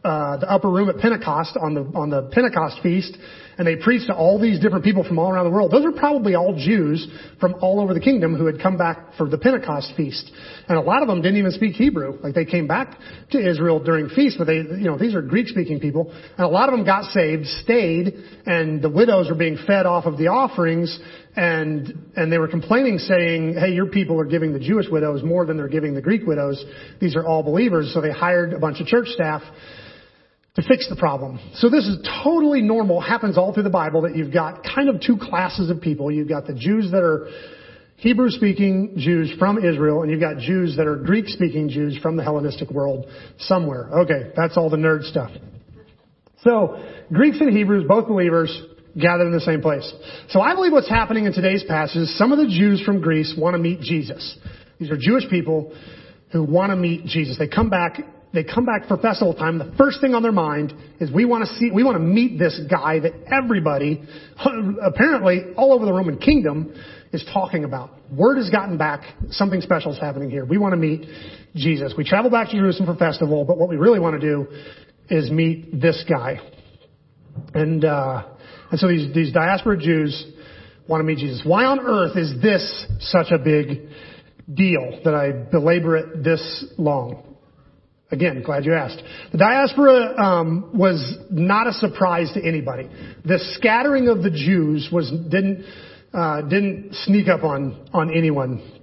uh, 0.04 0.36
the 0.38 0.50
upper 0.50 0.70
room 0.70 0.88
at 0.88 0.98
Pentecost 0.98 1.56
on 1.60 1.74
the 1.74 1.82
on 1.96 2.10
the 2.10 2.30
Pentecost 2.32 2.80
feast, 2.82 3.16
and 3.58 3.66
they 3.66 3.76
preached 3.76 4.06
to 4.06 4.14
all 4.14 4.40
these 4.40 4.60
different 4.60 4.84
people 4.84 5.04
from 5.04 5.18
all 5.18 5.30
around 5.30 5.44
the 5.44 5.50
world. 5.50 5.70
Those 5.70 5.84
are 5.84 5.92
probably 5.92 6.34
all 6.34 6.54
Jews 6.56 7.06
from 7.40 7.54
all 7.60 7.80
over 7.80 7.94
the 7.94 8.00
kingdom 8.00 8.34
who 8.34 8.46
had 8.46 8.60
come 8.60 8.76
back 8.76 9.14
for 9.16 9.28
the 9.28 9.38
Pentecost 9.38 9.92
feast. 9.96 10.30
And 10.68 10.78
a 10.78 10.80
lot 10.80 11.02
of 11.02 11.08
them 11.08 11.22
didn't 11.22 11.38
even 11.38 11.52
speak 11.52 11.74
Hebrew. 11.74 12.18
Like 12.22 12.34
they 12.34 12.44
came 12.44 12.66
back 12.66 12.98
to 13.30 13.38
Israel 13.38 13.82
during 13.82 14.08
feast, 14.08 14.36
but 14.38 14.46
they, 14.46 14.56
you 14.56 14.84
know, 14.84 14.98
these 14.98 15.14
are 15.14 15.22
Greek 15.22 15.48
speaking 15.48 15.80
people. 15.80 16.12
And 16.12 16.46
a 16.46 16.48
lot 16.48 16.68
of 16.68 16.76
them 16.76 16.84
got 16.84 17.04
saved, 17.12 17.46
stayed, 17.46 18.14
and 18.46 18.82
the 18.82 18.90
widows 18.90 19.28
were 19.28 19.36
being 19.36 19.58
fed 19.66 19.86
off 19.86 20.06
of 20.06 20.18
the 20.18 20.28
offerings 20.28 20.98
and 21.34 22.12
and 22.14 22.30
they 22.30 22.36
were 22.36 22.48
complaining 22.48 22.98
saying 22.98 23.54
hey 23.54 23.72
your 23.72 23.86
people 23.86 24.20
are 24.20 24.26
giving 24.26 24.52
the 24.52 24.58
jewish 24.58 24.84
widows 24.90 25.22
more 25.22 25.46
than 25.46 25.56
they're 25.56 25.66
giving 25.66 25.94
the 25.94 26.02
greek 26.02 26.26
widows 26.26 26.62
these 27.00 27.16
are 27.16 27.24
all 27.24 27.42
believers 27.42 27.90
so 27.94 28.02
they 28.02 28.10
hired 28.10 28.52
a 28.52 28.58
bunch 28.58 28.80
of 28.80 28.86
church 28.86 29.06
staff 29.08 29.40
to 30.54 30.62
fix 30.62 30.88
the 30.88 30.96
problem. 30.96 31.40
So 31.54 31.70
this 31.70 31.86
is 31.86 32.06
totally 32.22 32.60
normal, 32.60 33.00
happens 33.00 33.38
all 33.38 33.54
through 33.54 33.62
the 33.62 33.70
Bible 33.70 34.02
that 34.02 34.14
you've 34.14 34.32
got 34.32 34.62
kind 34.62 34.88
of 34.88 35.00
two 35.00 35.16
classes 35.16 35.70
of 35.70 35.80
people. 35.80 36.10
You've 36.10 36.28
got 36.28 36.46
the 36.46 36.54
Jews 36.54 36.90
that 36.90 37.02
are 37.02 37.28
Hebrew 37.96 38.28
speaking 38.30 38.94
Jews 38.98 39.32
from 39.38 39.58
Israel 39.58 40.02
and 40.02 40.10
you've 40.10 40.20
got 40.20 40.38
Jews 40.38 40.76
that 40.76 40.86
are 40.86 40.96
Greek 40.96 41.26
speaking 41.28 41.70
Jews 41.70 41.96
from 42.02 42.16
the 42.16 42.22
Hellenistic 42.22 42.70
world 42.70 43.06
somewhere. 43.38 43.88
Okay, 44.00 44.32
that's 44.36 44.56
all 44.56 44.68
the 44.68 44.76
nerd 44.76 45.04
stuff. 45.04 45.30
So, 46.42 46.84
Greeks 47.12 47.38
and 47.40 47.56
Hebrews, 47.56 47.84
both 47.86 48.08
believers, 48.08 48.50
gathered 49.00 49.26
in 49.26 49.32
the 49.32 49.40
same 49.40 49.62
place. 49.62 49.90
So 50.28 50.40
I 50.40 50.54
believe 50.54 50.72
what's 50.72 50.88
happening 50.88 51.24
in 51.24 51.32
today's 51.32 51.64
passage 51.66 51.96
is 51.96 52.18
some 52.18 52.32
of 52.32 52.38
the 52.38 52.46
Jews 52.46 52.82
from 52.82 53.00
Greece 53.00 53.34
want 53.38 53.54
to 53.54 53.58
meet 53.58 53.80
Jesus. 53.80 54.36
These 54.78 54.90
are 54.90 54.98
Jewish 54.98 55.28
people 55.30 55.74
who 56.32 56.42
want 56.42 56.70
to 56.70 56.76
meet 56.76 57.04
Jesus. 57.04 57.38
They 57.38 57.48
come 57.48 57.70
back 57.70 58.00
they 58.32 58.44
come 58.44 58.64
back 58.64 58.88
for 58.88 58.96
festival 58.96 59.34
time, 59.34 59.58
the 59.58 59.72
first 59.76 60.00
thing 60.00 60.14
on 60.14 60.22
their 60.22 60.32
mind 60.32 60.72
is 61.00 61.12
we 61.12 61.24
want 61.24 61.44
to 61.46 61.54
see, 61.54 61.70
we 61.70 61.84
want 61.84 61.96
to 61.96 62.02
meet 62.02 62.38
this 62.38 62.58
guy 62.70 62.98
that 63.00 63.12
everybody, 63.30 64.02
apparently 64.82 65.52
all 65.56 65.72
over 65.72 65.84
the 65.84 65.92
Roman 65.92 66.18
kingdom, 66.18 66.74
is 67.12 67.22
talking 67.32 67.64
about. 67.64 67.90
Word 68.10 68.38
has 68.38 68.48
gotten 68.48 68.78
back, 68.78 69.02
something 69.30 69.60
special 69.60 69.92
is 69.92 69.98
happening 69.98 70.30
here. 70.30 70.46
We 70.46 70.56
want 70.56 70.72
to 70.72 70.78
meet 70.78 71.06
Jesus. 71.54 71.92
We 71.96 72.04
travel 72.04 72.30
back 72.30 72.48
to 72.48 72.56
Jerusalem 72.56 72.86
for 72.86 72.98
festival, 72.98 73.44
but 73.44 73.58
what 73.58 73.68
we 73.68 73.76
really 73.76 74.00
want 74.00 74.18
to 74.18 74.26
do 74.26 74.46
is 75.10 75.30
meet 75.30 75.78
this 75.78 76.02
guy. 76.08 76.40
And, 77.52 77.84
uh, 77.84 78.28
and 78.70 78.80
so 78.80 78.88
these, 78.88 79.14
these 79.14 79.32
diaspora 79.32 79.76
Jews 79.76 80.32
want 80.88 81.00
to 81.00 81.04
meet 81.04 81.18
Jesus. 81.18 81.42
Why 81.44 81.64
on 81.64 81.80
earth 81.80 82.16
is 82.16 82.32
this 82.40 82.86
such 83.00 83.26
a 83.30 83.38
big 83.38 83.88
deal 84.52 85.00
that 85.04 85.14
I 85.14 85.32
belabor 85.32 85.96
it 85.96 86.24
this 86.24 86.64
long? 86.78 87.31
Again, 88.12 88.42
glad 88.42 88.66
you 88.66 88.74
asked. 88.74 89.02
The 89.32 89.38
diaspora 89.38 90.14
um, 90.18 90.70
was 90.74 91.16
not 91.30 91.66
a 91.66 91.72
surprise 91.72 92.30
to 92.34 92.46
anybody. 92.46 92.86
The 93.24 93.38
scattering 93.54 94.08
of 94.08 94.22
the 94.22 94.30
Jews 94.30 94.90
was 94.92 95.10
didn't 95.10 95.64
uh, 96.12 96.42
didn't 96.42 96.94
sneak 97.06 97.28
up 97.28 97.42
on 97.42 97.88
on 97.94 98.14
anyone. 98.14 98.80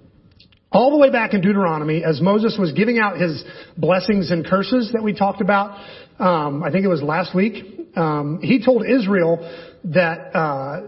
All 0.71 0.89
the 0.89 0.97
way 0.97 1.11
back 1.11 1.35
in 1.35 1.41
Deuteronomy, 1.41 2.03
as 2.03 2.21
Moses 2.21 2.57
was 2.59 2.71
giving 2.71 2.97
out 2.97 3.19
his 3.19 3.43
blessings 3.77 4.31
and 4.31 4.45
curses 4.45 4.91
that 4.93 5.03
we 5.03 5.13
talked 5.13 5.41
about, 5.41 5.79
um, 6.17 6.63
I 6.63 6.71
think 6.71 6.83
it 6.83 6.89
was 6.89 7.03
last 7.03 7.35
week. 7.35 7.87
Um, 7.95 8.39
he 8.41 8.63
told 8.63 8.83
Israel 8.83 9.39
that 9.85 10.35
uh, 10.35 10.87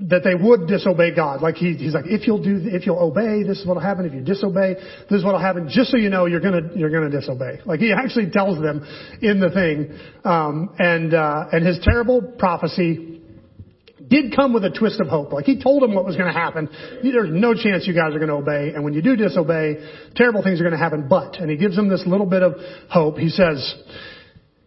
that 0.00 0.22
they 0.24 0.34
would 0.34 0.66
disobey 0.66 1.14
God. 1.14 1.42
Like 1.42 1.54
he, 1.54 1.74
he's 1.74 1.94
like, 1.94 2.06
if 2.06 2.26
you'll 2.26 2.42
do, 2.42 2.60
if 2.64 2.86
you'll 2.86 2.98
obey, 2.98 3.42
this 3.44 3.60
is 3.60 3.66
what'll 3.66 3.82
happen. 3.82 4.04
If 4.04 4.12
you 4.12 4.20
disobey, 4.20 4.74
this 5.08 5.18
is 5.18 5.24
what'll 5.24 5.40
happen. 5.40 5.68
Just 5.70 5.90
so 5.90 5.96
you 5.96 6.10
know, 6.10 6.26
you're 6.26 6.40
gonna 6.40 6.70
you're 6.74 6.90
gonna 6.90 7.10
disobey. 7.10 7.60
Like 7.64 7.80
he 7.80 7.92
actually 7.92 8.30
tells 8.30 8.60
them 8.60 8.84
in 9.20 9.40
the 9.40 9.50
thing, 9.50 9.96
um, 10.24 10.74
and 10.78 11.14
uh, 11.14 11.46
and 11.52 11.66
his 11.66 11.78
terrible 11.82 12.20
prophecy 12.38 13.20
did 14.08 14.34
come 14.34 14.52
with 14.52 14.64
a 14.64 14.70
twist 14.70 15.00
of 15.00 15.06
hope. 15.06 15.32
Like 15.32 15.44
he 15.44 15.62
told 15.62 15.82
them 15.82 15.94
what 15.94 16.04
was 16.04 16.16
going 16.16 16.32
to 16.32 16.38
happen. 16.38 16.68
There's 17.02 17.30
no 17.30 17.54
chance 17.54 17.86
you 17.86 17.94
guys 17.94 18.14
are 18.14 18.18
going 18.18 18.28
to 18.28 18.34
obey, 18.34 18.72
and 18.74 18.84
when 18.84 18.92
you 18.92 19.02
do 19.02 19.16
disobey, 19.16 19.76
terrible 20.16 20.42
things 20.42 20.60
are 20.60 20.64
going 20.64 20.76
to 20.76 20.78
happen. 20.78 21.06
But, 21.08 21.36
and 21.36 21.50
he 21.50 21.56
gives 21.56 21.76
them 21.76 21.88
this 21.88 22.02
little 22.06 22.26
bit 22.26 22.42
of 22.42 22.54
hope. 22.90 23.18
He 23.18 23.28
says. 23.28 23.74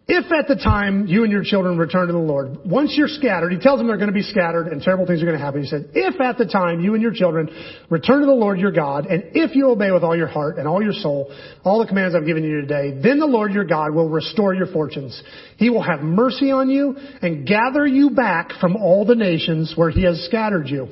If 0.08 0.30
at 0.30 0.46
the 0.46 0.54
time 0.54 1.08
you 1.08 1.24
and 1.24 1.32
your 1.32 1.42
children 1.42 1.76
return 1.78 2.06
to 2.06 2.12
the 2.12 2.18
Lord, 2.18 2.58
once 2.64 2.94
you're 2.96 3.08
scattered, 3.08 3.50
he 3.50 3.58
tells 3.58 3.80
them 3.80 3.88
they're 3.88 3.96
going 3.96 4.06
to 4.06 4.14
be 4.14 4.22
scattered 4.22 4.68
and 4.68 4.80
terrible 4.80 5.04
things 5.04 5.20
are 5.20 5.26
going 5.26 5.36
to 5.36 5.44
happen. 5.44 5.62
He 5.62 5.68
said, 5.68 5.90
if 5.94 6.20
at 6.20 6.38
the 6.38 6.46
time 6.46 6.78
you 6.78 6.94
and 6.94 7.02
your 7.02 7.12
children 7.12 7.48
return 7.90 8.20
to 8.20 8.26
the 8.26 8.32
Lord 8.32 8.60
your 8.60 8.70
God, 8.70 9.06
and 9.06 9.24
if 9.34 9.56
you 9.56 9.68
obey 9.68 9.90
with 9.90 10.04
all 10.04 10.16
your 10.16 10.28
heart 10.28 10.58
and 10.58 10.68
all 10.68 10.80
your 10.80 10.92
soul, 10.92 11.34
all 11.64 11.80
the 11.80 11.88
commands 11.88 12.14
I've 12.14 12.24
given 12.24 12.44
you 12.44 12.60
today, 12.60 13.00
then 13.02 13.18
the 13.18 13.26
Lord 13.26 13.52
your 13.52 13.64
God 13.64 13.92
will 13.96 14.08
restore 14.08 14.54
your 14.54 14.68
fortunes. 14.68 15.20
He 15.56 15.70
will 15.70 15.82
have 15.82 16.02
mercy 16.02 16.52
on 16.52 16.70
you 16.70 16.94
and 17.20 17.44
gather 17.44 17.84
you 17.84 18.10
back 18.10 18.52
from 18.60 18.76
all 18.76 19.04
the 19.04 19.16
nations 19.16 19.72
where 19.74 19.90
he 19.90 20.04
has 20.04 20.24
scattered 20.26 20.68
you. 20.68 20.86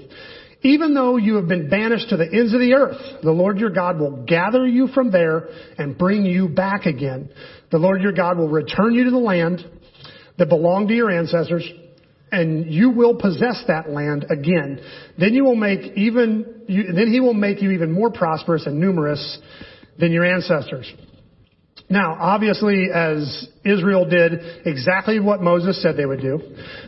Even 0.63 0.95
though 0.95 1.19
you 1.19 1.37
have 1.37 1.47
been 1.47 1.69
banished 1.69 2.09
to 2.09 2.17
the 2.17 2.25
ends 2.25 2.55
of 2.55 2.59
the 2.59 2.73
earth, 2.73 2.97
the 3.23 3.31
Lord 3.31 3.59
your 3.59 3.69
God 3.69 4.01
will 4.01 4.25
gather 4.25 4.67
you 4.67 4.89
from 4.89 5.11
there 5.11 5.49
and 5.77 5.97
bring 5.97 6.25
you 6.25 6.49
back 6.49 6.87
again. 6.87 7.29
The 7.75 7.81
Lord 7.81 8.03
your 8.03 8.13
God 8.13 8.39
will 8.39 8.49
return 8.49 8.95
you 8.95 9.03
to 9.03 9.11
the 9.11 9.19
land 9.19 9.59
that 10.39 10.49
belonged 10.49 10.87
to 10.91 10.95
your 10.95 11.11
ancestors, 11.11 11.69
and 12.31 12.73
you 12.73 12.91
will 12.91 13.17
possess 13.17 13.65
that 13.67 13.91
land 13.91 14.27
again. 14.31 14.79
Then 15.19 15.35
you 15.35 15.43
will 15.43 15.57
make 15.57 15.81
even, 15.97 16.63
you, 16.69 16.93
then 16.93 17.13
he 17.13 17.19
will 17.19 17.35
make 17.35 17.61
you 17.63 17.73
even 17.73 17.91
more 17.91 18.13
prosperous 18.13 18.67
and 18.67 18.79
numerous 18.79 19.41
than 19.99 20.13
your 20.13 20.25
ancestors. 20.25 20.89
Now, 21.91 22.17
obviously, 22.17 22.91
as 22.95 23.49
Israel 23.65 24.09
did 24.09 24.67
exactly 24.67 25.19
what 25.19 25.43
Moses 25.43 25.83
said 25.83 25.97
they 25.97 26.07
would 26.07 26.21
do, 26.21 26.39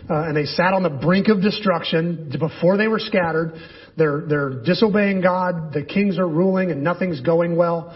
uh, 0.09 0.23
and 0.23 0.37
they 0.37 0.45
sat 0.45 0.73
on 0.73 0.85
the 0.85 0.91
brink 0.91 1.27
of 1.27 1.43
destruction 1.43 2.33
before 2.39 2.77
they 2.77 2.87
were 2.87 3.01
scattered. 3.01 3.55
They're, 3.97 4.23
they're 4.29 4.63
disobeying 4.63 5.21
God. 5.21 5.73
The 5.73 5.83
kings 5.83 6.17
are 6.17 6.29
ruling 6.29 6.71
and 6.71 6.85
nothing's 6.85 7.21
going 7.23 7.57
well 7.57 7.93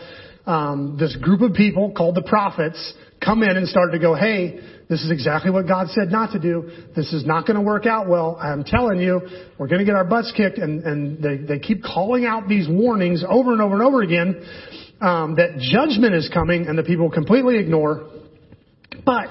um, 0.47 0.97
this 0.99 1.17
group 1.17 1.43
of 1.43 1.55
people 1.55 1.93
called 1.97 2.15
the 2.15 2.23
prophets 2.23 2.95
come 3.25 3.43
in 3.43 3.57
and 3.57 3.69
started 3.69 3.93
to 3.93 3.99
go, 3.99 4.15
hey, 4.15 4.61
this 4.89 5.03
is 5.03 5.11
exactly 5.11 5.51
what 5.51 5.69
God 5.69 5.89
said 5.91 6.11
not 6.11 6.33
to 6.33 6.41
do. 6.41 6.71
This 6.97 7.13
is 7.13 7.25
not 7.25 7.47
going 7.47 7.57
to 7.57 7.63
work 7.63 7.87
out 7.87 8.09
well. 8.09 8.37
I'm 8.41 8.65
telling 8.65 8.99
you, 8.99 9.21
we're 9.59 9.69
going 9.69 9.79
to 9.79 9.85
get 9.85 9.95
our 9.95 10.05
butts 10.05 10.33
kicked. 10.37 10.59
And, 10.59 10.83
and 10.83 11.23
they, 11.23 11.37
they 11.37 11.59
keep 11.61 11.83
calling 11.83 12.25
out 12.25 12.49
these 12.49 12.67
warnings 12.69 13.23
over 13.29 13.53
and 13.53 13.61
over 13.61 13.75
and 13.75 13.83
over 13.83 14.03
again 14.03 14.43
um, 15.01 15.37
that 15.37 15.59
judgment 15.59 16.15
is 16.15 16.29
coming, 16.33 16.67
and 16.67 16.77
the 16.77 16.83
people 16.83 17.11
completely 17.11 17.59
ignore. 17.59 18.11
But 19.05 19.31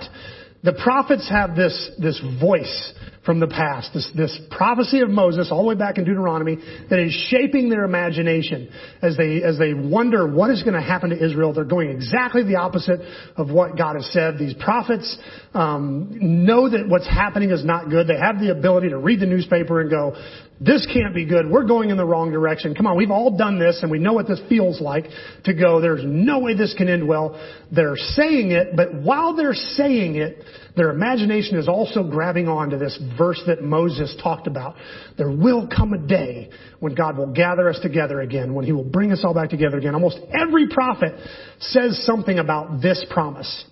the 0.63 0.73
prophets 0.73 1.29
have 1.29 1.55
this 1.55 1.91
this 1.99 2.19
voice 2.39 2.93
from 3.29 3.39
the 3.39 3.45
past, 3.45 3.93
this, 3.93 4.09
this 4.15 4.35
prophecy 4.49 5.01
of 5.01 5.09
Moses 5.11 5.49
all 5.51 5.61
the 5.61 5.67
way 5.67 5.75
back 5.75 5.99
in 5.99 6.03
Deuteronomy 6.03 6.55
that 6.89 6.97
is 6.97 7.13
shaping 7.29 7.69
their 7.69 7.83
imagination 7.83 8.71
as 9.03 9.17
they, 9.17 9.43
as 9.43 9.59
they 9.59 9.75
wonder 9.75 10.25
what 10.25 10.49
is 10.49 10.63
going 10.63 10.73
to 10.73 10.81
happen 10.81 11.11
to 11.11 11.23
Israel. 11.23 11.53
They're 11.53 11.63
going 11.63 11.91
exactly 11.91 12.43
the 12.43 12.55
opposite 12.55 13.01
of 13.37 13.51
what 13.51 13.77
God 13.77 13.97
has 13.97 14.11
said. 14.11 14.39
These 14.39 14.55
prophets 14.55 15.15
um, 15.53 16.09
know 16.19 16.71
that 16.71 16.89
what's 16.89 17.05
happening 17.05 17.51
is 17.51 17.63
not 17.63 17.91
good. 17.91 18.07
They 18.07 18.17
have 18.17 18.39
the 18.39 18.49
ability 18.49 18.89
to 18.89 18.97
read 18.97 19.19
the 19.19 19.27
newspaper 19.27 19.79
and 19.79 19.91
go, 19.91 20.15
this 20.59 20.87
can't 20.91 21.13
be 21.13 21.25
good. 21.25 21.49
We're 21.49 21.67
going 21.67 21.91
in 21.91 21.97
the 21.97 22.05
wrong 22.05 22.31
direction. 22.31 22.73
Come 22.73 22.87
on, 22.87 22.97
we've 22.97 23.11
all 23.11 23.37
done 23.37 23.59
this 23.59 23.79
and 23.83 23.91
we 23.91 23.99
know 23.99 24.13
what 24.13 24.27
this 24.27 24.41
feels 24.49 24.81
like 24.81 25.05
to 25.45 25.53
go, 25.53 25.79
there's 25.79 26.01
no 26.03 26.39
way 26.39 26.55
this 26.55 26.73
can 26.75 26.89
end 26.89 27.07
well. 27.07 27.39
They're 27.71 27.95
saying 27.95 28.51
it, 28.51 28.75
but 28.75 28.95
while 28.95 29.35
they're 29.35 29.53
saying 29.53 30.15
it, 30.15 30.43
their 30.75 30.91
imagination 30.91 31.57
is 31.57 31.67
also 31.67 32.03
grabbing 32.03 32.47
on 32.47 32.69
to 32.69 32.77
this 32.77 32.97
verse 33.17 33.41
that 33.47 33.63
Moses 33.63 34.15
talked 34.21 34.47
about. 34.47 34.75
There 35.17 35.31
will 35.31 35.67
come 35.67 35.93
a 35.93 35.97
day 35.97 36.49
when 36.79 36.95
God 36.95 37.17
will 37.17 37.33
gather 37.33 37.69
us 37.69 37.79
together 37.81 38.21
again, 38.21 38.53
when 38.53 38.65
He 38.65 38.71
will 38.71 38.83
bring 38.83 39.11
us 39.11 39.21
all 39.23 39.33
back 39.33 39.49
together 39.49 39.77
again. 39.77 39.93
Almost 39.93 40.19
every 40.31 40.67
prophet 40.69 41.13
says 41.59 42.03
something 42.05 42.39
about 42.39 42.81
this 42.81 43.05
promise 43.09 43.65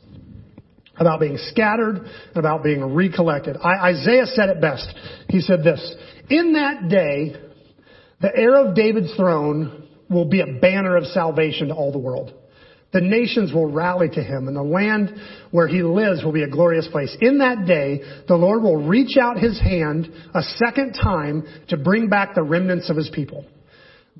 about 1.00 1.20
being 1.20 1.38
scattered, 1.38 1.98
and 1.98 2.38
about 2.38 2.64
being 2.64 2.84
recollected. 2.84 3.56
I, 3.58 3.92
Isaiah 3.92 4.26
said 4.26 4.50
it 4.50 4.60
best. 4.60 4.88
He 5.30 5.42
said 5.42 5.64
this, 5.64 5.96
in 6.30 6.54
that 6.54 6.90
day, 6.90 7.36
the 8.20 8.32
heir 8.36 8.66
of 8.66 8.76
David's 8.76 9.14
throne 9.16 9.88
will 10.10 10.26
be 10.26 10.42
a 10.42 10.60
banner 10.60 10.98
of 10.98 11.06
salvation 11.06 11.68
to 11.68 11.76
all 11.76 11.92
the 11.92 12.00
world. 12.00 12.34
The 12.94 13.02
nations 13.02 13.54
will 13.54 13.70
rally 13.70 14.08
to 14.10 14.24
him 14.24 14.48
and 14.48 14.56
the 14.56 14.64
land 14.64 15.14
where 15.52 15.68
he 15.68 15.84
lives 15.84 16.24
will 16.24 16.32
be 16.32 16.44
a 16.44 16.50
glorious 16.50 16.88
place. 16.88 17.16
In 17.20 17.40
that 17.40 17.66
day, 17.66 18.02
the 18.28 18.36
Lord 18.36 18.64
will 18.64 18.78
reach 18.78 19.18
out 19.18 19.38
his 19.38 19.60
hand 19.60 20.10
a 20.34 20.42
second 20.42 20.94
time 20.94 21.46
to 21.68 21.78
bring 21.78 22.08
back 22.08 22.34
the 22.34 22.44
remnants 22.44 22.90
of 22.90 22.96
his 22.96 23.10
people. 23.14 23.46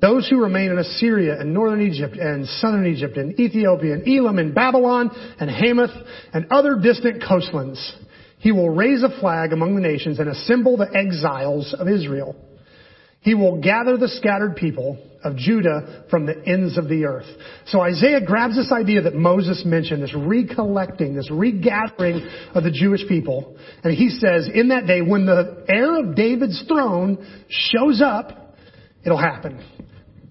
those 0.00 0.28
who 0.28 0.40
remain 0.40 0.70
in 0.70 0.78
Assyria 0.78 1.40
and 1.40 1.52
northern 1.52 1.80
Egypt 1.80 2.16
and 2.16 2.46
southern 2.46 2.86
Egypt 2.86 3.16
and 3.16 3.38
Ethiopia 3.38 3.94
and 3.94 4.08
Elam 4.08 4.38
and 4.38 4.54
Babylon 4.54 5.10
and 5.40 5.50
Hamath 5.50 5.90
and 6.32 6.46
other 6.50 6.76
distant 6.80 7.22
coastlands. 7.26 7.96
He 8.38 8.52
will 8.52 8.70
raise 8.70 9.02
a 9.02 9.20
flag 9.20 9.52
among 9.52 9.74
the 9.74 9.80
nations 9.80 10.20
and 10.20 10.28
assemble 10.28 10.76
the 10.76 10.88
exiles 10.94 11.74
of 11.76 11.88
Israel. 11.88 12.36
He 13.20 13.34
will 13.34 13.60
gather 13.60 13.96
the 13.96 14.08
scattered 14.08 14.54
people 14.54 15.04
of 15.24 15.36
Judah 15.36 16.04
from 16.10 16.26
the 16.26 16.34
ends 16.46 16.78
of 16.78 16.88
the 16.88 17.04
earth. 17.04 17.26
So 17.66 17.80
Isaiah 17.80 18.20
grabs 18.24 18.56
this 18.56 18.70
idea 18.72 19.02
that 19.02 19.14
Moses 19.14 19.62
mentioned, 19.64 20.02
this 20.02 20.14
recollecting, 20.14 21.14
this 21.14 21.30
regathering 21.30 22.26
of 22.54 22.62
the 22.62 22.70
Jewish 22.70 23.06
people. 23.08 23.56
And 23.82 23.94
he 23.94 24.10
says, 24.10 24.48
in 24.52 24.68
that 24.68 24.86
day, 24.86 25.00
when 25.00 25.26
the 25.26 25.64
heir 25.68 25.98
of 25.98 26.14
David's 26.14 26.62
throne 26.68 27.18
shows 27.48 28.00
up, 28.04 28.56
it'll 29.04 29.18
happen. 29.18 29.64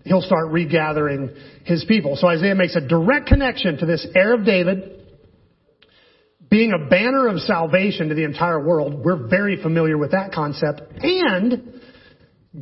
He'll 0.06 0.22
start 0.22 0.52
regathering 0.52 1.36
his 1.66 1.84
people. 1.86 2.16
So 2.16 2.28
Isaiah 2.28 2.56
makes 2.56 2.76
a 2.76 2.88
direct 2.88 3.28
connection 3.28 3.78
to 3.80 3.86
this 3.86 4.08
heir 4.16 4.34
of 4.36 4.46
David 4.46 4.94
being 6.50 6.72
a 6.72 6.90
banner 6.90 7.28
of 7.28 7.40
salvation 7.40 8.08
to 8.08 8.16
the 8.16 8.24
entire 8.24 8.66
world. 8.66 9.04
We're 9.04 9.28
very 9.28 9.62
familiar 9.62 9.98
with 9.98 10.12
that 10.12 10.32
concept. 10.32 10.82
And 11.02 11.82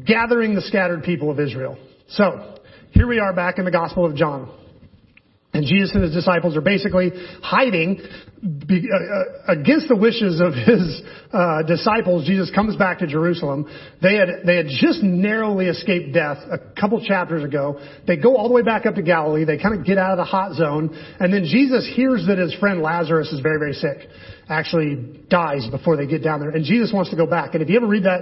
gathering 0.06 0.56
the 0.56 0.62
scattered 0.62 1.04
people 1.04 1.30
of 1.30 1.40
Israel. 1.40 1.78
So, 2.08 2.60
here 2.92 3.08
we 3.08 3.20
are 3.20 3.34
back 3.34 3.58
in 3.58 3.66
the 3.66 3.72
Gospel 3.72 4.06
of 4.06 4.16
John. 4.16 4.50
And 5.54 5.66
Jesus 5.66 5.96
and 5.96 6.04
his 6.04 6.14
disciples 6.14 6.56
are 6.56 6.62
basically 6.62 7.12
hiding 7.42 8.00
uh, 8.46 8.76
uh, 8.76 9.54
against 9.54 9.88
the 9.88 9.96
wishes 9.96 10.40
of 10.40 10.54
his 10.54 11.02
uh, 11.34 11.64
disciples. 11.64 12.28
Jesus 12.28 12.52
comes 12.54 12.76
back 12.76 13.00
to 13.00 13.08
Jerusalem. 13.08 13.66
They 14.04 14.16
had 14.16 14.46
they 14.46 14.56
had 14.56 14.68
just 14.68 15.02
narrowly 15.02 15.66
escaped 15.66 16.14
death 16.14 16.38
a 16.52 16.60
couple 16.80 17.04
chapters 17.04 17.44
ago. 17.44 17.80
They 18.06 18.18
go 18.18 18.38
all 18.38 18.48
the 18.48 18.54
way 18.54 18.62
back 18.62 18.86
up 18.86 18.96
to 18.96 19.02
Galilee. 19.02 19.46
They 19.46 19.58
kind 19.58 19.80
of 19.80 19.84
get 19.86 19.98
out 19.98 20.12
of 20.12 20.18
the 20.18 20.26
hot 20.26 20.54
zone, 20.54 20.94
and 21.20 21.34
then 21.34 21.46
Jesus 21.46 21.92
hears 21.96 22.28
that 22.28 22.38
his 22.38 22.54
friend 22.56 22.82
Lazarus 22.82 23.32
is 23.32 23.40
very 23.40 23.58
very 23.58 23.74
sick 23.74 24.08
actually 24.48 25.24
dies 25.30 25.68
before 25.72 25.98
they 25.98 26.06
get 26.06 26.24
down 26.24 26.40
there. 26.40 26.50
And 26.50 26.64
Jesus 26.64 26.92
wants 26.94 27.10
to 27.10 27.18
go 27.18 27.26
back. 27.26 27.54
And 27.54 27.64
if 27.64 27.70
you 27.70 27.78
ever 27.78 27.88
read 27.88 28.04
that, 28.04 28.22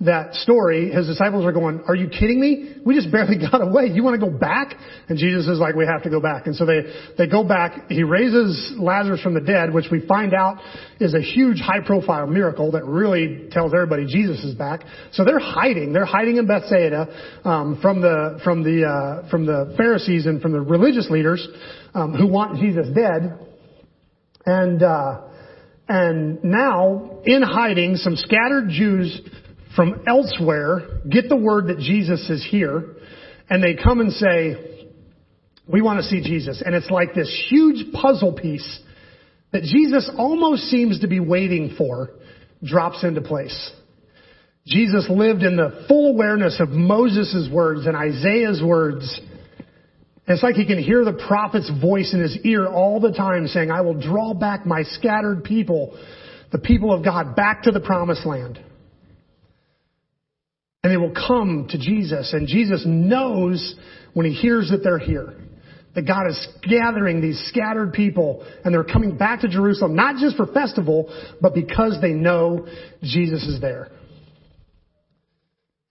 that 0.00 0.34
story, 0.34 0.90
his 0.90 1.06
disciples 1.06 1.44
are 1.44 1.52
going, 1.52 1.82
are 1.88 1.96
you 1.96 2.08
kidding 2.08 2.40
me? 2.40 2.76
We 2.84 2.94
just 2.94 3.10
barely 3.10 3.38
got 3.50 3.60
away. 3.60 3.90
You 3.92 4.04
want 4.04 4.20
to 4.20 4.24
go 4.24 4.36
back? 4.36 4.74
And 5.08 5.18
Jesus 5.18 5.48
is 5.48 5.58
like, 5.58 5.74
we 5.74 5.86
have 5.86 6.02
to 6.04 6.10
go 6.10 6.20
back. 6.20 6.46
And 6.46 6.54
so 6.54 6.64
they, 6.64 6.82
they 7.18 7.26
go 7.26 7.42
back. 7.42 7.90
He 7.90 8.04
raises 8.04 8.72
Lazarus 8.78 9.20
from 9.20 9.34
the 9.34 9.40
dead, 9.40 9.63
which 9.72 9.86
we 9.90 10.06
find 10.06 10.34
out 10.34 10.58
is 11.00 11.14
a 11.14 11.20
huge 11.20 11.60
high 11.60 11.80
profile 11.84 12.26
miracle 12.26 12.72
that 12.72 12.84
really 12.84 13.48
tells 13.50 13.72
everybody 13.72 14.06
Jesus 14.06 14.42
is 14.44 14.54
back. 14.54 14.82
So 15.12 15.24
they're 15.24 15.38
hiding. 15.38 15.92
They're 15.92 16.04
hiding 16.04 16.36
in 16.36 16.46
Bethsaida, 16.46 17.40
um, 17.44 17.78
from 17.80 18.00
the, 18.00 18.40
from 18.44 18.62
the, 18.62 18.84
uh, 18.84 19.30
from 19.30 19.46
the 19.46 19.74
Pharisees 19.76 20.26
and 20.26 20.42
from 20.42 20.52
the 20.52 20.60
religious 20.60 21.08
leaders, 21.10 21.46
um, 21.94 22.14
who 22.14 22.26
want 22.26 22.60
Jesus 22.60 22.88
dead. 22.94 23.38
And, 24.46 24.82
uh, 24.82 25.22
and 25.88 26.42
now, 26.42 27.20
in 27.24 27.42
hiding, 27.42 27.96
some 27.96 28.16
scattered 28.16 28.68
Jews 28.68 29.20
from 29.76 30.02
elsewhere 30.06 31.00
get 31.08 31.28
the 31.28 31.36
word 31.36 31.68
that 31.68 31.78
Jesus 31.78 32.28
is 32.30 32.46
here, 32.48 32.96
and 33.50 33.62
they 33.62 33.74
come 33.74 34.00
and 34.00 34.12
say, 34.12 34.74
we 35.66 35.82
want 35.82 35.98
to 35.98 36.04
see 36.04 36.22
Jesus. 36.22 36.62
And 36.64 36.74
it's 36.74 36.90
like 36.90 37.14
this 37.14 37.46
huge 37.48 37.92
puzzle 37.92 38.34
piece 38.34 38.80
that 39.54 39.62
Jesus 39.62 40.10
almost 40.18 40.64
seems 40.64 41.00
to 41.00 41.08
be 41.08 41.20
waiting 41.20 41.74
for 41.78 42.10
drops 42.62 43.02
into 43.02 43.22
place. 43.22 43.72
Jesus 44.66 45.06
lived 45.08 45.42
in 45.42 45.56
the 45.56 45.86
full 45.88 46.10
awareness 46.10 46.60
of 46.60 46.68
Moses' 46.68 47.48
words 47.50 47.86
and 47.86 47.96
Isaiah's 47.96 48.62
words 48.62 49.20
it's 50.26 50.42
like 50.42 50.54
he 50.54 50.64
can 50.64 50.78
hear 50.78 51.04
the 51.04 51.12
prophet's 51.12 51.70
voice 51.82 52.14
in 52.14 52.22
his 52.22 52.38
ear 52.44 52.66
all 52.66 52.98
the 52.98 53.12
time 53.12 53.46
saying, 53.46 53.70
I 53.70 53.82
will 53.82 54.00
draw 54.00 54.32
back 54.32 54.64
my 54.64 54.82
scattered 54.82 55.44
people, 55.44 55.98
the 56.50 56.58
people 56.58 56.92
of 56.94 57.04
God, 57.04 57.36
back 57.36 57.64
to 57.64 57.70
the 57.70 57.80
promised 57.80 58.24
land. 58.24 58.58
And 60.82 60.92
they 60.92 60.96
will 60.96 61.14
come 61.14 61.66
to 61.70 61.78
Jesus. 61.78 62.32
And 62.32 62.46
Jesus 62.46 62.84
knows 62.86 63.74
when 64.14 64.24
he 64.24 64.32
hears 64.32 64.70
that 64.70 64.82
they're 64.82 64.98
here. 64.98 65.34
That 65.94 66.06
God 66.06 66.28
is 66.28 66.48
gathering 66.68 67.20
these 67.20 67.38
scattered 67.48 67.92
people 67.92 68.44
and 68.64 68.74
they're 68.74 68.84
coming 68.84 69.16
back 69.16 69.42
to 69.42 69.48
Jerusalem, 69.48 69.94
not 69.94 70.16
just 70.16 70.36
for 70.36 70.46
festival, 70.46 71.12
but 71.40 71.54
because 71.54 71.98
they 72.00 72.12
know 72.12 72.66
Jesus 73.02 73.44
is 73.44 73.60
there. 73.60 73.90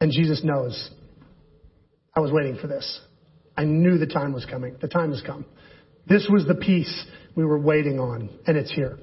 And 0.01 0.11
Jesus 0.11 0.43
knows. 0.43 0.89
I 2.15 2.19
was 2.19 2.31
waiting 2.31 2.57
for 2.57 2.67
this. 2.67 2.99
I 3.55 3.63
knew 3.63 3.97
the 3.97 4.07
time 4.07 4.33
was 4.33 4.45
coming. 4.45 4.75
The 4.81 4.87
time 4.87 5.11
has 5.11 5.21
come. 5.25 5.45
This 6.07 6.27
was 6.29 6.45
the 6.45 6.55
peace 6.55 7.05
we 7.35 7.45
were 7.45 7.59
waiting 7.59 7.99
on, 7.99 8.29
and 8.45 8.57
it's 8.57 8.71
here. 8.71 8.97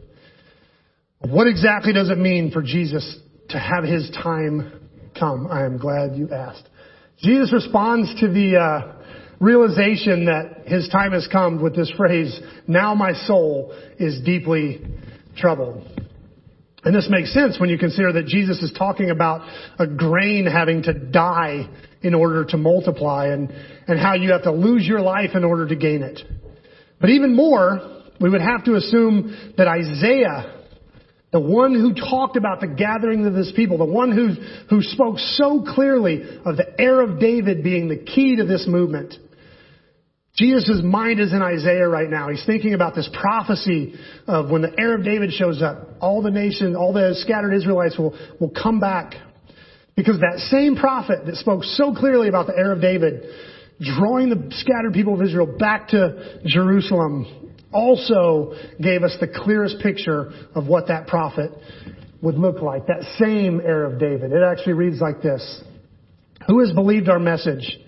What 1.20 1.46
exactly 1.46 1.92
does 1.92 2.10
it 2.10 2.18
mean 2.18 2.50
for 2.50 2.62
Jesus 2.62 3.18
to 3.50 3.58
have 3.58 3.84
his 3.84 4.10
time 4.22 4.88
come? 5.18 5.46
I 5.50 5.64
am 5.64 5.78
glad 5.78 6.16
you 6.16 6.30
asked. 6.30 6.68
Jesus 7.18 7.52
responds 7.52 8.14
to 8.20 8.28
the 8.28 8.56
uh, 8.56 8.92
realization 9.40 10.26
that 10.26 10.66
his 10.66 10.88
time 10.90 11.12
has 11.12 11.26
come 11.32 11.62
with 11.62 11.74
this 11.74 11.90
phrase, 11.96 12.38
now 12.68 12.94
my 12.94 13.12
soul 13.26 13.74
is 13.98 14.20
deeply 14.24 14.82
troubled. 15.36 15.86
And 16.84 16.94
this 16.94 17.08
makes 17.10 17.32
sense 17.34 17.58
when 17.58 17.68
you 17.68 17.78
consider 17.78 18.12
that 18.12 18.26
Jesus 18.26 18.62
is 18.62 18.72
talking 18.76 19.10
about 19.10 19.46
a 19.78 19.86
grain 19.86 20.46
having 20.46 20.82
to 20.84 20.94
die 20.94 21.68
in 22.02 22.14
order 22.14 22.44
to 22.46 22.56
multiply 22.56 23.26
and, 23.28 23.50
and 23.86 23.98
how 23.98 24.14
you 24.14 24.32
have 24.32 24.44
to 24.44 24.52
lose 24.52 24.86
your 24.86 25.00
life 25.00 25.30
in 25.34 25.44
order 25.44 25.66
to 25.68 25.76
gain 25.76 26.02
it. 26.02 26.20
But 27.00 27.10
even 27.10 27.34
more, 27.36 28.02
we 28.20 28.30
would 28.30 28.40
have 28.40 28.64
to 28.64 28.76
assume 28.76 29.54
that 29.58 29.68
Isaiah, 29.68 30.62
the 31.32 31.40
one 31.40 31.74
who 31.74 31.94
talked 31.94 32.36
about 32.36 32.60
the 32.60 32.66
gathering 32.66 33.26
of 33.26 33.34
this 33.34 33.52
people, 33.54 33.76
the 33.76 33.84
one 33.84 34.12
who, 34.12 34.28
who 34.68 34.82
spoke 34.82 35.18
so 35.18 35.64
clearly 35.74 36.22
of 36.44 36.56
the 36.56 36.74
heir 36.78 37.02
of 37.02 37.20
David 37.20 37.62
being 37.62 37.88
the 37.88 37.96
key 37.98 38.36
to 38.36 38.44
this 38.44 38.66
movement, 38.66 39.14
Jesus' 40.40 40.80
mind 40.82 41.20
is 41.20 41.34
in 41.34 41.42
Isaiah 41.42 41.86
right 41.86 42.08
now. 42.08 42.30
He's 42.30 42.44
thinking 42.46 42.72
about 42.72 42.94
this 42.94 43.08
prophecy 43.12 43.94
of 44.26 44.50
when 44.50 44.62
the 44.62 44.72
heir 44.78 44.94
of 44.94 45.04
David 45.04 45.32
shows 45.32 45.60
up, 45.60 45.86
all 46.00 46.22
the 46.22 46.30
nation, 46.30 46.74
all 46.74 46.94
the 46.94 47.14
scattered 47.16 47.52
Israelites 47.52 47.98
will, 47.98 48.18
will 48.40 48.50
come 48.50 48.80
back 48.80 49.12
because 49.96 50.18
that 50.20 50.38
same 50.50 50.76
prophet 50.76 51.26
that 51.26 51.36
spoke 51.36 51.62
so 51.62 51.94
clearly 51.94 52.28
about 52.28 52.46
the 52.46 52.56
heir 52.56 52.72
of 52.72 52.80
David, 52.80 53.22
drawing 53.80 54.30
the 54.30 54.50
scattered 54.56 54.94
people 54.94 55.12
of 55.12 55.20
Israel 55.20 55.58
back 55.58 55.88
to 55.88 56.40
Jerusalem, 56.46 57.50
also 57.70 58.54
gave 58.82 59.02
us 59.02 59.14
the 59.20 59.28
clearest 59.28 59.78
picture 59.80 60.32
of 60.54 60.66
what 60.66 60.88
that 60.88 61.06
prophet 61.06 61.50
would 62.22 62.36
look 62.36 62.62
like. 62.62 62.86
That 62.86 63.04
same 63.18 63.60
heir 63.60 63.84
of 63.84 64.00
David. 64.00 64.32
It 64.32 64.42
actually 64.42 64.72
reads 64.72 65.02
like 65.02 65.20
this. 65.20 65.62
Who 66.46 66.60
has 66.60 66.72
believed 66.72 67.10
our 67.10 67.18
message? 67.18 67.78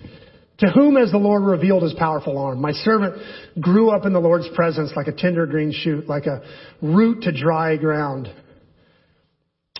To 0.62 0.70
whom 0.70 0.94
has 0.94 1.10
the 1.10 1.18
Lord 1.18 1.42
revealed 1.42 1.82
his 1.82 1.92
powerful 1.94 2.38
arm? 2.38 2.60
My 2.60 2.70
servant 2.70 3.20
grew 3.60 3.90
up 3.90 4.06
in 4.06 4.12
the 4.12 4.20
Lord's 4.20 4.48
presence 4.54 4.92
like 4.94 5.08
a 5.08 5.12
tender 5.12 5.44
green 5.44 5.72
shoot, 5.72 6.08
like 6.08 6.26
a 6.26 6.40
root 6.80 7.22
to 7.22 7.32
dry 7.32 7.76
ground. 7.76 8.32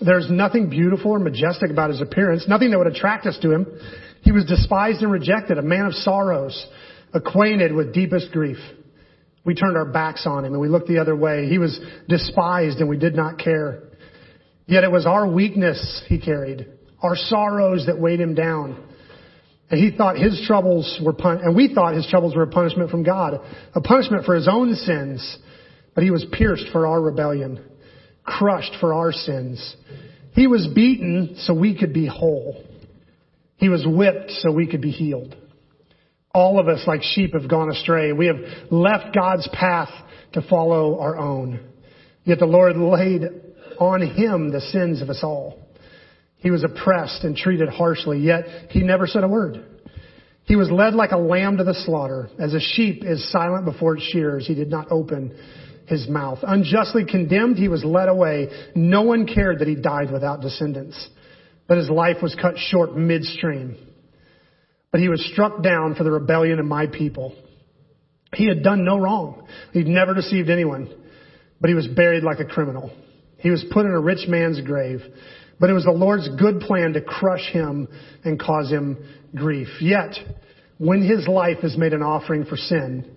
There's 0.00 0.28
nothing 0.28 0.70
beautiful 0.70 1.12
or 1.12 1.20
majestic 1.20 1.70
about 1.70 1.90
his 1.90 2.00
appearance, 2.00 2.48
nothing 2.48 2.72
that 2.72 2.78
would 2.78 2.88
attract 2.88 3.26
us 3.26 3.38
to 3.42 3.52
him. 3.52 3.66
He 4.22 4.32
was 4.32 4.44
despised 4.44 5.02
and 5.02 5.12
rejected, 5.12 5.56
a 5.56 5.62
man 5.62 5.86
of 5.86 5.94
sorrows, 5.94 6.66
acquainted 7.14 7.72
with 7.72 7.94
deepest 7.94 8.32
grief. 8.32 8.58
We 9.44 9.54
turned 9.54 9.76
our 9.76 9.84
backs 9.84 10.26
on 10.26 10.44
him 10.44 10.52
and 10.52 10.60
we 10.60 10.68
looked 10.68 10.88
the 10.88 10.98
other 10.98 11.14
way. 11.14 11.46
He 11.46 11.58
was 11.58 11.78
despised 12.08 12.78
and 12.78 12.88
we 12.88 12.98
did 12.98 13.14
not 13.14 13.38
care. 13.38 13.84
Yet 14.66 14.82
it 14.82 14.90
was 14.90 15.06
our 15.06 15.28
weakness 15.28 16.02
he 16.08 16.18
carried, 16.18 16.66
our 17.00 17.14
sorrows 17.14 17.86
that 17.86 18.00
weighed 18.00 18.20
him 18.20 18.34
down. 18.34 18.88
And 19.72 19.80
he 19.80 19.96
thought 19.96 20.16
his 20.16 20.40
troubles 20.46 21.00
were 21.02 21.14
pun- 21.14 21.40
and 21.42 21.56
we 21.56 21.74
thought 21.74 21.94
his 21.94 22.06
troubles 22.06 22.36
were 22.36 22.42
a 22.42 22.48
punishment 22.48 22.90
from 22.90 23.02
God, 23.02 23.40
a 23.74 23.80
punishment 23.80 24.24
for 24.24 24.36
his 24.36 24.46
own 24.46 24.74
sins. 24.76 25.38
But 25.94 26.04
he 26.04 26.10
was 26.12 26.24
pierced 26.30 26.66
for 26.70 26.86
our 26.86 27.00
rebellion 27.00 27.58
crushed 28.24 28.72
for 28.80 28.94
our 28.94 29.12
sins. 29.12 29.76
He 30.34 30.46
was 30.46 30.68
beaten 30.74 31.36
so 31.40 31.54
we 31.54 31.78
could 31.78 31.92
be 31.92 32.06
whole. 32.06 32.62
He 33.56 33.68
was 33.68 33.84
whipped 33.86 34.30
so 34.30 34.50
we 34.50 34.66
could 34.66 34.80
be 34.80 34.90
healed. 34.90 35.36
All 36.34 36.58
of 36.58 36.68
us, 36.68 36.82
like 36.86 37.02
sheep, 37.02 37.34
have 37.34 37.48
gone 37.48 37.70
astray. 37.70 38.12
We 38.12 38.26
have 38.26 38.38
left 38.70 39.14
God's 39.14 39.48
path 39.52 39.90
to 40.32 40.42
follow 40.42 40.98
our 40.98 41.18
own. 41.18 41.60
Yet 42.24 42.38
the 42.38 42.46
Lord 42.46 42.76
laid 42.76 43.22
on 43.78 44.00
him 44.00 44.50
the 44.50 44.60
sins 44.60 45.02
of 45.02 45.10
us 45.10 45.20
all. 45.22 45.58
He 46.42 46.50
was 46.50 46.64
oppressed 46.64 47.24
and 47.24 47.36
treated 47.36 47.68
harshly, 47.68 48.18
yet 48.18 48.44
he 48.70 48.80
never 48.80 49.06
said 49.06 49.24
a 49.24 49.28
word. 49.28 49.64
He 50.44 50.56
was 50.56 50.70
led 50.70 50.94
like 50.94 51.12
a 51.12 51.16
lamb 51.16 51.58
to 51.58 51.64
the 51.64 51.72
slaughter. 51.72 52.28
As 52.38 52.52
a 52.52 52.60
sheep 52.60 53.04
is 53.04 53.30
silent 53.30 53.64
before 53.64 53.96
its 53.96 54.04
shears, 54.06 54.46
he 54.46 54.54
did 54.54 54.68
not 54.68 54.90
open 54.90 55.36
his 55.86 56.08
mouth. 56.08 56.40
Unjustly 56.42 57.04
condemned, 57.04 57.58
he 57.58 57.68
was 57.68 57.84
led 57.84 58.08
away. 58.08 58.48
No 58.74 59.02
one 59.02 59.26
cared 59.26 59.60
that 59.60 59.68
he 59.68 59.76
died 59.76 60.10
without 60.10 60.40
descendants, 60.40 61.08
but 61.68 61.78
his 61.78 61.88
life 61.88 62.16
was 62.20 62.34
cut 62.34 62.54
short 62.58 62.96
midstream. 62.96 63.76
but 64.90 65.00
he 65.00 65.08
was 65.08 65.24
struck 65.32 65.62
down 65.62 65.94
for 65.94 66.04
the 66.04 66.10
rebellion 66.10 66.58
of 66.58 66.66
my 66.66 66.86
people. 66.86 67.34
He 68.34 68.46
had 68.46 68.62
done 68.62 68.84
no 68.84 68.98
wrong. 68.98 69.46
He'd 69.72 69.86
never 69.86 70.14
deceived 70.14 70.50
anyone, 70.50 70.92
but 71.60 71.68
he 71.68 71.74
was 71.74 71.86
buried 71.86 72.22
like 72.22 72.40
a 72.40 72.44
criminal. 72.44 72.90
He 73.38 73.50
was 73.50 73.64
put 73.72 73.86
in 73.86 73.92
a 73.92 74.00
rich 74.00 74.28
man's 74.28 74.60
grave, 74.60 75.00
but 75.62 75.70
it 75.70 75.74
was 75.74 75.84
the 75.84 75.92
Lord's 75.92 76.28
good 76.40 76.58
plan 76.58 76.94
to 76.94 77.00
crush 77.00 77.48
him 77.52 77.86
and 78.24 78.36
cause 78.36 78.68
him 78.68 78.98
grief. 79.32 79.68
Yet, 79.80 80.16
when 80.78 81.08
his 81.08 81.28
life 81.28 81.58
is 81.62 81.78
made 81.78 81.92
an 81.92 82.02
offering 82.02 82.46
for 82.46 82.56
sin, 82.56 83.16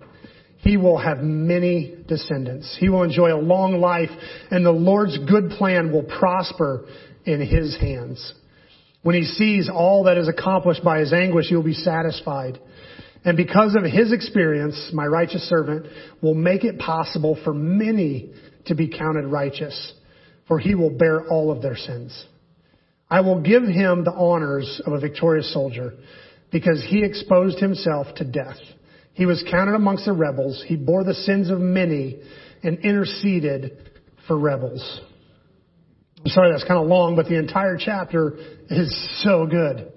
he 0.58 0.76
will 0.76 0.96
have 0.96 1.18
many 1.18 1.96
descendants. 2.06 2.76
He 2.78 2.88
will 2.88 3.02
enjoy 3.02 3.34
a 3.34 3.42
long 3.42 3.80
life 3.80 4.10
and 4.52 4.64
the 4.64 4.70
Lord's 4.70 5.18
good 5.28 5.50
plan 5.58 5.90
will 5.90 6.04
prosper 6.04 6.86
in 7.24 7.40
his 7.40 7.76
hands. 7.80 8.32
When 9.02 9.16
he 9.16 9.24
sees 9.24 9.68
all 9.68 10.04
that 10.04 10.16
is 10.16 10.28
accomplished 10.28 10.84
by 10.84 11.00
his 11.00 11.12
anguish, 11.12 11.48
he 11.48 11.56
will 11.56 11.64
be 11.64 11.74
satisfied. 11.74 12.60
And 13.24 13.36
because 13.36 13.74
of 13.74 13.82
his 13.82 14.12
experience, 14.12 14.90
my 14.92 15.06
righteous 15.06 15.42
servant 15.48 15.86
will 16.22 16.34
make 16.34 16.62
it 16.62 16.78
possible 16.78 17.36
for 17.42 17.52
many 17.52 18.30
to 18.66 18.76
be 18.76 18.86
counted 18.86 19.26
righteous, 19.26 19.94
for 20.46 20.60
he 20.60 20.76
will 20.76 20.90
bear 20.90 21.26
all 21.26 21.50
of 21.50 21.60
their 21.60 21.76
sins. 21.76 22.24
I 23.08 23.20
will 23.20 23.40
give 23.40 23.62
him 23.62 24.04
the 24.04 24.12
honors 24.12 24.80
of 24.84 24.92
a 24.92 25.00
victorious 25.00 25.52
soldier 25.52 25.94
because 26.50 26.84
he 26.88 27.04
exposed 27.04 27.58
himself 27.58 28.06
to 28.16 28.24
death. 28.24 28.58
He 29.12 29.26
was 29.26 29.44
counted 29.50 29.74
amongst 29.74 30.04
the 30.04 30.12
rebels. 30.12 30.62
He 30.66 30.76
bore 30.76 31.04
the 31.04 31.14
sins 31.14 31.50
of 31.50 31.58
many 31.58 32.20
and 32.62 32.78
interceded 32.80 33.90
for 34.26 34.38
rebels. 34.38 35.00
I'm 36.18 36.30
sorry 36.30 36.50
that's 36.50 36.64
kind 36.64 36.80
of 36.80 36.88
long, 36.88 37.14
but 37.14 37.26
the 37.26 37.38
entire 37.38 37.76
chapter 37.78 38.36
is 38.68 39.22
so 39.22 39.46
good. 39.46 39.92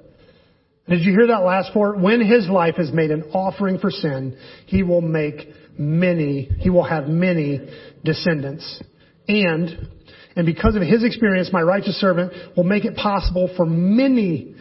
Did 0.87 1.01
you 1.01 1.11
hear 1.11 1.27
that 1.27 1.43
last 1.43 1.73
part? 1.73 1.99
When 1.99 2.21
his 2.21 2.47
life 2.47 2.75
is 2.77 2.91
made 2.91 3.11
an 3.11 3.23
offering 3.33 3.79
for 3.79 3.91
sin, 3.91 4.37
he 4.65 4.83
will 4.83 5.01
make 5.01 5.49
many, 5.77 6.43
he 6.59 6.69
will 6.69 6.83
have 6.83 7.07
many 7.07 7.59
descendants. 8.03 8.81
And, 9.27 9.87
and 10.35 10.45
because 10.45 10.75
of 10.75 10.81
his 10.81 11.03
experience, 11.03 11.49
my 11.51 11.61
righteous 11.61 11.99
servant 11.99 12.33
will 12.55 12.63
make 12.63 12.85
it 12.85 12.95
possible 12.95 13.49
for 13.57 13.65
many 13.65 14.55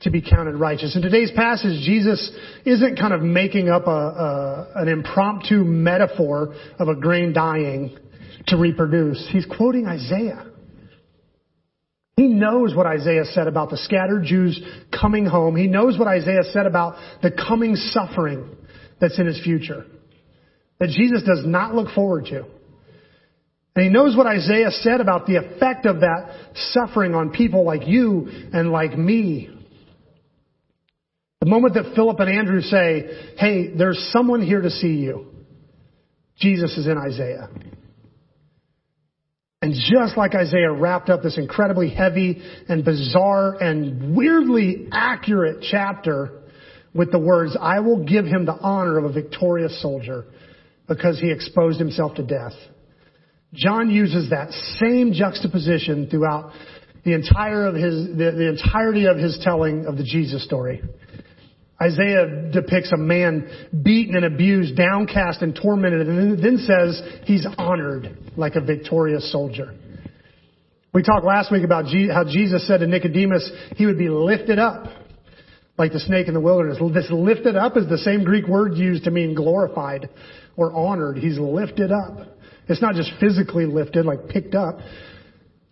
to 0.00 0.10
be 0.10 0.22
counted 0.22 0.54
righteous. 0.54 0.94
In 0.94 1.02
today's 1.02 1.32
passage, 1.32 1.82
Jesus 1.84 2.30
isn't 2.64 2.98
kind 2.98 3.12
of 3.12 3.20
making 3.20 3.68
up 3.68 3.86
a, 3.86 3.90
a, 3.90 4.72
an 4.76 4.88
impromptu 4.88 5.64
metaphor 5.64 6.54
of 6.78 6.88
a 6.88 6.94
grain 6.94 7.32
dying 7.32 7.96
to 8.46 8.56
reproduce. 8.56 9.28
He's 9.32 9.46
quoting 9.46 9.86
Isaiah. 9.86 10.46
He 12.16 12.28
knows 12.28 12.74
what 12.74 12.86
Isaiah 12.86 13.24
said 13.24 13.46
about 13.46 13.70
the 13.70 13.76
scattered 13.76 14.24
Jews 14.24 14.60
coming 14.92 15.24
home. 15.24 15.56
He 15.56 15.68
knows 15.68 15.98
what 15.98 16.08
Isaiah 16.08 16.44
said 16.52 16.66
about 16.66 16.96
the 17.22 17.30
coming 17.30 17.76
suffering 17.76 18.56
that's 19.00 19.18
in 19.18 19.26
his 19.26 19.40
future. 19.42 19.84
That 20.80 20.88
Jesus 20.90 21.22
does 21.22 21.44
not 21.44 21.74
look 21.74 21.94
forward 21.94 22.26
to. 22.26 22.46
And 23.74 23.84
he 23.84 23.90
knows 23.90 24.16
what 24.16 24.26
Isaiah 24.26 24.70
said 24.70 25.00
about 25.00 25.26
the 25.26 25.36
effect 25.36 25.86
of 25.86 26.00
that 26.00 26.30
suffering 26.72 27.14
on 27.14 27.30
people 27.30 27.64
like 27.64 27.86
you 27.86 28.28
and 28.52 28.70
like 28.70 28.98
me. 28.98 29.50
The 31.40 31.46
moment 31.46 31.74
that 31.74 31.94
Philip 31.94 32.18
and 32.18 32.28
Andrew 32.28 32.60
say, 32.60 33.34
hey, 33.38 33.74
there's 33.76 34.10
someone 34.12 34.42
here 34.42 34.60
to 34.60 34.70
see 34.70 34.94
you. 34.94 35.26
Jesus 36.36 36.76
is 36.76 36.86
in 36.86 36.98
Isaiah. 36.98 37.48
And 39.60 39.74
just 39.74 40.16
like 40.16 40.34
Isaiah 40.34 40.72
wrapped 40.72 41.10
up 41.10 41.22
this 41.22 41.36
incredibly 41.36 41.90
heavy 41.90 42.42
and 42.68 42.84
bizarre 42.84 43.60
and 43.60 44.16
weirdly 44.16 44.88
accurate 44.92 45.64
chapter 45.68 46.42
with 46.94 47.10
the 47.10 47.18
words, 47.18 47.56
I 47.60 47.80
will 47.80 48.04
give 48.04 48.24
him 48.24 48.44
the 48.44 48.54
honor 48.54 48.98
of 48.98 49.04
a 49.04 49.12
victorious 49.12 49.80
soldier 49.82 50.24
because 50.86 51.18
he 51.18 51.30
exposed 51.30 51.78
himself 51.78 52.14
to 52.16 52.22
death. 52.22 52.54
John 53.54 53.90
uses 53.90 54.30
that 54.30 54.50
same 54.80 55.12
juxtaposition 55.12 56.08
throughout 56.10 56.52
the 57.04 57.14
entire 57.14 57.66
of 57.66 57.74
his, 57.74 58.08
the, 58.16 58.32
the 58.36 58.48
entirety 58.48 59.06
of 59.06 59.16
his 59.16 59.40
telling 59.42 59.86
of 59.86 59.96
the 59.96 60.04
Jesus 60.04 60.44
story. 60.44 60.82
Isaiah 61.80 62.50
depicts 62.52 62.92
a 62.92 62.96
man 62.96 63.48
beaten 63.84 64.16
and 64.16 64.24
abused, 64.24 64.76
downcast 64.76 65.42
and 65.42 65.54
tormented, 65.54 66.06
and 66.06 66.42
then 66.42 66.58
says 66.58 67.00
he's 67.24 67.46
honored 67.56 68.18
like 68.36 68.56
a 68.56 68.60
victorious 68.60 69.30
soldier. 69.30 69.74
We 70.92 71.02
talked 71.02 71.24
last 71.24 71.52
week 71.52 71.64
about 71.64 71.84
how 71.84 72.24
Jesus 72.24 72.66
said 72.66 72.80
to 72.80 72.86
Nicodemus 72.86 73.48
he 73.76 73.86
would 73.86 73.98
be 73.98 74.08
lifted 74.08 74.58
up 74.58 74.88
like 75.78 75.92
the 75.92 76.00
snake 76.00 76.26
in 76.26 76.34
the 76.34 76.40
wilderness. 76.40 76.78
This 76.92 77.08
lifted 77.10 77.54
up 77.54 77.76
is 77.76 77.88
the 77.88 77.98
same 77.98 78.24
Greek 78.24 78.48
word 78.48 78.76
used 78.76 79.04
to 79.04 79.12
mean 79.12 79.34
glorified 79.34 80.08
or 80.56 80.72
honored. 80.74 81.18
He's 81.18 81.38
lifted 81.38 81.92
up. 81.92 82.26
It's 82.68 82.82
not 82.82 82.94
just 82.94 83.10
physically 83.18 83.66
lifted, 83.66 84.04
like 84.04 84.28
picked 84.28 84.54
up. 84.54 84.78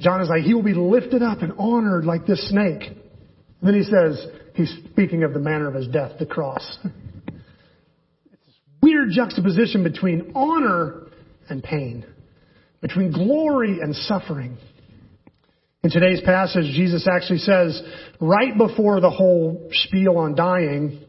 John 0.00 0.20
is 0.20 0.28
like, 0.28 0.42
he 0.42 0.54
will 0.54 0.62
be 0.62 0.74
lifted 0.74 1.22
up 1.22 1.42
and 1.42 1.52
honored 1.58 2.04
like 2.04 2.26
this 2.26 2.48
snake. 2.48 2.82
And 2.82 3.62
then 3.62 3.74
he 3.74 3.82
says, 3.82 4.26
he's 4.54 4.74
speaking 4.92 5.22
of 5.22 5.32
the 5.32 5.40
manner 5.40 5.68
of 5.68 5.74
his 5.74 5.88
death, 5.88 6.12
the 6.18 6.26
cross. 6.26 6.78
It's 6.84 8.46
this 8.46 8.54
weird 8.82 9.10
juxtaposition 9.10 9.82
between 9.82 10.32
honor 10.34 11.06
and 11.48 11.62
pain, 11.62 12.04
between 12.80 13.12
glory 13.12 13.78
and 13.80 13.94
suffering. 13.94 14.58
In 15.82 15.90
today's 15.90 16.20
passage, 16.22 16.64
Jesus 16.74 17.06
actually 17.06 17.38
says, 17.38 17.80
right 18.20 18.56
before 18.56 19.00
the 19.00 19.10
whole 19.10 19.68
spiel 19.72 20.18
on 20.18 20.34
dying, 20.34 21.00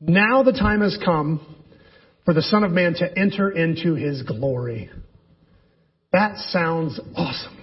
now 0.00 0.42
the 0.42 0.52
time 0.52 0.80
has 0.80 0.98
come 1.04 1.40
for 2.30 2.34
the 2.34 2.42
Son 2.42 2.62
of 2.62 2.70
Man 2.70 2.94
to 2.94 3.18
enter 3.18 3.50
into 3.50 3.96
his 3.96 4.22
glory. 4.22 4.88
That 6.12 6.36
sounds 6.36 7.00
awesome 7.16 7.60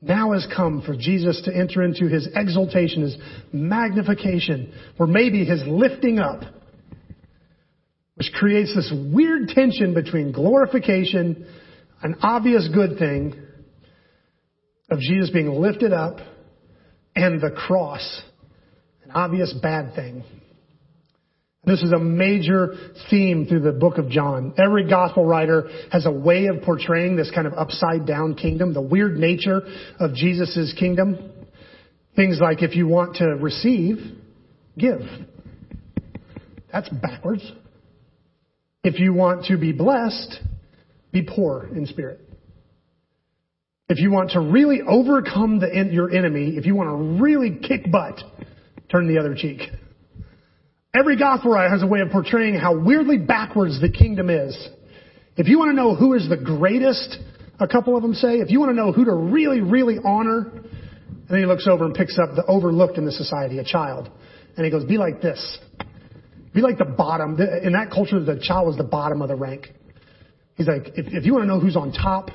now 0.00 0.32
has 0.32 0.46
come 0.54 0.82
for 0.82 0.96
Jesus 0.96 1.42
to 1.44 1.54
enter 1.54 1.82
into 1.82 2.06
his 2.06 2.28
exaltation, 2.34 3.02
his 3.02 3.16
magnification, 3.52 4.72
or 4.98 5.06
maybe 5.06 5.44
his 5.44 5.62
lifting 5.66 6.18
up, 6.18 6.42
which 8.14 8.32
creates 8.32 8.74
this 8.74 8.92
weird 9.12 9.48
tension 9.48 9.94
between 9.94 10.32
glorification, 10.32 11.46
an 12.02 12.16
obvious 12.22 12.68
good 12.72 12.98
thing, 12.98 13.34
of 14.90 14.98
Jesus 15.00 15.30
being 15.30 15.50
lifted 15.50 15.92
up, 15.92 16.18
and 17.14 17.40
the 17.40 17.50
cross, 17.50 18.22
an 19.04 19.10
obvious 19.12 19.52
bad 19.62 19.94
thing. 19.94 20.24
This 21.68 21.82
is 21.82 21.92
a 21.92 21.98
major 21.98 22.74
theme 23.10 23.44
through 23.46 23.60
the 23.60 23.72
book 23.72 23.98
of 23.98 24.08
John. 24.08 24.54
Every 24.56 24.88
gospel 24.88 25.26
writer 25.26 25.68
has 25.92 26.06
a 26.06 26.10
way 26.10 26.46
of 26.46 26.62
portraying 26.62 27.14
this 27.14 27.30
kind 27.30 27.46
of 27.46 27.52
upside 27.52 28.06
down 28.06 28.36
kingdom, 28.36 28.72
the 28.72 28.80
weird 28.80 29.18
nature 29.18 29.60
of 30.00 30.14
Jesus' 30.14 30.74
kingdom. 30.78 31.30
Things 32.16 32.38
like 32.40 32.62
if 32.62 32.74
you 32.74 32.88
want 32.88 33.16
to 33.16 33.26
receive, 33.26 33.98
give. 34.78 35.00
That's 36.72 36.88
backwards. 36.88 37.52
If 38.82 38.98
you 38.98 39.12
want 39.12 39.44
to 39.46 39.58
be 39.58 39.72
blessed, 39.72 40.40
be 41.12 41.22
poor 41.22 41.68
in 41.70 41.84
spirit. 41.84 42.20
If 43.90 43.98
you 43.98 44.10
want 44.10 44.30
to 44.30 44.40
really 44.40 44.80
overcome 44.80 45.60
the, 45.60 45.68
your 45.90 46.10
enemy, 46.10 46.56
if 46.56 46.64
you 46.64 46.74
want 46.74 46.88
to 46.88 47.22
really 47.22 47.58
kick 47.58 47.90
butt, 47.92 48.20
turn 48.90 49.06
the 49.06 49.18
other 49.18 49.34
cheek. 49.34 49.60
Every 50.94 51.18
gospel 51.18 51.52
writer 51.52 51.68
has 51.70 51.82
a 51.82 51.86
way 51.86 52.00
of 52.00 52.10
portraying 52.10 52.54
how 52.54 52.78
weirdly 52.78 53.18
backwards 53.18 53.80
the 53.80 53.90
kingdom 53.90 54.30
is. 54.30 54.56
If 55.36 55.46
you 55.46 55.58
want 55.58 55.70
to 55.70 55.76
know 55.76 55.94
who 55.94 56.14
is 56.14 56.28
the 56.28 56.36
greatest, 56.36 57.18
a 57.60 57.68
couple 57.68 57.96
of 57.96 58.02
them 58.02 58.14
say, 58.14 58.36
if 58.36 58.50
you 58.50 58.58
want 58.58 58.70
to 58.70 58.76
know 58.76 58.92
who 58.92 59.04
to 59.04 59.12
really, 59.12 59.60
really 59.60 59.96
honor, 60.02 60.50
and 60.50 61.28
then 61.28 61.40
he 61.40 61.46
looks 61.46 61.66
over 61.66 61.84
and 61.84 61.94
picks 61.94 62.18
up 62.18 62.34
the 62.34 62.44
overlooked 62.46 62.96
in 62.96 63.04
the 63.04 63.12
society, 63.12 63.58
a 63.58 63.64
child. 63.64 64.10
And 64.56 64.64
he 64.64 64.70
goes, 64.70 64.84
be 64.84 64.96
like 64.96 65.20
this. 65.20 65.58
Be 66.54 66.62
like 66.62 66.78
the 66.78 66.86
bottom. 66.86 67.38
In 67.38 67.74
that 67.74 67.90
culture, 67.92 68.18
the 68.18 68.40
child 68.42 68.66
was 68.66 68.76
the 68.76 68.84
bottom 68.84 69.20
of 69.20 69.28
the 69.28 69.36
rank. 69.36 69.68
He's 70.54 70.66
like, 70.66 70.88
if, 70.96 71.06
if 71.12 71.26
you 71.26 71.34
want 71.34 71.44
to 71.44 71.48
know 71.48 71.60
who's 71.60 71.76
on 71.76 71.92
top, 71.92 72.30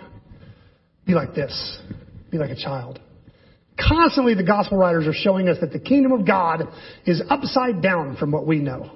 be 1.05 1.13
like 1.13 1.33
this. 1.33 1.79
Be 2.31 2.37
like 2.37 2.51
a 2.51 2.55
child. 2.55 2.99
Constantly 3.79 4.35
the 4.35 4.43
gospel 4.43 4.77
writers 4.77 5.07
are 5.07 5.13
showing 5.13 5.49
us 5.49 5.57
that 5.61 5.71
the 5.71 5.79
kingdom 5.79 6.11
of 6.11 6.27
God 6.27 6.67
is 7.05 7.21
upside 7.29 7.81
down 7.81 8.17
from 8.17 8.31
what 8.31 8.45
we 8.45 8.59
know. 8.59 8.91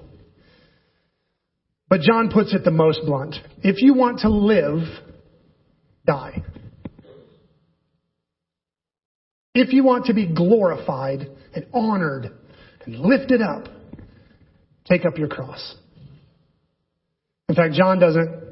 But 1.90 2.02
John 2.02 2.30
puts 2.30 2.54
it 2.54 2.64
the 2.64 2.72
most 2.72 3.02
blunt. 3.06 3.36
If 3.64 3.82
you 3.82 3.94
want 3.94 4.20
to 4.20 4.30
live, 4.30 4.84
die. 6.06 6.44
If 9.54 9.74
you 9.74 9.84
want 9.84 10.06
to 10.06 10.14
be 10.14 10.28
glorified 10.28 11.28
and 11.56 11.66
honored 11.74 12.32
and 12.86 13.00
lifted 13.00 13.42
up, 13.42 13.68
take 14.86 15.06
up 15.06 15.18
your 15.18 15.30
cross. 15.30 15.76
In 17.50 17.56
fact, 17.56 17.74
John 17.74 18.00
doesn't 18.00 18.47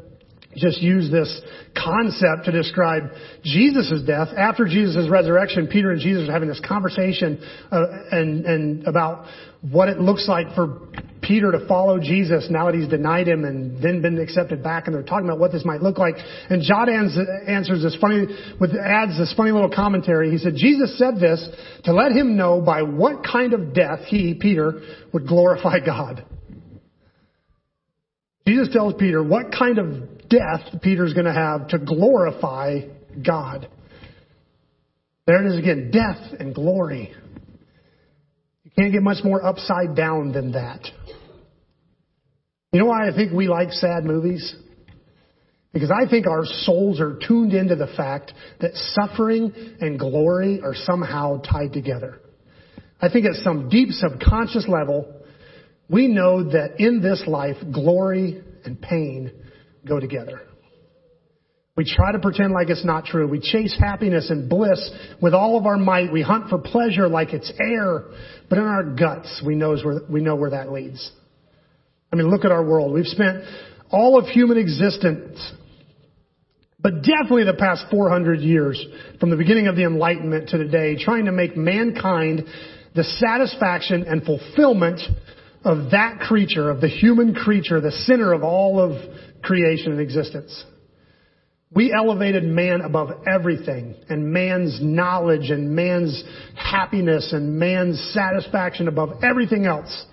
just 0.55 0.81
use 0.81 1.11
this 1.11 1.41
concept 1.75 2.45
to 2.45 2.51
describe 2.51 3.03
Jesus' 3.43 4.01
death. 4.05 4.29
After 4.37 4.65
Jesus' 4.65 5.09
resurrection, 5.09 5.67
Peter 5.67 5.91
and 5.91 6.01
Jesus 6.01 6.29
are 6.29 6.31
having 6.31 6.49
this 6.49 6.61
conversation 6.65 7.41
uh, 7.71 7.85
and, 8.11 8.45
and 8.45 8.87
about 8.87 9.25
what 9.71 9.89
it 9.89 9.99
looks 9.99 10.27
like 10.27 10.53
for 10.53 10.79
Peter 11.21 11.51
to 11.51 11.67
follow 11.67 11.99
Jesus 11.99 12.47
now 12.49 12.65
that 12.67 12.75
he's 12.75 12.87
denied 12.87 13.27
him 13.27 13.45
and 13.45 13.81
then 13.81 14.01
been 14.01 14.19
accepted 14.19 14.61
back. 14.63 14.85
And 14.85 14.95
they're 14.95 15.03
talking 15.03 15.25
about 15.25 15.39
what 15.39 15.51
this 15.51 15.65
might 15.65 15.81
look 15.81 15.97
like. 15.97 16.15
And 16.49 16.61
John 16.61 16.87
answers 16.89 17.81
this 17.81 17.97
funny, 17.99 18.27
with 18.59 18.71
adds 18.75 19.17
this 19.17 19.33
funny 19.35 19.51
little 19.51 19.71
commentary. 19.73 20.29
He 20.31 20.37
said, 20.37 20.53
Jesus 20.55 20.97
said 20.97 21.15
this 21.19 21.47
to 21.85 21.93
let 21.93 22.11
him 22.11 22.37
know 22.37 22.61
by 22.61 22.83
what 22.83 23.23
kind 23.23 23.53
of 23.53 23.73
death 23.73 24.01
he, 24.05 24.35
Peter, 24.39 24.81
would 25.13 25.27
glorify 25.27 25.79
God. 25.83 26.23
Jesus 28.47 28.69
tells 28.71 28.93
Peter 28.93 29.23
what 29.23 29.51
kind 29.51 29.79
of 29.79 30.14
death 30.29 30.81
Peter's 30.81 31.13
going 31.13 31.25
to 31.25 31.33
have 31.33 31.67
to 31.69 31.79
glorify 31.79 32.81
God. 33.25 33.67
There 35.27 35.43
it 35.43 35.51
is 35.51 35.57
again, 35.57 35.91
death 35.91 36.39
and 36.39 36.53
glory. 36.53 37.13
You 38.63 38.71
can't 38.77 38.91
get 38.91 39.01
much 39.01 39.23
more 39.23 39.43
upside 39.43 39.95
down 39.95 40.31
than 40.31 40.51
that. 40.51 40.81
You 42.71 42.79
know 42.79 42.85
why 42.85 43.07
I 43.07 43.15
think 43.15 43.31
we 43.31 43.47
like 43.47 43.71
sad 43.71 44.03
movies? 44.03 44.53
Because 45.73 45.91
I 45.91 46.09
think 46.09 46.27
our 46.27 46.43
souls 46.45 46.99
are 46.99 47.19
tuned 47.27 47.53
into 47.53 47.75
the 47.75 47.87
fact 47.97 48.33
that 48.61 48.73
suffering 48.75 49.53
and 49.81 49.99
glory 49.99 50.61
are 50.61 50.75
somehow 50.75 51.41
tied 51.41 51.73
together. 51.73 52.21
I 53.01 53.09
think 53.09 53.25
at 53.25 53.35
some 53.43 53.69
deep 53.69 53.89
subconscious 53.91 54.67
level, 54.69 55.21
we 55.89 56.07
know 56.07 56.43
that 56.51 56.79
in 56.79 57.01
this 57.01 57.23
life, 57.27 57.57
glory 57.73 58.41
and 58.63 58.81
pain 58.81 59.31
go 59.87 59.99
together. 59.99 60.41
We 61.77 61.83
try 61.83 62.13
to 62.13 62.19
pretend 62.19 62.53
like 62.53 62.69
it's 62.69 62.85
not 62.85 63.05
true. 63.05 63.27
We 63.27 63.41
chase 63.41 63.75
happiness 63.77 64.29
and 64.29 64.49
bliss 64.49 64.89
with 65.21 65.33
all 65.33 65.57
of 65.57 65.65
our 65.65 65.77
might. 65.77 66.11
We 66.11 66.21
hunt 66.21 66.49
for 66.49 66.57
pleasure 66.57 67.09
like 67.09 67.33
it's 67.33 67.51
air. 67.59 68.05
But 68.49 68.59
in 68.59 68.63
our 68.63 68.83
guts, 68.83 69.43
we, 69.45 69.55
knows 69.55 69.83
where, 69.83 69.99
we 70.09 70.21
know 70.21 70.37
where 70.37 70.51
that 70.51 70.71
leads. 70.71 71.11
I 72.13 72.15
mean, 72.15 72.29
look 72.29 72.45
at 72.45 72.51
our 72.51 72.63
world. 72.63 72.93
We've 72.93 73.05
spent 73.05 73.43
all 73.89 74.17
of 74.17 74.25
human 74.27 74.57
existence, 74.57 75.37
but 76.79 77.01
definitely 77.01 77.43
the 77.43 77.57
past 77.59 77.85
400 77.91 78.39
years, 78.39 78.83
from 79.19 79.29
the 79.29 79.35
beginning 79.35 79.67
of 79.67 79.75
the 79.75 79.83
Enlightenment 79.83 80.49
to 80.49 80.57
today, 80.57 80.95
trying 80.97 81.25
to 81.25 81.33
make 81.33 81.57
mankind 81.57 82.45
the 82.95 83.03
satisfaction 83.03 84.05
and 84.07 84.23
fulfillment 84.23 85.01
of 85.65 85.91
that 85.91 86.19
creature, 86.19 86.69
of 86.69 86.79
the 86.79 86.87
human 86.87 87.35
creature, 87.35 87.81
the 87.81 87.91
center 87.91 88.31
of 88.31 88.43
all 88.43 88.79
of 88.79 88.91
creation 89.45 89.91
and 89.91 90.01
existence. 90.01 90.65
We 91.71 91.93
elevated 91.93 92.43
man 92.43 92.81
above 92.81 93.09
everything 93.27 93.95
and 94.07 94.31
man's 94.31 94.79
knowledge 94.81 95.49
and 95.49 95.75
man's 95.75 96.23
happiness 96.55 97.33
and 97.33 97.59
man's 97.59 97.99
satisfaction 98.13 98.87
above 98.87 99.23
everything 99.23 99.65
else. 99.65 100.05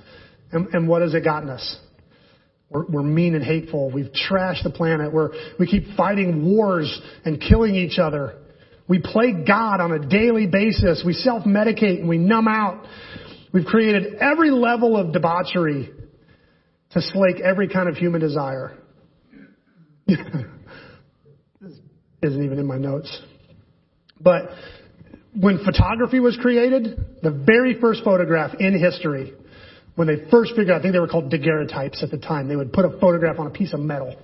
And, 0.51 0.68
and 0.74 0.89
what 0.89 1.03
has 1.03 1.14
it 1.14 1.24
gotten 1.24 1.49
us? 1.49 1.78
We're, 2.68 2.87
we're, 2.87 3.03
mean 3.03 3.35
and 3.35 3.45
hateful. 3.45 3.91
We've 3.93 4.11
trashed 4.28 4.64
the 4.64 4.70
planet. 4.70 5.12
We're, 5.12 5.30
we 5.59 5.66
keep 5.66 5.95
fighting 5.97 6.45
wars 6.45 7.01
and 7.24 7.41
killing 7.41 7.74
each 7.74 7.99
other. 7.99 8.39
We 8.89 8.99
play 8.99 9.45
God 9.47 9.80
on 9.80 9.93
a 9.93 10.09
daily 10.09 10.47
basis. 10.47 11.03
We 11.07 11.12
self-medicate 11.12 12.01
and 12.01 12.09
we 12.09 12.18
numb 12.18 12.49
out. 12.49 12.85
We've 13.53 13.64
created 13.64 14.14
every 14.14 14.51
level 14.51 14.97
of 14.97 15.12
debauchery 15.12 15.91
to 16.91 17.01
slake 17.01 17.41
every 17.41 17.68
kind 17.68 17.89
of 17.89 17.97
human 17.97 18.20
desire. 18.20 18.76
Isn't 22.23 22.45
even 22.45 22.59
in 22.59 22.67
my 22.67 22.79
notes. 22.79 23.21
But 24.21 24.51
when 25.39 25.65
photography 25.65 26.21
was 26.21 26.37
created, 26.41 26.99
the 27.23 27.31
very 27.31 27.81
first 27.81 28.05
photograph 28.05 28.55
in 28.59 28.79
history, 28.79 29.33
when 29.95 30.07
they 30.07 30.31
first 30.31 30.51
figured 30.51 30.71
out, 30.71 30.81
I 30.81 30.83
think 30.83 30.93
they 30.93 31.01
were 31.01 31.09
called 31.09 31.31
daguerreotypes 31.31 32.03
at 32.03 32.11
the 32.11 32.19
time, 32.19 32.49
they 32.49 32.57
would 32.57 32.73
put 32.73 32.85
a 32.85 32.99
photograph 32.99 33.39
on 33.39 33.47
a 33.47 33.51
piece 33.51 33.73
of 33.73 33.81
metal. 33.81 34.17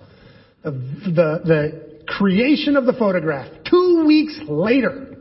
The, 0.65 0.71
the, 0.71 1.41
the 1.45 2.03
creation 2.07 2.77
of 2.77 2.85
the 2.87 2.93
photograph, 2.93 3.49
two 3.69 4.05
weeks 4.07 4.39
later, 4.49 5.17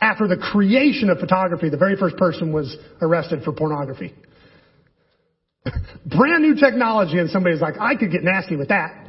after 0.00 0.26
the 0.26 0.36
creation 0.36 1.10
of 1.10 1.18
photography, 1.18 1.68
the 1.68 1.76
very 1.76 1.96
first 1.96 2.16
person 2.16 2.52
was 2.52 2.76
arrested 3.00 3.44
for 3.44 3.52
pornography. 3.52 4.12
Brand 6.06 6.42
new 6.42 6.56
technology, 6.56 7.18
and 7.18 7.30
somebody's 7.30 7.60
like, 7.60 7.74
I 7.78 7.94
could 7.94 8.10
get 8.10 8.24
nasty 8.24 8.56
with 8.56 8.68
that. 8.68 9.01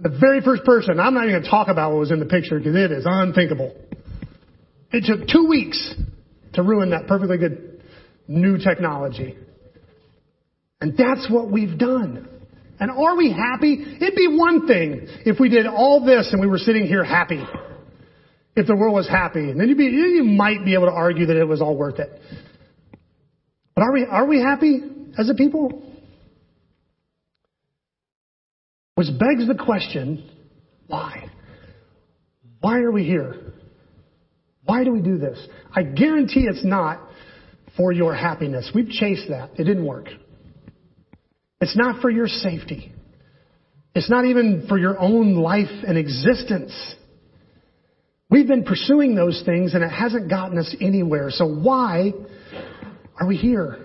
The 0.00 0.16
very 0.20 0.40
first 0.40 0.64
person, 0.64 1.00
I'm 1.00 1.14
not 1.14 1.24
even 1.24 1.34
going 1.34 1.42
to 1.42 1.50
talk 1.50 1.68
about 1.68 1.90
what 1.90 1.98
was 1.98 2.10
in 2.12 2.20
the 2.20 2.26
picture 2.26 2.58
because 2.58 2.76
it 2.76 2.92
is 2.92 3.04
unthinkable. 3.06 3.74
It 4.92 5.04
took 5.04 5.26
two 5.26 5.48
weeks 5.48 5.94
to 6.54 6.62
ruin 6.62 6.90
that 6.90 7.08
perfectly 7.08 7.36
good 7.36 7.82
new 8.28 8.58
technology. 8.58 9.36
And 10.80 10.96
that's 10.96 11.28
what 11.28 11.50
we've 11.50 11.76
done. 11.76 12.28
And 12.78 12.92
are 12.92 13.16
we 13.16 13.32
happy? 13.32 13.96
It'd 14.00 14.14
be 14.14 14.28
one 14.28 14.68
thing 14.68 15.08
if 15.26 15.40
we 15.40 15.48
did 15.48 15.66
all 15.66 16.04
this 16.06 16.28
and 16.30 16.40
we 16.40 16.46
were 16.46 16.58
sitting 16.58 16.86
here 16.86 17.02
happy. 17.02 17.44
If 18.54 18.68
the 18.68 18.76
world 18.76 18.94
was 18.94 19.08
happy. 19.08 19.50
And 19.50 19.60
then 19.60 19.68
you'd 19.68 19.78
be, 19.78 19.84
you 19.84 20.22
might 20.22 20.64
be 20.64 20.74
able 20.74 20.86
to 20.86 20.92
argue 20.92 21.26
that 21.26 21.36
it 21.36 21.44
was 21.44 21.60
all 21.60 21.76
worth 21.76 21.98
it. 21.98 22.20
But 23.74 23.82
are 23.82 23.92
we, 23.92 24.04
are 24.04 24.26
we 24.26 24.40
happy 24.40 24.80
as 25.18 25.28
a 25.28 25.34
people? 25.34 25.87
Which 28.98 29.16
begs 29.16 29.46
the 29.46 29.54
question, 29.54 30.28
why? 30.88 31.30
Why 32.58 32.80
are 32.80 32.90
we 32.90 33.04
here? 33.04 33.52
Why 34.64 34.82
do 34.82 34.90
we 34.90 35.00
do 35.00 35.18
this? 35.18 35.38
I 35.72 35.84
guarantee 35.84 36.48
it's 36.48 36.64
not 36.64 36.98
for 37.76 37.92
your 37.92 38.12
happiness. 38.12 38.72
We've 38.74 38.88
chased 38.88 39.28
that. 39.28 39.50
It 39.54 39.62
didn't 39.62 39.86
work. 39.86 40.08
It's 41.60 41.76
not 41.76 42.02
for 42.02 42.10
your 42.10 42.26
safety. 42.26 42.92
It's 43.94 44.10
not 44.10 44.24
even 44.24 44.66
for 44.68 44.76
your 44.76 44.98
own 44.98 45.36
life 45.36 45.84
and 45.86 45.96
existence. 45.96 46.72
We've 48.28 48.48
been 48.48 48.64
pursuing 48.64 49.14
those 49.14 49.44
things 49.46 49.74
and 49.74 49.84
it 49.84 49.92
hasn't 49.92 50.28
gotten 50.28 50.58
us 50.58 50.74
anywhere. 50.80 51.30
So 51.30 51.46
why 51.46 52.14
are 53.20 53.28
we 53.28 53.36
here? 53.36 53.78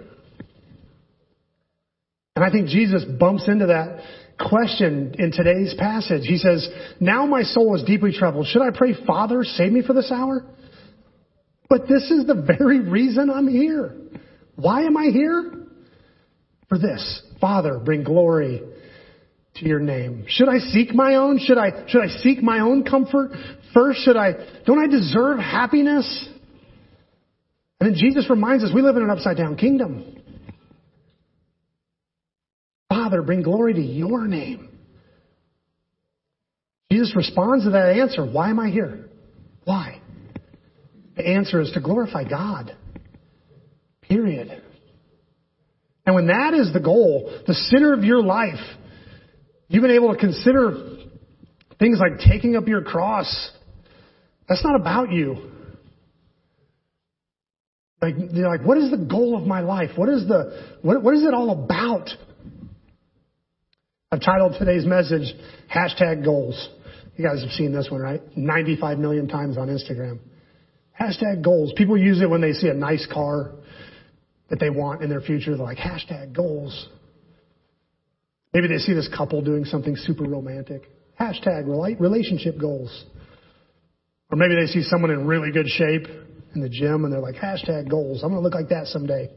And 2.36 2.44
I 2.44 2.50
think 2.50 2.68
Jesus 2.68 3.06
bumps 3.06 3.48
into 3.48 3.68
that 3.68 4.02
question 4.48 5.16
in 5.18 5.32
today's 5.32 5.74
passage. 5.78 6.24
He 6.26 6.38
says, 6.38 6.68
Now 7.00 7.26
my 7.26 7.44
soul 7.44 7.76
is 7.76 7.84
deeply 7.84 8.12
troubled. 8.12 8.48
Should 8.48 8.62
I 8.62 8.70
pray, 8.76 8.94
Father, 9.06 9.44
save 9.44 9.72
me 9.72 9.82
for 9.82 9.94
this 9.94 10.12
hour? 10.12 10.46
But 11.70 11.88
this 11.88 12.12
is 12.12 12.28
the 12.28 12.36
very 12.36 12.80
reason 12.80 13.30
I'm 13.30 13.48
here. 13.48 13.96
Why 14.56 14.84
am 14.84 14.96
I 14.98 15.06
here? 15.06 15.52
For 16.70 16.78
this. 16.78 17.22
Father, 17.42 17.80
bring 17.80 18.04
glory 18.04 18.62
to 19.56 19.68
your 19.68 19.80
name. 19.80 20.26
Should 20.28 20.50
I 20.50 20.60
seek 20.60 20.94
my 20.94 21.16
own? 21.16 21.40
Should 21.40 21.58
I, 21.58 21.88
should 21.88 22.02
I 22.02 22.08
seek 22.22 22.42
my 22.42 22.60
own 22.60 22.84
comfort 22.84 23.32
first? 23.74 24.02
Should 24.04 24.18
I, 24.18 24.34
don't 24.66 24.80
I 24.80 24.88
deserve 24.88 25.40
happiness? 25.40 26.30
And 27.80 27.92
then 27.92 27.98
Jesus 28.00 28.30
reminds 28.30 28.64
us 28.64 28.72
we 28.74 28.82
live 28.82 28.96
in 28.96 29.04
an 29.04 29.10
upside 29.10 29.38
down 29.38 29.56
kingdom. 29.58 30.23
Father, 33.14 33.22
bring 33.22 33.44
glory 33.44 33.76
to 33.76 33.80
your 33.80 34.28
name. 34.28 34.70
Jesus 36.92 37.16
responds 37.16 37.64
to 37.64 37.70
that 37.70 37.96
answer. 37.96 38.26
Why 38.26 38.50
am 38.50 38.60
I 38.60 38.72
here? 38.72 39.08
Why? 39.66 40.02
The 41.16 41.28
answer 41.28 41.62
is 41.62 41.70
to 41.76 41.80
glorify 41.80 42.24
God. 42.28 42.76
Period. 44.02 44.64
And 46.08 46.16
when 46.16 46.26
that 46.26 46.56
is 46.56 46.74
the 46.74 46.80
goal, 46.80 47.32
the 47.46 47.54
center 47.54 47.94
of 47.94 48.04
your 48.04 48.24
life, 48.24 48.60
you've 49.68 49.84
been 49.84 49.92
able 49.92 50.12
to 50.12 50.20
consider 50.20 50.98
things 51.78 52.00
like 52.00 52.28
taking 52.28 52.56
up 52.56 52.68
your 52.68 52.82
cross. 52.82 53.52
That's 54.50 54.64
not 54.64 54.76
about 54.76 55.12
you. 55.12 55.52
Like, 58.02 58.16
you're 58.32 58.50
like, 58.50 58.66
what 58.66 58.80
is 58.80 58.90
the 58.90 58.98
goal 58.98 59.38
of 59.38 59.46
my 59.46 59.60
life? 59.60 59.92
What 59.96 60.10
is 60.10 60.28
the, 60.28 60.78
what, 60.82 61.04
what 61.04 61.14
is 61.14 61.22
it 61.22 61.36
all 61.36 61.52
about? 61.52 62.10
I've 64.14 64.22
titled 64.22 64.54
today's 64.60 64.86
message, 64.86 65.34
hashtag 65.76 66.24
goals. 66.24 66.70
You 67.18 67.26
guys 67.26 67.42
have 67.42 67.50
seen 67.50 67.74
this 67.74 67.88
one, 67.90 68.00
right? 68.00 68.22
95 68.38 69.00
million 69.00 69.28
times 69.28 69.58
on 69.58 69.70
Instagram. 69.70 70.20
Hashtag 71.02 71.44
goals. 71.44 71.74
People 71.76 71.98
use 71.98 72.22
it 72.22 72.30
when 72.30 72.40
they 72.40 72.52
see 72.52 72.68
a 72.68 72.76
nice 72.76 73.08
car 73.12 73.54
that 74.52 74.60
they 74.60 74.70
want 74.70 75.02
in 75.02 75.10
their 75.10 75.22
future. 75.22 75.58
They're 75.58 75.66
like, 75.66 75.80
hashtag 75.80 76.32
goals. 76.32 76.90
Maybe 78.54 78.68
they 78.68 78.78
see 78.78 78.94
this 78.94 79.10
couple 79.18 79.42
doing 79.42 79.66
something 79.66 79.96
super 79.96 80.26
romantic. 80.26 80.84
Hashtag 81.20 81.66
relationship 82.00 82.60
goals. 82.60 83.06
Or 84.30 84.38
maybe 84.38 84.54
they 84.54 84.68
see 84.68 84.84
someone 84.84 85.10
in 85.10 85.26
really 85.26 85.52
good 85.52 85.68
shape 85.70 86.06
in 86.54 86.62
the 86.62 86.70
gym 86.70 87.04
and 87.04 87.12
they're 87.12 87.20
like, 87.20 87.38
hashtag 87.38 87.90
goals. 87.90 88.22
I'm 88.22 88.30
going 88.30 88.44
to 88.44 88.48
look 88.48 88.54
like 88.54 88.70
that 88.70 88.86
someday. 88.86 89.32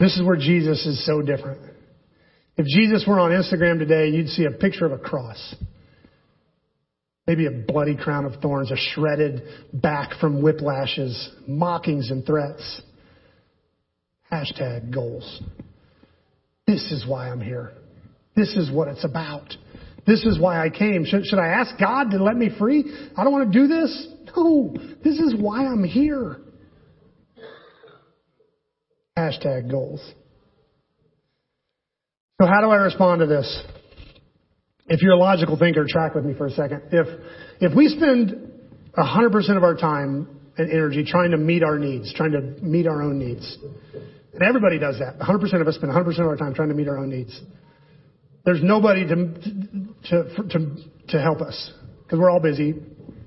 This 0.00 0.16
is 0.16 0.24
where 0.24 0.36
Jesus 0.36 0.84
is 0.86 1.06
so 1.06 1.22
different. 1.22 1.75
If 2.56 2.66
Jesus 2.66 3.04
were 3.06 3.20
on 3.20 3.32
Instagram 3.32 3.78
today, 3.78 4.08
you'd 4.08 4.28
see 4.28 4.44
a 4.44 4.50
picture 4.50 4.86
of 4.86 4.92
a 4.92 4.98
cross. 4.98 5.54
Maybe 7.26 7.46
a 7.46 7.50
bloody 7.50 7.96
crown 7.96 8.24
of 8.24 8.40
thorns, 8.40 8.70
a 8.70 8.76
shredded 8.76 9.42
back 9.72 10.18
from 10.20 10.40
whiplashes, 10.40 11.28
mockings 11.46 12.10
and 12.10 12.24
threats. 12.24 12.82
Hashtag 14.32 14.92
goals. 14.92 15.42
This 16.66 16.90
is 16.92 17.04
why 17.06 17.28
I'm 17.28 17.40
here. 17.40 17.72
This 18.34 18.54
is 18.56 18.70
what 18.70 18.88
it's 18.88 19.04
about. 19.04 19.54
This 20.06 20.24
is 20.24 20.38
why 20.38 20.64
I 20.64 20.70
came. 20.70 21.04
Should, 21.04 21.26
should 21.26 21.38
I 21.38 21.48
ask 21.48 21.78
God 21.78 22.10
to 22.10 22.22
let 22.22 22.36
me 22.36 22.50
free? 22.58 22.84
I 23.16 23.24
don't 23.24 23.32
want 23.32 23.52
to 23.52 23.58
do 23.58 23.66
this. 23.66 24.08
No, 24.36 24.74
this 25.02 25.18
is 25.18 25.34
why 25.38 25.66
I'm 25.66 25.82
here. 25.82 26.40
Hashtag 29.16 29.70
goals. 29.70 30.00
So 32.40 32.46
how 32.46 32.60
do 32.60 32.68
I 32.68 32.76
respond 32.76 33.20
to 33.20 33.26
this? 33.26 33.62
If 34.88 35.00
you're 35.00 35.14
a 35.14 35.18
logical 35.18 35.58
thinker, 35.58 35.86
track 35.88 36.14
with 36.14 36.24
me 36.24 36.34
for 36.34 36.46
a 36.46 36.50
second. 36.50 36.82
If, 36.92 37.06
if 37.60 37.74
we 37.74 37.88
spend 37.88 38.52
100% 38.96 39.56
of 39.56 39.62
our 39.62 39.74
time 39.74 40.28
and 40.58 40.70
energy 40.70 41.04
trying 41.04 41.30
to 41.30 41.38
meet 41.38 41.62
our 41.62 41.78
needs, 41.78 42.12
trying 42.14 42.32
to 42.32 42.40
meet 42.62 42.86
our 42.86 43.02
own 43.02 43.18
needs, 43.18 43.58
and 44.34 44.42
everybody 44.42 44.78
does 44.78 44.98
that. 44.98 45.18
100% 45.18 45.60
of 45.60 45.66
us 45.66 45.76
spend 45.76 45.92
100% 45.92 46.18
of 46.20 46.26
our 46.26 46.36
time 46.36 46.54
trying 46.54 46.68
to 46.68 46.74
meet 46.74 46.88
our 46.88 46.98
own 46.98 47.08
needs. 47.08 47.40
There's 48.44 48.62
nobody 48.62 49.06
to, 49.08 49.16
to, 50.10 50.48
to, 50.50 50.76
to 51.08 51.20
help 51.20 51.40
us 51.40 51.72
because 52.04 52.18
we're 52.18 52.30
all 52.30 52.40
busy 52.40 52.74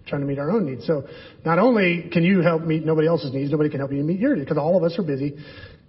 trying 0.07 0.21
to 0.21 0.27
meet 0.27 0.37
our 0.37 0.51
own 0.51 0.67
needs. 0.67 0.85
So 0.85 1.07
not 1.43 1.57
only 1.57 2.09
can 2.13 2.23
you 2.23 2.41
help 2.41 2.61
meet 2.61 2.85
nobody 2.85 3.07
else's 3.07 3.33
needs, 3.33 3.51
nobody 3.51 3.71
can 3.71 3.79
help 3.79 3.91
you 3.91 4.03
meet 4.03 4.19
your 4.19 4.35
needs 4.35 4.45
because 4.45 4.59
all 4.59 4.77
of 4.77 4.83
us 4.83 4.97
are 4.99 5.03
busy 5.03 5.35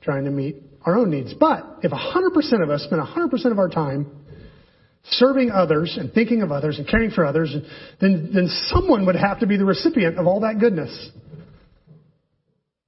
trying 0.00 0.24
to 0.24 0.30
meet 0.30 0.56
our 0.84 0.96
own 0.96 1.10
needs. 1.10 1.34
But 1.34 1.80
if 1.82 1.92
100% 1.92 2.62
of 2.62 2.70
us 2.70 2.84
spend 2.84 3.02
100% 3.02 3.52
of 3.52 3.58
our 3.58 3.68
time 3.68 4.06
serving 5.04 5.50
others 5.50 5.96
and 5.98 6.12
thinking 6.12 6.42
of 6.42 6.52
others 6.52 6.78
and 6.78 6.86
caring 6.86 7.10
for 7.10 7.24
others, 7.24 7.54
then, 8.00 8.30
then 8.34 8.48
someone 8.66 9.06
would 9.06 9.16
have 9.16 9.40
to 9.40 9.46
be 9.46 9.56
the 9.56 9.64
recipient 9.64 10.18
of 10.18 10.26
all 10.26 10.40
that 10.40 10.58
goodness. 10.58 11.10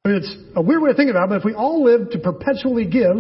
I 0.05 0.09
mean, 0.09 0.17
it's 0.19 0.37
a 0.57 0.63
weird 0.63 0.83
way 0.83 0.91
to 0.91 0.97
think 0.97 1.11
about 1.11 1.25
it, 1.25 1.29
but 1.31 1.39
if 1.39 1.45
we 1.45 1.55
all 1.55 1.85
lived 1.85 2.13
to 2.13 2.19
perpetually 2.19 2.87
give, 2.87 3.17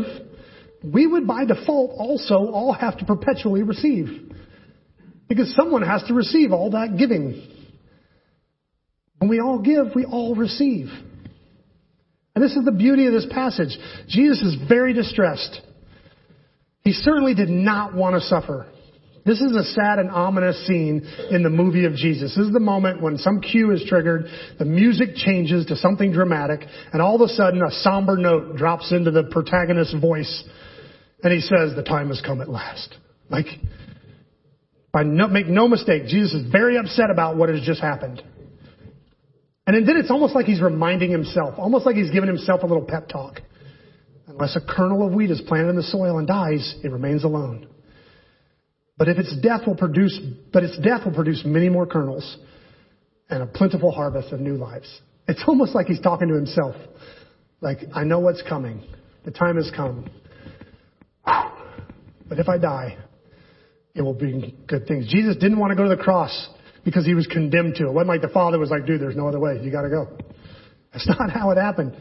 we 0.85 1.07
would 1.07 1.27
by 1.27 1.45
default 1.45 1.93
also 1.97 2.51
all 2.51 2.73
have 2.73 2.99
to 2.99 3.05
perpetually 3.05 3.63
receive. 3.63 4.33
Because 5.29 5.55
someone 5.55 5.83
has 5.83 6.03
to 6.09 6.15
receive 6.15 6.53
all 6.53 6.71
that 6.71 6.97
giving. 6.99 7.49
When 9.19 9.31
we 9.31 9.41
all 9.41 9.61
give, 9.61 9.95
we 9.95 10.05
all 10.05 10.35
receive. 10.35 10.89
And 12.35 12.43
this 12.43 12.57
is 12.57 12.65
the 12.65 12.73
beauty 12.73 13.07
of 13.07 13.13
this 13.13 13.27
passage. 13.31 13.77
Jesus 14.09 14.43
is 14.43 14.69
very 14.69 14.93
distressed. 14.93 15.61
He 16.83 16.93
certainly 16.93 17.35
did 17.35 17.51
not 17.51 17.95
want 17.95 18.15
to 18.15 18.21
suffer. 18.21 18.67
This 19.25 19.41
is 19.41 19.55
a 19.55 19.63
sad 19.63 20.01
and 20.01 20.11
ominous 20.11 20.67
scene 20.67 21.07
in 21.31 21.45
the 21.45 21.51
movie 21.51 21.85
of 21.85 21.95
Jesus. 21.95 22.35
This 22.35 22.47
is 22.47 22.53
the 22.53 22.59
moment 22.59 23.01
when 23.01 23.19
some 23.19 23.41
cue 23.41 23.71
is 23.71 23.85
triggered, 23.87 24.27
the 24.59 24.65
music 24.65 25.15
changes 25.15 25.67
to 25.67 25.77
something 25.77 26.13
dramatic, 26.13 26.61
and 26.93 27.01
all 27.01 27.15
of 27.15 27.21
a 27.21 27.29
sudden 27.29 27.63
a 27.63 27.71
somber 27.71 28.17
note 28.17 28.57
drops 28.57 28.91
into 28.91 29.13
the 29.13 29.25
protagonist's 29.31 29.95
voice, 30.01 30.43
and 31.23 31.33
he 31.33 31.41
says, 31.41 31.77
the 31.77 31.85
time 31.85 32.09
has 32.09 32.21
come 32.21 32.41
at 32.41 32.49
last. 32.49 32.97
Like, 33.31 33.47
by 34.93 35.05
no, 35.05 35.29
make 35.29 35.47
no 35.47 35.69
mistake, 35.69 36.07
Jesus 36.07 36.43
is 36.43 36.51
very 36.51 36.77
upset 36.77 37.11
about 37.11 37.37
what 37.37 37.49
has 37.49 37.61
just 37.61 37.81
happened. 37.81 38.23
And 39.67 39.87
then 39.87 39.97
it's 39.97 40.11
almost 40.11 40.35
like 40.35 40.47
he's 40.47 40.61
reminding 40.61 41.11
himself, 41.11 41.55
almost 41.57 41.87
like 41.87 41.95
he's 41.95 42.11
giving 42.11 42.29
himself 42.29 42.63
a 42.63 42.67
little 42.67 42.85
pep 42.85 43.09
talk. 43.09 43.41
Unless 44.27 44.57
a 44.57 44.61
kernel 44.61 45.07
of 45.07 45.13
wheat 45.13 45.31
is 45.31 45.41
planted 45.47 45.71
in 45.71 45.77
the 45.77 45.83
soil 45.83 46.19
and 46.19 46.27
dies, 46.27 46.77
it 46.83 46.91
remains 46.91 47.23
alone. 47.23 47.69
But 48.99 49.09
if 49.09 49.19
its 49.19 49.35
death 49.41 49.63
will 49.67 49.77
produce, 49.77 50.19
but 50.53 50.65
its 50.65 50.79
death 50.79 51.05
will 51.05 51.15
produce 51.15 51.43
many 51.45 51.69
more 51.69 51.87
kernels 51.87 52.39
and 53.31 53.43
a 53.43 53.47
plentiful 53.47 53.91
harvest 53.91 54.33
of 54.33 54.41
new 54.41 54.55
lives. 54.55 55.01
It's 55.29 55.43
almost 55.47 55.75
like 55.75 55.87
he's 55.87 56.01
talking 56.01 56.29
to 56.29 56.35
himself. 56.35 56.75
Like, 57.61 57.79
I 57.95 58.05
know 58.05 58.19
what's 58.19 58.43
coming. 58.49 58.83
The 59.25 59.31
time 59.31 59.57
has 59.57 59.71
come. 59.75 60.11
But 61.25 62.39
if 62.39 62.49
I 62.49 62.59
die, 62.59 62.97
it 63.95 64.03
will 64.03 64.15
bring 64.15 64.57
good 64.67 64.87
things. 64.87 65.09
Jesus 65.09 65.37
didn't 65.37 65.59
want 65.59 65.71
to 65.71 65.77
go 65.77 65.85
to 65.85 65.95
the 65.95 66.03
cross 66.03 66.49
because 66.85 67.05
he 67.05 67.15
was 67.15 67.27
condemned 67.27 67.77
to. 67.77 67.87
It 67.87 67.93
wasn't 67.93 68.09
like 68.09 68.23
the 68.23 68.29
Father 68.29 68.59
was 68.59 68.71
like, 68.71 68.87
dude, 68.87 69.01
there's 69.01 69.17
no 69.17 69.29
other 69.29 69.41
way. 69.41 69.61
You 69.63 69.71
gotta 69.71 69.89
go. 69.89 70.17
That's 70.93 71.09
not 71.19 71.31
how 71.31 71.51
it 71.51 71.57
happened. 71.57 71.97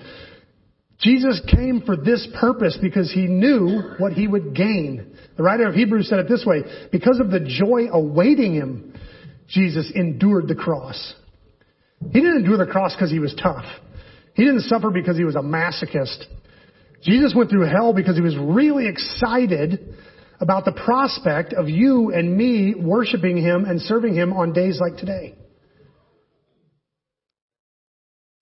Jesus 0.99 1.41
came 1.47 1.81
for 1.83 1.97
this 1.97 2.27
purpose 2.39 2.77
because 2.79 3.11
he 3.11 3.21
knew 3.21 3.95
what 3.97 4.13
he 4.13 4.27
would 4.27 4.55
gain. 4.55 5.17
The 5.35 5.43
writer 5.43 5.67
of 5.67 5.73
Hebrews 5.73 6.07
said 6.07 6.19
it 6.19 6.29
this 6.29 6.43
way, 6.45 6.61
because 6.91 7.19
of 7.19 7.31
the 7.31 7.39
joy 7.39 7.87
awaiting 7.91 8.53
him, 8.53 8.93
Jesus 9.47 9.91
endured 9.95 10.47
the 10.47 10.55
cross. 10.55 11.15
He 11.99 12.19
didn't 12.19 12.37
endure 12.37 12.57
the 12.57 12.71
cross 12.71 12.95
because 12.95 13.11
he 13.11 13.19
was 13.19 13.35
tough. 13.41 13.65
He 14.35 14.45
didn't 14.45 14.61
suffer 14.61 14.91
because 14.91 15.17
he 15.17 15.23
was 15.23 15.35
a 15.35 15.39
masochist. 15.39 16.23
Jesus 17.03 17.33
went 17.35 17.49
through 17.49 17.65
hell 17.65 17.93
because 17.93 18.15
he 18.15 18.21
was 18.21 18.37
really 18.37 18.87
excited 18.87 19.95
about 20.41 20.65
the 20.65 20.71
prospect 20.71 21.53
of 21.53 21.69
you 21.69 22.11
and 22.11 22.35
me 22.35 22.73
worshiping 22.75 23.37
him 23.37 23.65
and 23.65 23.79
serving 23.79 24.15
him 24.15 24.33
on 24.33 24.53
days 24.53 24.79
like 24.81 24.97
today. 24.97 25.35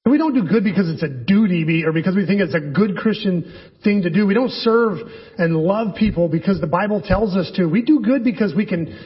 We 0.06 0.18
don't 0.18 0.34
do 0.34 0.44
good 0.50 0.64
because 0.64 0.90
it's 0.90 1.04
a 1.04 1.10
duty 1.10 1.84
or 1.86 1.92
because 1.92 2.16
we 2.16 2.26
think 2.26 2.42
it's 2.42 2.56
a 2.56 2.60
good 2.60 2.98
Christian 2.98 3.54
thing 3.84 4.02
to 4.04 4.10
do. 4.10 4.26
We 4.26 4.34
don't 4.34 4.50
serve 4.50 4.98
and 5.38 5.56
love 5.56 5.96
people 5.96 6.28
because 6.30 6.60
the 6.60 6.68
Bible 6.68 7.02
tells 7.02 7.36
us 7.36 7.52
to. 7.58 7.68
We 7.68 7.84
do 7.84 8.00
good 8.00 8.24
because 8.24 8.56
we 8.56 8.66
can 8.66 8.98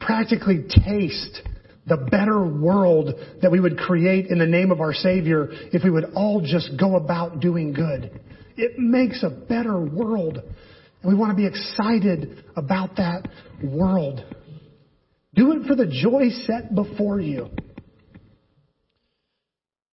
practically 0.00 0.64
taste 0.68 1.40
the 1.86 1.96
better 1.96 2.44
world 2.44 3.14
that 3.40 3.50
we 3.50 3.58
would 3.58 3.78
create 3.78 4.26
in 4.26 4.38
the 4.38 4.46
name 4.46 4.70
of 4.70 4.80
our 4.80 4.92
Savior 4.92 5.48
if 5.72 5.82
we 5.82 5.90
would 5.90 6.12
all 6.14 6.42
just 6.42 6.78
go 6.78 6.96
about 6.96 7.40
doing 7.40 7.72
good. 7.72 8.20
It 8.56 8.78
makes 8.78 9.22
a 9.22 9.30
better 9.30 9.80
world. 9.80 10.42
And 11.02 11.12
we 11.12 11.18
want 11.18 11.30
to 11.30 11.36
be 11.36 11.46
excited 11.46 12.44
about 12.56 12.96
that 12.96 13.28
world. 13.62 14.24
Do 15.34 15.52
it 15.52 15.66
for 15.66 15.74
the 15.74 15.86
joy 15.86 16.30
set 16.46 16.74
before 16.74 17.20
you. 17.20 17.48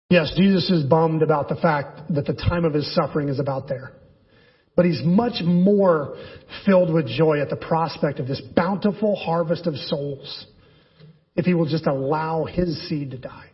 Yes, 0.09 0.33
Jesus 0.37 0.69
is 0.69 0.83
bummed 0.85 1.21
about 1.21 1.49
the 1.49 1.55
fact 1.55 2.13
that 2.13 2.25
the 2.25 2.33
time 2.33 2.65
of 2.65 2.73
his 2.73 2.93
suffering 2.95 3.29
is 3.29 3.39
about 3.39 3.67
there. 3.67 3.91
But 4.75 4.85
he's 4.85 5.01
much 5.03 5.43
more 5.43 6.15
filled 6.65 6.93
with 6.93 7.07
joy 7.07 7.41
at 7.41 7.49
the 7.49 7.55
prospect 7.55 8.19
of 8.19 8.27
this 8.27 8.41
bountiful 8.55 9.15
harvest 9.15 9.67
of 9.67 9.75
souls 9.75 10.45
if 11.35 11.45
he 11.45 11.53
will 11.53 11.67
just 11.67 11.87
allow 11.87 12.45
his 12.45 12.87
seed 12.87 13.11
to 13.11 13.17
die. 13.17 13.49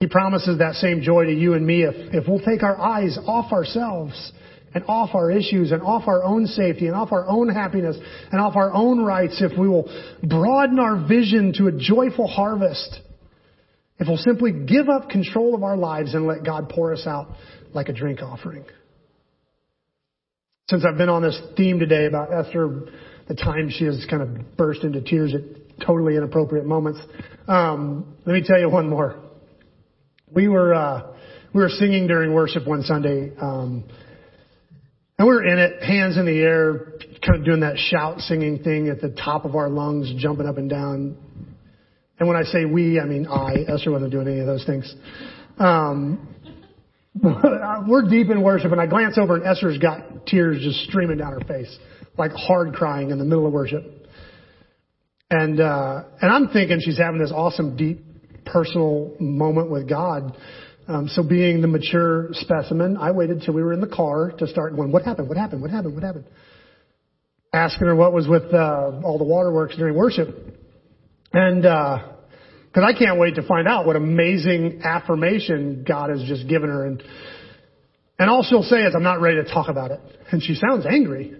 He 0.00 0.08
promises 0.08 0.58
that 0.58 0.74
same 0.74 1.00
joy 1.00 1.26
to 1.26 1.32
you 1.32 1.54
and 1.54 1.64
me 1.64 1.84
if, 1.84 1.94
if 2.12 2.28
we'll 2.28 2.40
take 2.40 2.62
our 2.62 2.78
eyes 2.78 3.18
off 3.24 3.52
ourselves 3.52 4.32
and 4.74 4.84
off 4.88 5.10
our 5.14 5.30
issues 5.30 5.72
and 5.72 5.82
off 5.82 6.04
our 6.06 6.22
own 6.24 6.46
safety 6.46 6.86
and 6.86 6.96
off 6.96 7.12
our 7.12 7.26
own 7.28 7.48
happiness 7.48 7.96
and 8.30 8.40
off 8.40 8.56
our 8.56 8.72
own 8.72 9.02
rights 9.02 9.40
if 9.40 9.58
we 9.58 9.68
will 9.68 9.84
broaden 10.22 10.78
our 10.78 11.06
vision 11.06 11.52
to 11.56 11.66
a 11.66 11.72
joyful 11.72 12.26
harvest 12.26 13.00
if 14.02 14.08
we'll 14.08 14.16
simply 14.16 14.50
give 14.50 14.88
up 14.88 15.10
control 15.10 15.54
of 15.54 15.62
our 15.62 15.76
lives 15.76 16.14
and 16.14 16.26
let 16.26 16.44
God 16.44 16.68
pour 16.68 16.92
us 16.92 17.06
out 17.06 17.28
like 17.72 17.88
a 17.88 17.92
drink 17.92 18.20
offering. 18.20 18.64
Since 20.68 20.84
I've 20.84 20.98
been 20.98 21.08
on 21.08 21.22
this 21.22 21.40
theme 21.56 21.78
today 21.78 22.06
about 22.06 22.32
Esther, 22.32 22.88
the 23.28 23.34
time 23.36 23.70
she 23.70 23.84
has 23.84 24.04
kind 24.10 24.22
of 24.22 24.56
burst 24.56 24.82
into 24.82 25.02
tears 25.02 25.34
at 25.34 25.86
totally 25.86 26.16
inappropriate 26.16 26.66
moments, 26.66 27.00
um, 27.46 28.16
let 28.26 28.32
me 28.32 28.42
tell 28.44 28.58
you 28.58 28.68
one 28.68 28.88
more. 28.88 29.20
We 30.34 30.48
were 30.48 30.74
uh, 30.74 31.12
we 31.54 31.60
were 31.60 31.68
singing 31.68 32.08
during 32.08 32.32
worship 32.32 32.66
one 32.66 32.82
Sunday, 32.82 33.30
um, 33.40 33.84
and 35.22 35.28
we 35.28 35.36
were 35.36 35.44
in 35.44 35.56
it, 35.56 35.80
hands 35.84 36.16
in 36.16 36.26
the 36.26 36.40
air, 36.40 36.94
kind 37.24 37.38
of 37.38 37.44
doing 37.44 37.60
that 37.60 37.78
shout 37.78 38.18
singing 38.18 38.60
thing 38.64 38.88
at 38.88 39.00
the 39.00 39.10
top 39.10 39.44
of 39.44 39.54
our 39.54 39.68
lungs, 39.68 40.12
jumping 40.16 40.48
up 40.48 40.56
and 40.58 40.68
down, 40.68 41.16
and 42.18 42.26
when 42.26 42.36
I 42.36 42.42
say 42.42 42.64
we, 42.64 42.98
I 42.98 43.04
mean 43.04 43.28
I. 43.28 43.64
Esther 43.68 43.92
wasn't 43.92 44.10
doing 44.10 44.26
any 44.26 44.40
of 44.40 44.46
those 44.46 44.64
things. 44.66 44.92
Um, 45.58 46.26
we're 47.22 48.08
deep 48.10 48.30
in 48.30 48.42
worship, 48.42 48.72
and 48.72 48.80
I 48.80 48.86
glance 48.86 49.16
over, 49.16 49.36
and 49.36 49.46
Esther's 49.46 49.78
got 49.78 50.26
tears 50.26 50.60
just 50.60 50.80
streaming 50.88 51.18
down 51.18 51.34
her 51.34 51.46
face, 51.46 51.72
like 52.18 52.32
hard 52.32 52.74
crying 52.74 53.12
in 53.12 53.18
the 53.18 53.24
middle 53.24 53.46
of 53.46 53.52
worship. 53.52 53.84
And 55.30 55.60
uh, 55.60 56.02
and 56.20 56.32
I'm 56.32 56.48
thinking 56.48 56.80
she's 56.80 56.98
having 56.98 57.20
this 57.20 57.30
awesome, 57.32 57.76
deep, 57.76 58.00
personal 58.44 59.14
moment 59.20 59.70
with 59.70 59.88
God. 59.88 60.36
Um, 60.88 61.08
so 61.08 61.22
being 61.22 61.60
the 61.60 61.68
mature 61.68 62.28
specimen, 62.32 62.96
I 62.96 63.12
waited 63.12 63.42
till 63.44 63.54
we 63.54 63.62
were 63.62 63.72
in 63.72 63.80
the 63.80 63.86
car 63.86 64.32
to 64.38 64.46
start 64.46 64.74
going, 64.74 64.90
what 64.90 65.04
happened? 65.04 65.28
What 65.28 65.38
happened? 65.38 65.62
What 65.62 65.70
happened? 65.70 65.94
What 65.94 66.02
happened? 66.02 66.24
Asking 67.52 67.86
her 67.86 67.94
what 67.94 68.12
was 68.12 68.26
with 68.26 68.52
uh, 68.52 69.00
all 69.04 69.18
the 69.18 69.24
waterworks 69.24 69.76
during 69.76 69.94
worship. 69.94 70.28
And 71.32 71.64
uh, 71.64 72.12
because 72.72 72.84
I 72.88 72.98
can't 72.98 73.18
wait 73.18 73.34
to 73.34 73.46
find 73.46 73.68
out 73.68 73.86
what 73.86 73.96
amazing 73.96 74.80
affirmation 74.82 75.84
God 75.86 76.10
has 76.10 76.22
just 76.26 76.48
given 76.48 76.70
her. 76.70 76.86
And, 76.86 77.02
and 78.18 78.30
all 78.30 78.42
she'll 78.42 78.62
say 78.62 78.78
is, 78.78 78.94
I'm 78.94 79.02
not 79.02 79.20
ready 79.20 79.42
to 79.44 79.52
talk 79.52 79.68
about 79.68 79.90
it. 79.90 80.00
And 80.30 80.42
she 80.42 80.54
sounds 80.54 80.86
angry. 80.86 81.36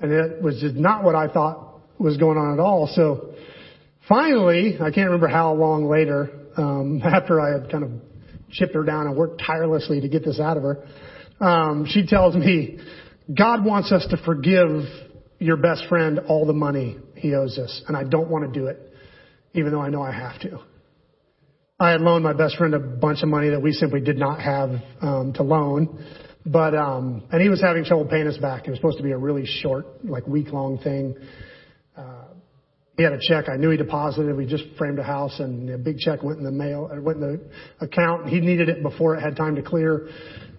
And 0.00 0.12
it 0.12 0.42
was 0.42 0.60
just 0.60 0.74
not 0.74 1.04
what 1.04 1.14
I 1.14 1.28
thought 1.28 1.80
was 1.98 2.16
going 2.16 2.36
on 2.36 2.52
at 2.52 2.58
all. 2.58 2.88
So 2.94 3.34
finally, 4.08 4.74
I 4.74 4.90
can't 4.90 5.06
remember 5.06 5.28
how 5.28 5.54
long 5.54 5.88
later, 5.88 6.30
um, 6.56 7.00
after 7.04 7.40
I 7.40 7.52
had 7.52 7.70
kind 7.70 7.84
of 7.84 7.90
chipped 8.50 8.74
her 8.74 8.84
down 8.84 9.06
and 9.06 9.16
worked 9.16 9.42
tirelessly 9.44 10.00
to 10.00 10.08
get 10.08 10.24
this 10.24 10.40
out 10.40 10.56
of 10.56 10.62
her, 10.62 10.86
um, 11.40 11.86
she 11.88 12.06
tells 12.06 12.34
me, 12.34 12.78
God 13.34 13.64
wants 13.64 13.92
us 13.92 14.06
to 14.10 14.16
forgive 14.24 14.82
your 15.38 15.56
best 15.56 15.84
friend 15.88 16.20
all 16.28 16.46
the 16.46 16.52
money 16.52 16.96
he 17.14 17.34
owes 17.34 17.58
us, 17.58 17.82
and 17.88 17.96
I 17.96 18.04
don't 18.04 18.30
want 18.30 18.52
to 18.52 18.58
do 18.58 18.66
it, 18.66 18.78
even 19.54 19.72
though 19.72 19.80
I 19.80 19.90
know 19.90 20.02
I 20.02 20.12
have 20.12 20.40
to. 20.42 20.60
I 21.78 21.90
had 21.90 22.00
loaned 22.00 22.24
my 22.24 22.32
best 22.32 22.56
friend 22.56 22.74
a 22.74 22.78
bunch 22.78 23.22
of 23.22 23.28
money 23.28 23.50
that 23.50 23.60
we 23.60 23.72
simply 23.72 24.00
did 24.00 24.16
not 24.16 24.40
have 24.40 24.70
um, 25.02 25.34
to 25.34 25.42
loan, 25.42 26.06
but 26.46 26.74
um, 26.74 27.24
and 27.30 27.42
he 27.42 27.50
was 27.50 27.60
having 27.60 27.84
trouble 27.84 28.06
paying 28.06 28.26
us 28.26 28.38
back. 28.38 28.66
It 28.66 28.70
was 28.70 28.78
supposed 28.78 28.96
to 28.96 29.02
be 29.02 29.10
a 29.10 29.18
really 29.18 29.44
short, 29.44 30.04
like 30.04 30.26
week 30.26 30.52
long 30.52 30.78
thing. 30.78 31.16
Uh, 32.96 32.98
he 32.98 33.02
had 33.02 33.12
a 33.12 33.20
check 33.20 33.48
I 33.48 33.56
knew 33.56 33.70
he 33.70 33.76
deposited. 33.76 34.34
We 34.36 34.46
just 34.46 34.64
framed 34.78 34.98
a 34.98 35.02
house, 35.02 35.38
and 35.38 35.70
a 35.70 35.78
big 35.78 35.98
check 35.98 36.22
went 36.22 36.38
in 36.38 36.44
the 36.44 36.50
mail, 36.50 36.90
it 36.92 37.02
went 37.02 37.22
in 37.22 37.40
the 37.78 37.84
account. 37.84 38.28
He 38.28 38.40
needed 38.40 38.68
it 38.68 38.82
before 38.82 39.16
it 39.16 39.20
had 39.20 39.36
time 39.36 39.56
to 39.56 39.62
clear. 39.62 40.08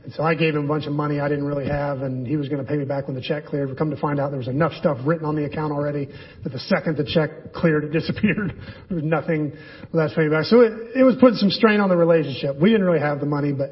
And 0.03 0.13
so 0.13 0.23
I 0.23 0.35
gave 0.35 0.55
him 0.55 0.63
a 0.63 0.67
bunch 0.67 0.85
of 0.85 0.93
money 0.93 1.19
I 1.19 1.27
didn't 1.27 1.43
really 1.43 1.67
have, 1.67 2.01
and 2.01 2.25
he 2.25 2.37
was 2.37 2.47
going 2.47 2.63
to 2.63 2.69
pay 2.69 2.77
me 2.77 2.85
back 2.85 3.07
when 3.07 3.15
the 3.15 3.21
check 3.21 3.45
cleared. 3.45 3.69
We 3.69 3.75
come 3.75 3.89
to 3.89 3.97
find 3.97 4.21
out 4.21 4.29
there 4.29 4.37
was 4.37 4.47
enough 4.47 4.71
stuff 4.73 4.97
written 5.03 5.25
on 5.25 5.35
the 5.35 5.43
account 5.43 5.73
already 5.73 6.07
that 6.43 6.53
the 6.53 6.59
second 6.59 6.95
the 6.95 7.03
check 7.03 7.53
cleared, 7.53 7.83
it 7.83 7.91
disappeared. 7.99 8.53
there 8.87 8.95
was 8.95 9.03
nothing 9.03 9.51
left 9.91 10.13
to 10.13 10.21
pay 10.21 10.29
back. 10.29 10.45
So 10.45 10.61
it, 10.61 10.71
it 10.95 11.03
was 11.03 11.17
putting 11.19 11.35
some 11.35 11.49
strain 11.49 11.81
on 11.81 11.89
the 11.89 11.97
relationship. 11.97 12.55
We 12.61 12.69
didn't 12.69 12.85
really 12.85 13.01
have 13.01 13.19
the 13.19 13.25
money, 13.25 13.51
but 13.51 13.71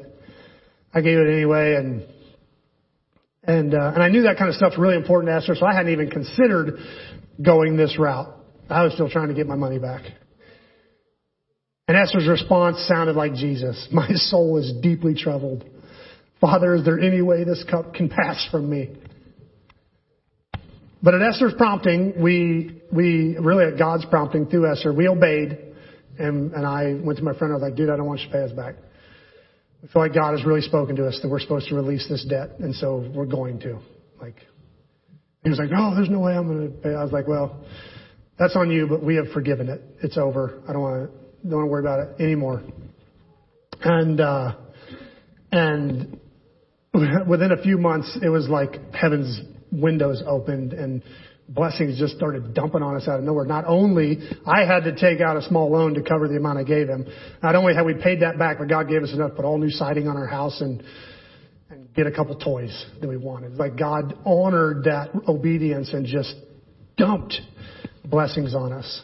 I 0.92 1.00
gave 1.00 1.18
it 1.18 1.26
anyway, 1.26 1.76
and 1.76 2.06
and 3.44 3.74
uh, 3.74 3.92
and 3.94 4.02
I 4.02 4.08
knew 4.08 4.22
that 4.22 4.36
kind 4.36 4.50
of 4.50 4.56
stuff's 4.56 4.76
really 4.76 4.96
important 4.96 5.30
to 5.30 5.36
Esther, 5.36 5.54
so 5.54 5.64
I 5.64 5.74
hadn't 5.74 5.92
even 5.92 6.10
considered 6.10 6.78
going 7.40 7.76
this 7.76 7.98
route. 7.98 8.35
I 8.68 8.84
was 8.84 8.94
still 8.94 9.08
trying 9.08 9.28
to 9.28 9.34
get 9.34 9.46
my 9.46 9.56
money 9.56 9.78
back. 9.78 10.02
And 11.88 11.96
Esther's 11.96 12.26
response 12.26 12.78
sounded 12.88 13.14
like 13.14 13.34
Jesus. 13.34 13.88
My 13.92 14.08
soul 14.12 14.58
is 14.58 14.72
deeply 14.82 15.14
troubled. 15.14 15.64
Father, 16.40 16.74
is 16.74 16.84
there 16.84 16.98
any 16.98 17.22
way 17.22 17.44
this 17.44 17.64
cup 17.70 17.94
can 17.94 18.08
pass 18.08 18.46
from 18.50 18.68
me? 18.68 18.96
But 21.02 21.14
at 21.14 21.22
Esther's 21.22 21.54
prompting, 21.56 22.20
we, 22.20 22.82
we, 22.92 23.36
really 23.38 23.64
at 23.64 23.78
God's 23.78 24.04
prompting 24.06 24.46
through 24.46 24.70
Esther, 24.70 24.92
we 24.92 25.08
obeyed. 25.08 25.58
And, 26.18 26.52
and 26.52 26.66
I 26.66 26.94
went 26.94 27.18
to 27.18 27.24
my 27.24 27.34
friend, 27.34 27.52
I 27.52 27.56
was 27.56 27.62
like, 27.62 27.76
dude, 27.76 27.90
I 27.90 27.96
don't 27.96 28.06
want 28.06 28.20
you 28.20 28.26
to 28.26 28.32
pay 28.32 28.42
us 28.42 28.52
back. 28.52 28.74
I 29.84 29.92
feel 29.92 30.02
like 30.02 30.14
God 30.14 30.32
has 30.36 30.44
really 30.44 30.62
spoken 30.62 30.96
to 30.96 31.06
us 31.06 31.20
that 31.22 31.28
we're 31.28 31.40
supposed 31.40 31.68
to 31.68 31.76
release 31.76 32.08
this 32.08 32.24
debt. 32.28 32.58
And 32.58 32.74
so 32.74 33.08
we're 33.14 33.26
going 33.26 33.60
to. 33.60 33.78
Like, 34.20 34.36
he 35.44 35.50
was 35.50 35.58
like, 35.58 35.70
no, 35.70 35.94
there's 35.94 36.10
no 36.10 36.20
way 36.20 36.32
I'm 36.32 36.48
going 36.48 36.72
to 36.72 36.78
pay. 36.78 36.94
I 36.94 37.04
was 37.04 37.12
like, 37.12 37.28
well, 37.28 37.64
that's 38.38 38.56
on 38.56 38.70
you, 38.70 38.86
but 38.86 39.02
we 39.02 39.16
have 39.16 39.26
forgiven 39.32 39.68
it. 39.68 39.80
It's 40.02 40.18
over. 40.18 40.62
I 40.68 40.72
don't 40.72 40.82
want 40.82 41.10
to, 41.10 41.48
don't 41.48 41.58
want 41.58 41.66
to 41.66 41.70
worry 41.70 41.80
about 41.82 42.00
it 42.00 42.22
anymore. 42.22 42.62
And, 43.80 44.20
uh, 44.20 44.54
and 45.52 46.20
within 47.28 47.52
a 47.52 47.62
few 47.62 47.78
months, 47.78 48.18
it 48.22 48.28
was 48.28 48.48
like 48.48 48.94
heaven's 48.94 49.40
windows 49.72 50.22
opened 50.26 50.72
and 50.72 51.02
blessings 51.48 51.98
just 51.98 52.16
started 52.16 52.54
dumping 52.54 52.82
on 52.82 52.96
us 52.96 53.06
out 53.08 53.18
of 53.18 53.24
nowhere. 53.24 53.44
Not 53.44 53.64
only 53.66 54.18
I 54.46 54.64
had 54.64 54.84
to 54.84 54.96
take 54.96 55.20
out 55.20 55.36
a 55.36 55.42
small 55.42 55.70
loan 55.70 55.94
to 55.94 56.02
cover 56.02 56.28
the 56.28 56.36
amount 56.36 56.58
I 56.58 56.64
gave 56.64 56.88
him. 56.88 57.06
Not 57.42 57.54
only 57.54 57.74
had 57.74 57.86
we 57.86 57.94
paid 57.94 58.22
that 58.22 58.38
back, 58.38 58.58
but 58.58 58.68
God 58.68 58.88
gave 58.88 59.02
us 59.02 59.12
enough 59.12 59.30
to 59.30 59.36
put 59.36 59.44
all 59.44 59.58
new 59.58 59.70
siding 59.70 60.08
on 60.08 60.16
our 60.16 60.26
house 60.26 60.60
and 60.60 60.82
and 61.68 61.92
get 61.94 62.06
a 62.06 62.12
couple 62.12 62.36
toys 62.36 62.86
that 63.00 63.08
we 63.08 63.16
wanted. 63.16 63.54
Like 63.54 63.76
God 63.76 64.16
honored 64.24 64.84
that 64.84 65.10
obedience 65.26 65.92
and 65.92 66.06
just 66.06 66.34
dumped 66.96 67.40
blessings 68.10 68.54
on 68.54 68.72
us. 68.72 69.02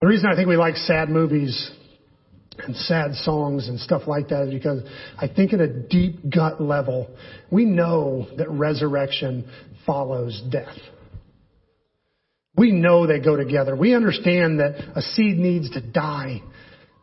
The 0.00 0.06
reason 0.06 0.30
I 0.30 0.36
think 0.36 0.48
we 0.48 0.56
like 0.56 0.76
sad 0.76 1.08
movies 1.08 1.70
and 2.58 2.76
sad 2.76 3.14
songs 3.14 3.68
and 3.68 3.80
stuff 3.80 4.02
like 4.06 4.28
that 4.28 4.48
is 4.48 4.54
because 4.54 4.82
I 5.18 5.28
think 5.28 5.52
at 5.52 5.60
a 5.60 5.68
deep 5.68 6.32
gut 6.32 6.60
level, 6.60 7.08
we 7.50 7.64
know 7.64 8.28
that 8.36 8.50
resurrection 8.50 9.50
follows 9.84 10.42
death. 10.50 10.76
We 12.56 12.72
know 12.72 13.06
they 13.06 13.20
go 13.20 13.36
together. 13.36 13.76
We 13.76 13.94
understand 13.94 14.60
that 14.60 14.76
a 14.96 15.02
seed 15.02 15.36
needs 15.38 15.70
to 15.70 15.80
die 15.80 16.42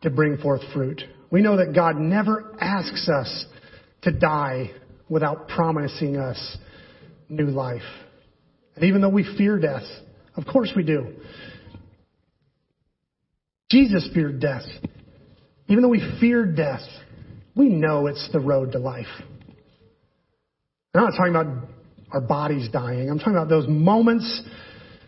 to 0.01 0.09
bring 0.09 0.37
forth 0.37 0.61
fruit. 0.73 1.01
We 1.29 1.41
know 1.41 1.57
that 1.57 1.73
God 1.75 1.97
never 1.97 2.55
asks 2.59 3.07
us 3.09 3.45
to 4.03 4.11
die 4.11 4.71
without 5.09 5.47
promising 5.47 6.17
us 6.17 6.57
new 7.29 7.47
life. 7.47 7.81
And 8.75 8.85
even 8.85 9.01
though 9.01 9.09
we 9.09 9.23
fear 9.37 9.59
death, 9.59 9.83
of 10.35 10.45
course 10.45 10.71
we 10.75 10.83
do. 10.83 11.15
Jesus 13.69 14.07
feared 14.13 14.39
death. 14.39 14.63
Even 15.67 15.81
though 15.81 15.89
we 15.89 16.17
fear 16.19 16.45
death, 16.45 16.81
we 17.55 17.69
know 17.69 18.07
it's 18.07 18.29
the 18.31 18.39
road 18.39 18.73
to 18.73 18.79
life. 18.79 19.07
I'm 20.95 21.03
not 21.03 21.11
talking 21.17 21.35
about 21.35 21.69
our 22.11 22.21
bodies 22.21 22.69
dying. 22.71 23.09
I'm 23.09 23.17
talking 23.17 23.35
about 23.35 23.49
those 23.49 23.67
moments 23.67 24.41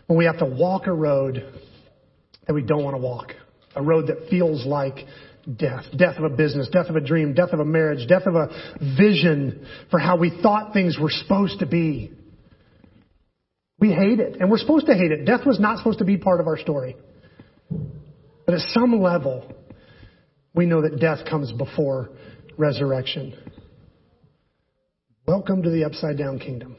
when 0.06 0.18
we 0.18 0.24
have 0.24 0.38
to 0.38 0.46
walk 0.46 0.86
a 0.86 0.92
road 0.92 1.60
that 2.46 2.54
we 2.54 2.62
don't 2.62 2.82
want 2.82 2.96
to 2.96 3.00
walk. 3.00 3.32
A 3.76 3.82
road 3.82 4.08
that 4.08 4.28
feels 4.30 4.66
like 4.66 5.06
death. 5.56 5.84
Death 5.96 6.16
of 6.16 6.24
a 6.24 6.34
business, 6.34 6.68
death 6.72 6.86
of 6.86 6.96
a 6.96 7.00
dream, 7.00 7.34
death 7.34 7.50
of 7.52 7.60
a 7.60 7.64
marriage, 7.64 8.08
death 8.08 8.26
of 8.26 8.34
a 8.34 8.48
vision 8.96 9.66
for 9.90 9.98
how 10.00 10.16
we 10.16 10.36
thought 10.42 10.72
things 10.72 10.98
were 10.98 11.10
supposed 11.10 11.60
to 11.60 11.66
be. 11.66 12.10
We 13.78 13.92
hate 13.92 14.20
it, 14.20 14.36
and 14.40 14.50
we're 14.50 14.58
supposed 14.58 14.86
to 14.86 14.94
hate 14.94 15.12
it. 15.12 15.26
Death 15.26 15.44
was 15.44 15.60
not 15.60 15.78
supposed 15.78 15.98
to 15.98 16.04
be 16.04 16.16
part 16.16 16.40
of 16.40 16.46
our 16.46 16.56
story. 16.56 16.96
But 18.46 18.54
at 18.54 18.60
some 18.70 19.02
level, 19.02 19.52
we 20.54 20.64
know 20.64 20.82
that 20.82 20.98
death 20.98 21.26
comes 21.28 21.52
before 21.52 22.10
resurrection. 22.56 23.34
Welcome 25.26 25.62
to 25.64 25.70
the 25.70 25.84
upside 25.84 26.16
down 26.16 26.38
kingdom. 26.38 26.76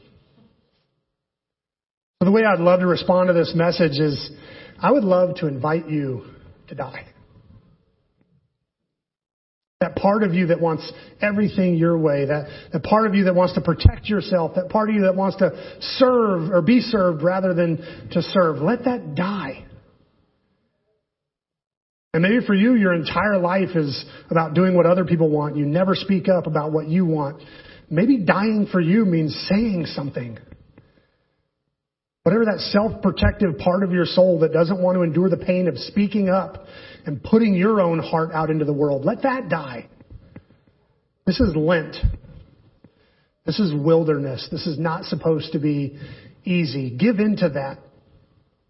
So 2.20 2.24
the 2.24 2.32
way 2.32 2.44
I'd 2.44 2.58
love 2.58 2.80
to 2.80 2.86
respond 2.86 3.28
to 3.28 3.32
this 3.32 3.52
message 3.54 4.00
is 4.00 4.30
I 4.80 4.90
would 4.90 5.04
love 5.04 5.36
to 5.36 5.46
invite 5.46 5.88
you 5.88 6.24
to 6.66 6.74
die. 6.74 7.06
That 9.80 9.94
part 9.94 10.24
of 10.24 10.34
you 10.34 10.48
that 10.48 10.60
wants 10.60 10.90
everything 11.22 11.76
your 11.76 11.96
way, 11.96 12.24
that, 12.24 12.48
that 12.72 12.82
part 12.82 13.06
of 13.06 13.14
you 13.14 13.24
that 13.24 13.34
wants 13.36 13.54
to 13.54 13.60
protect 13.60 14.06
yourself, 14.06 14.56
that 14.56 14.70
part 14.70 14.88
of 14.88 14.96
you 14.96 15.02
that 15.02 15.14
wants 15.14 15.36
to 15.36 15.78
serve 15.98 16.50
or 16.50 16.62
be 16.62 16.80
served 16.80 17.22
rather 17.22 17.54
than 17.54 17.76
to 18.10 18.22
serve, 18.22 18.56
let 18.56 18.84
that 18.86 19.14
die. 19.14 19.64
And 22.12 22.22
maybe 22.24 22.44
for 22.44 22.54
you, 22.54 22.74
your 22.74 22.92
entire 22.92 23.38
life 23.38 23.76
is 23.76 24.04
about 24.30 24.54
doing 24.54 24.74
what 24.74 24.86
other 24.86 25.04
people 25.04 25.30
want. 25.30 25.56
You 25.56 25.66
never 25.66 25.94
speak 25.94 26.28
up 26.28 26.48
about 26.48 26.72
what 26.72 26.88
you 26.88 27.06
want. 27.06 27.40
Maybe 27.88 28.18
dying 28.18 28.66
for 28.72 28.80
you 28.80 29.04
means 29.04 29.46
saying 29.48 29.86
something. 29.86 30.38
Whatever 32.28 32.44
that 32.44 32.60
self-protective 32.60 33.56
part 33.56 33.82
of 33.82 33.90
your 33.90 34.04
soul 34.04 34.40
that 34.40 34.52
doesn't 34.52 34.82
want 34.82 34.96
to 34.96 35.02
endure 35.02 35.30
the 35.30 35.38
pain 35.38 35.66
of 35.66 35.78
speaking 35.78 36.28
up 36.28 36.66
and 37.06 37.22
putting 37.22 37.54
your 37.54 37.80
own 37.80 38.00
heart 38.00 38.32
out 38.34 38.50
into 38.50 38.66
the 38.66 38.72
world, 38.74 39.02
let 39.06 39.22
that 39.22 39.48
die. 39.48 39.88
This 41.24 41.40
is 41.40 41.56
Lent. 41.56 41.96
This 43.46 43.58
is 43.58 43.72
wilderness. 43.72 44.46
This 44.52 44.66
is 44.66 44.78
not 44.78 45.04
supposed 45.04 45.52
to 45.52 45.58
be 45.58 45.98
easy. 46.44 46.90
Give 46.90 47.18
in 47.18 47.36
to 47.38 47.48
that 47.48 47.78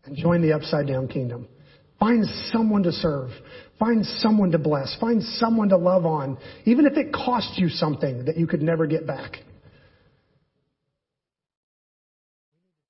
and 0.05 0.17
join 0.17 0.41
the 0.41 0.53
upside 0.53 0.87
down 0.87 1.09
kingdom. 1.09 1.49
Find 1.99 2.25
someone 2.53 2.85
to 2.85 2.93
serve. 2.93 3.31
Find 3.81 4.07
someone 4.07 4.53
to 4.53 4.59
bless. 4.59 4.97
Find 5.01 5.21
someone 5.21 5.71
to 5.71 5.77
love 5.79 6.07
on, 6.07 6.39
even 6.65 6.87
if 6.87 6.97
it 6.97 7.13
costs 7.13 7.55
you 7.57 7.71
something 7.71 8.27
that 8.27 8.37
you 8.37 8.47
could 8.47 8.63
never 8.63 8.87
get 8.87 9.05
back. 9.05 9.39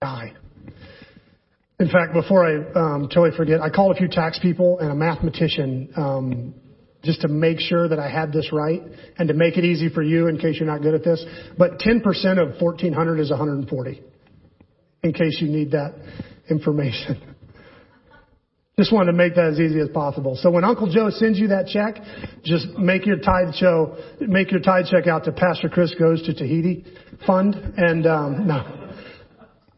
Die. 0.02 0.34
In 1.80 1.88
fact, 1.88 2.12
before 2.12 2.44
I 2.44 2.56
um, 2.74 3.02
totally 3.08 3.36
forget, 3.36 3.60
I 3.60 3.70
called 3.70 3.94
a 3.94 3.98
few 3.98 4.08
tax 4.08 4.38
people 4.40 4.80
and 4.80 4.90
a 4.90 4.94
mathematician 4.96 5.90
um, 5.96 6.54
just 7.04 7.20
to 7.20 7.28
make 7.28 7.60
sure 7.60 7.88
that 7.88 8.00
I 8.00 8.10
had 8.10 8.32
this 8.32 8.52
right 8.52 8.82
and 9.16 9.28
to 9.28 9.34
make 9.34 9.56
it 9.56 9.64
easy 9.64 9.88
for 9.88 10.02
you 10.02 10.26
in 10.26 10.38
case 10.38 10.56
you're 10.58 10.66
not 10.66 10.82
good 10.82 10.94
at 10.94 11.04
this. 11.04 11.24
But 11.56 11.78
10% 11.78 12.02
of 12.38 12.60
1400 12.60 13.20
is 13.20 13.30
140, 13.30 14.02
in 15.04 15.12
case 15.12 15.38
you 15.40 15.48
need 15.48 15.70
that 15.70 15.94
information. 16.50 17.22
Just 18.76 18.92
wanted 18.92 19.10
to 19.10 19.18
make 19.18 19.34
that 19.34 19.46
as 19.46 19.58
easy 19.58 19.80
as 19.80 19.88
possible. 19.88 20.36
So 20.40 20.50
when 20.52 20.62
Uncle 20.62 20.88
Joe 20.88 21.10
sends 21.10 21.36
you 21.36 21.48
that 21.48 21.66
check, 21.66 21.96
just 22.44 22.68
make 22.78 23.06
your 23.06 23.16
tithe 23.16 23.52
show, 23.56 23.96
make 24.20 24.52
your 24.52 24.60
tithe 24.60 24.86
check 24.88 25.08
out 25.08 25.24
to 25.24 25.32
Pastor 25.32 25.68
Chris 25.68 25.92
Goes 25.98 26.22
to 26.26 26.32
Tahiti 26.32 26.86
Fund. 27.26 27.56
And 27.76 28.06
um, 28.06 28.46
no, 28.46 28.87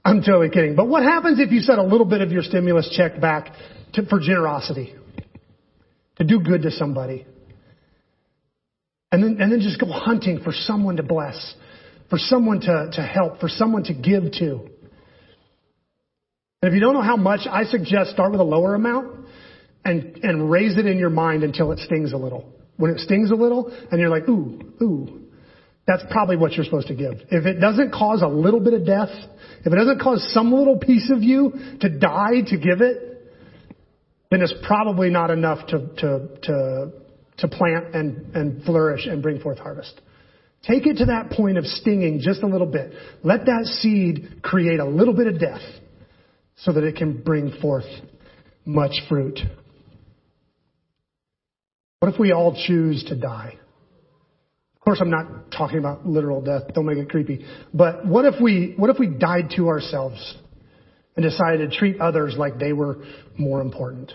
I'm 0.05 0.23
totally 0.23 0.51
kidding. 0.51 0.77
But 0.77 0.89
what 0.89 1.03
happens 1.03 1.39
if 1.39 1.51
you 1.51 1.61
set 1.61 1.79
a 1.79 1.83
little 1.83 2.07
bit 2.07 2.21
of 2.21 2.33
your 2.33 2.43
stimulus 2.43 2.93
check 2.97 3.21
back 3.21 3.53
to, 3.95 4.07
for 4.07 4.19
generosity, 4.21 4.95
to 6.17 6.25
do 6.25 6.41
good 6.41 6.63
to 6.63 6.71
somebody, 6.71 7.27
and 9.13 9.23
then 9.23 9.37
and 9.41 9.53
then 9.53 9.61
just 9.61 9.81
go 9.81 9.91
hunting 9.91 10.41
for 10.43 10.53
someone 10.53 10.97
to 10.97 11.03
bless, 11.03 11.55
for 12.09 12.19
someone 12.19 12.61
to, 12.61 12.91
to 12.93 13.03
help, 13.03 13.41
for 13.41 13.49
someone 13.49 13.85
to 13.85 13.95
give 13.95 14.33
to. 14.33 14.71
And 16.63 16.71
if 16.71 16.75
you 16.75 16.81
don't 16.81 16.95
know 16.95 17.03
how 17.03 17.17
much, 17.17 17.41
I 17.51 17.65
suggest 17.65 18.11
start 18.11 18.33
with 18.33 18.41
a 18.41 18.45
lower 18.45 18.75
amount 18.75 19.27
and, 19.85 20.19
and 20.23 20.51
raise 20.51 20.77
it 20.77 20.87
in 20.87 20.99
your 20.99 21.11
mind 21.11 21.43
until 21.43 21.73
it 21.73 21.79
stings 21.79 22.13
a 22.13 22.19
little. 22.19 22.53
When 22.77 22.91
it 22.91 22.99
stings 22.99 23.31
a 23.31 23.35
little 23.35 23.75
and 23.91 24.01
you're 24.01 24.11
like, 24.11 24.29
ooh, 24.29 24.61
ooh, 24.83 25.20
that's 25.87 26.03
probably 26.11 26.37
what 26.37 26.53
you're 26.53 26.65
supposed 26.65 26.89
to 26.89 26.95
give. 26.95 27.15
If 27.31 27.47
it 27.47 27.61
doesn't 27.61 27.93
cause 27.93 28.23
a 28.23 28.29
little 28.29 28.61
bit 28.61 28.75
of 28.75 28.87
death, 28.87 29.11
if 29.65 29.73
it 29.73 29.77
doesn't 29.77 30.01
cause 30.01 30.31
some 30.33 30.53
little 30.53 30.79
piece 30.79 31.11
of 31.11 31.23
you 31.23 31.53
to 31.81 31.89
die 31.89 32.43
to 32.47 32.57
give 32.57 32.81
it, 32.81 33.11
then 34.31 34.43
it's 34.43 34.55
probably 34.65 35.11
not 35.11 35.31
enough 35.31 35.67
to, 35.69 35.79
to, 35.99 36.29
to, 36.43 36.93
to 37.39 37.49
plant 37.49 37.95
and, 37.95 38.35
and 38.37 38.63
flourish 38.65 39.07
and 39.07 39.23
bring 39.23 39.41
forth 39.41 39.59
harvest. 39.59 40.01
Take 40.63 40.87
it 40.87 40.99
to 40.99 41.07
that 41.07 41.31
point 41.31 41.59
of 41.59 41.65
stinging 41.65 42.21
just 42.21 42.43
a 42.43 42.47
little 42.47 42.67
bit. 42.67 42.93
Let 43.23 43.47
that 43.47 43.65
seed 43.65 44.43
create 44.43 44.79
a 44.79 44.85
little 44.85 45.15
bit 45.15 45.27
of 45.27 45.41
death 45.41 45.63
so 46.57 46.73
that 46.73 46.85
it 46.85 46.97
can 46.97 47.23
bring 47.23 47.53
forth 47.61 47.87
much 48.65 48.93
fruit. 49.09 49.41
What 52.01 52.13
if 52.13 52.21
we 52.21 52.33
all 52.33 52.55
choose 52.67 53.05
to 53.09 53.17
die? 53.17 53.60
Of 54.81 54.85
course, 54.85 54.99
I'm 55.03 55.11
not 55.11 55.51
talking 55.51 55.79
about 55.79 56.07
literal 56.07 56.41
death. 56.41 56.73
Don't 56.75 56.87
make 56.87 56.97
it 56.97 57.11
creepy. 57.11 57.45
But 57.75 58.07
what 58.07 58.25
if 58.25 58.41
we, 58.41 58.73
what 58.79 58.89
if 58.89 58.99
we 58.99 59.09
died 59.09 59.51
to 59.57 59.69
ourselves 59.69 60.37
and 61.17 61.23
decided 61.23 61.71
to 61.71 61.77
treat 61.77 62.01
others 62.01 62.35
like 62.39 62.59
they 62.59 62.73
were 62.73 63.05
more 63.37 63.61
important? 63.61 64.11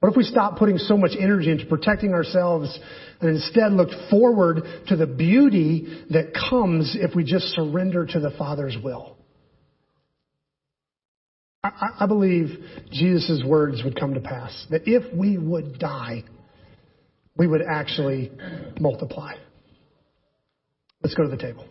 What 0.00 0.10
if 0.10 0.16
we 0.16 0.24
stopped 0.24 0.58
putting 0.58 0.78
so 0.78 0.96
much 0.96 1.12
energy 1.18 1.50
into 1.50 1.66
protecting 1.66 2.14
ourselves 2.14 2.78
and 3.20 3.28
instead 3.28 3.72
looked 3.72 3.94
forward 4.08 4.62
to 4.88 4.96
the 4.96 5.06
beauty 5.06 6.04
that 6.10 6.32
comes 6.48 6.96
if 6.98 7.14
we 7.14 7.24
just 7.24 7.46
surrender 7.48 8.06
to 8.06 8.20
the 8.20 8.30
Father's 8.38 8.76
will? 8.82 9.16
I, 11.62 11.88
I 12.00 12.06
believe 12.06 12.48
Jesus' 12.92 13.42
words 13.44 13.82
would 13.84 13.98
come 13.98 14.14
to 14.14 14.20
pass. 14.20 14.66
That 14.70 14.82
if 14.86 15.14
we 15.14 15.36
would 15.36 15.78
die, 15.78 16.24
we 17.36 17.46
would 17.46 17.62
actually 17.62 18.30
multiply. 18.80 19.34
Let's 21.02 21.14
go 21.14 21.24
to 21.24 21.30
the 21.30 21.36
table. 21.36 21.66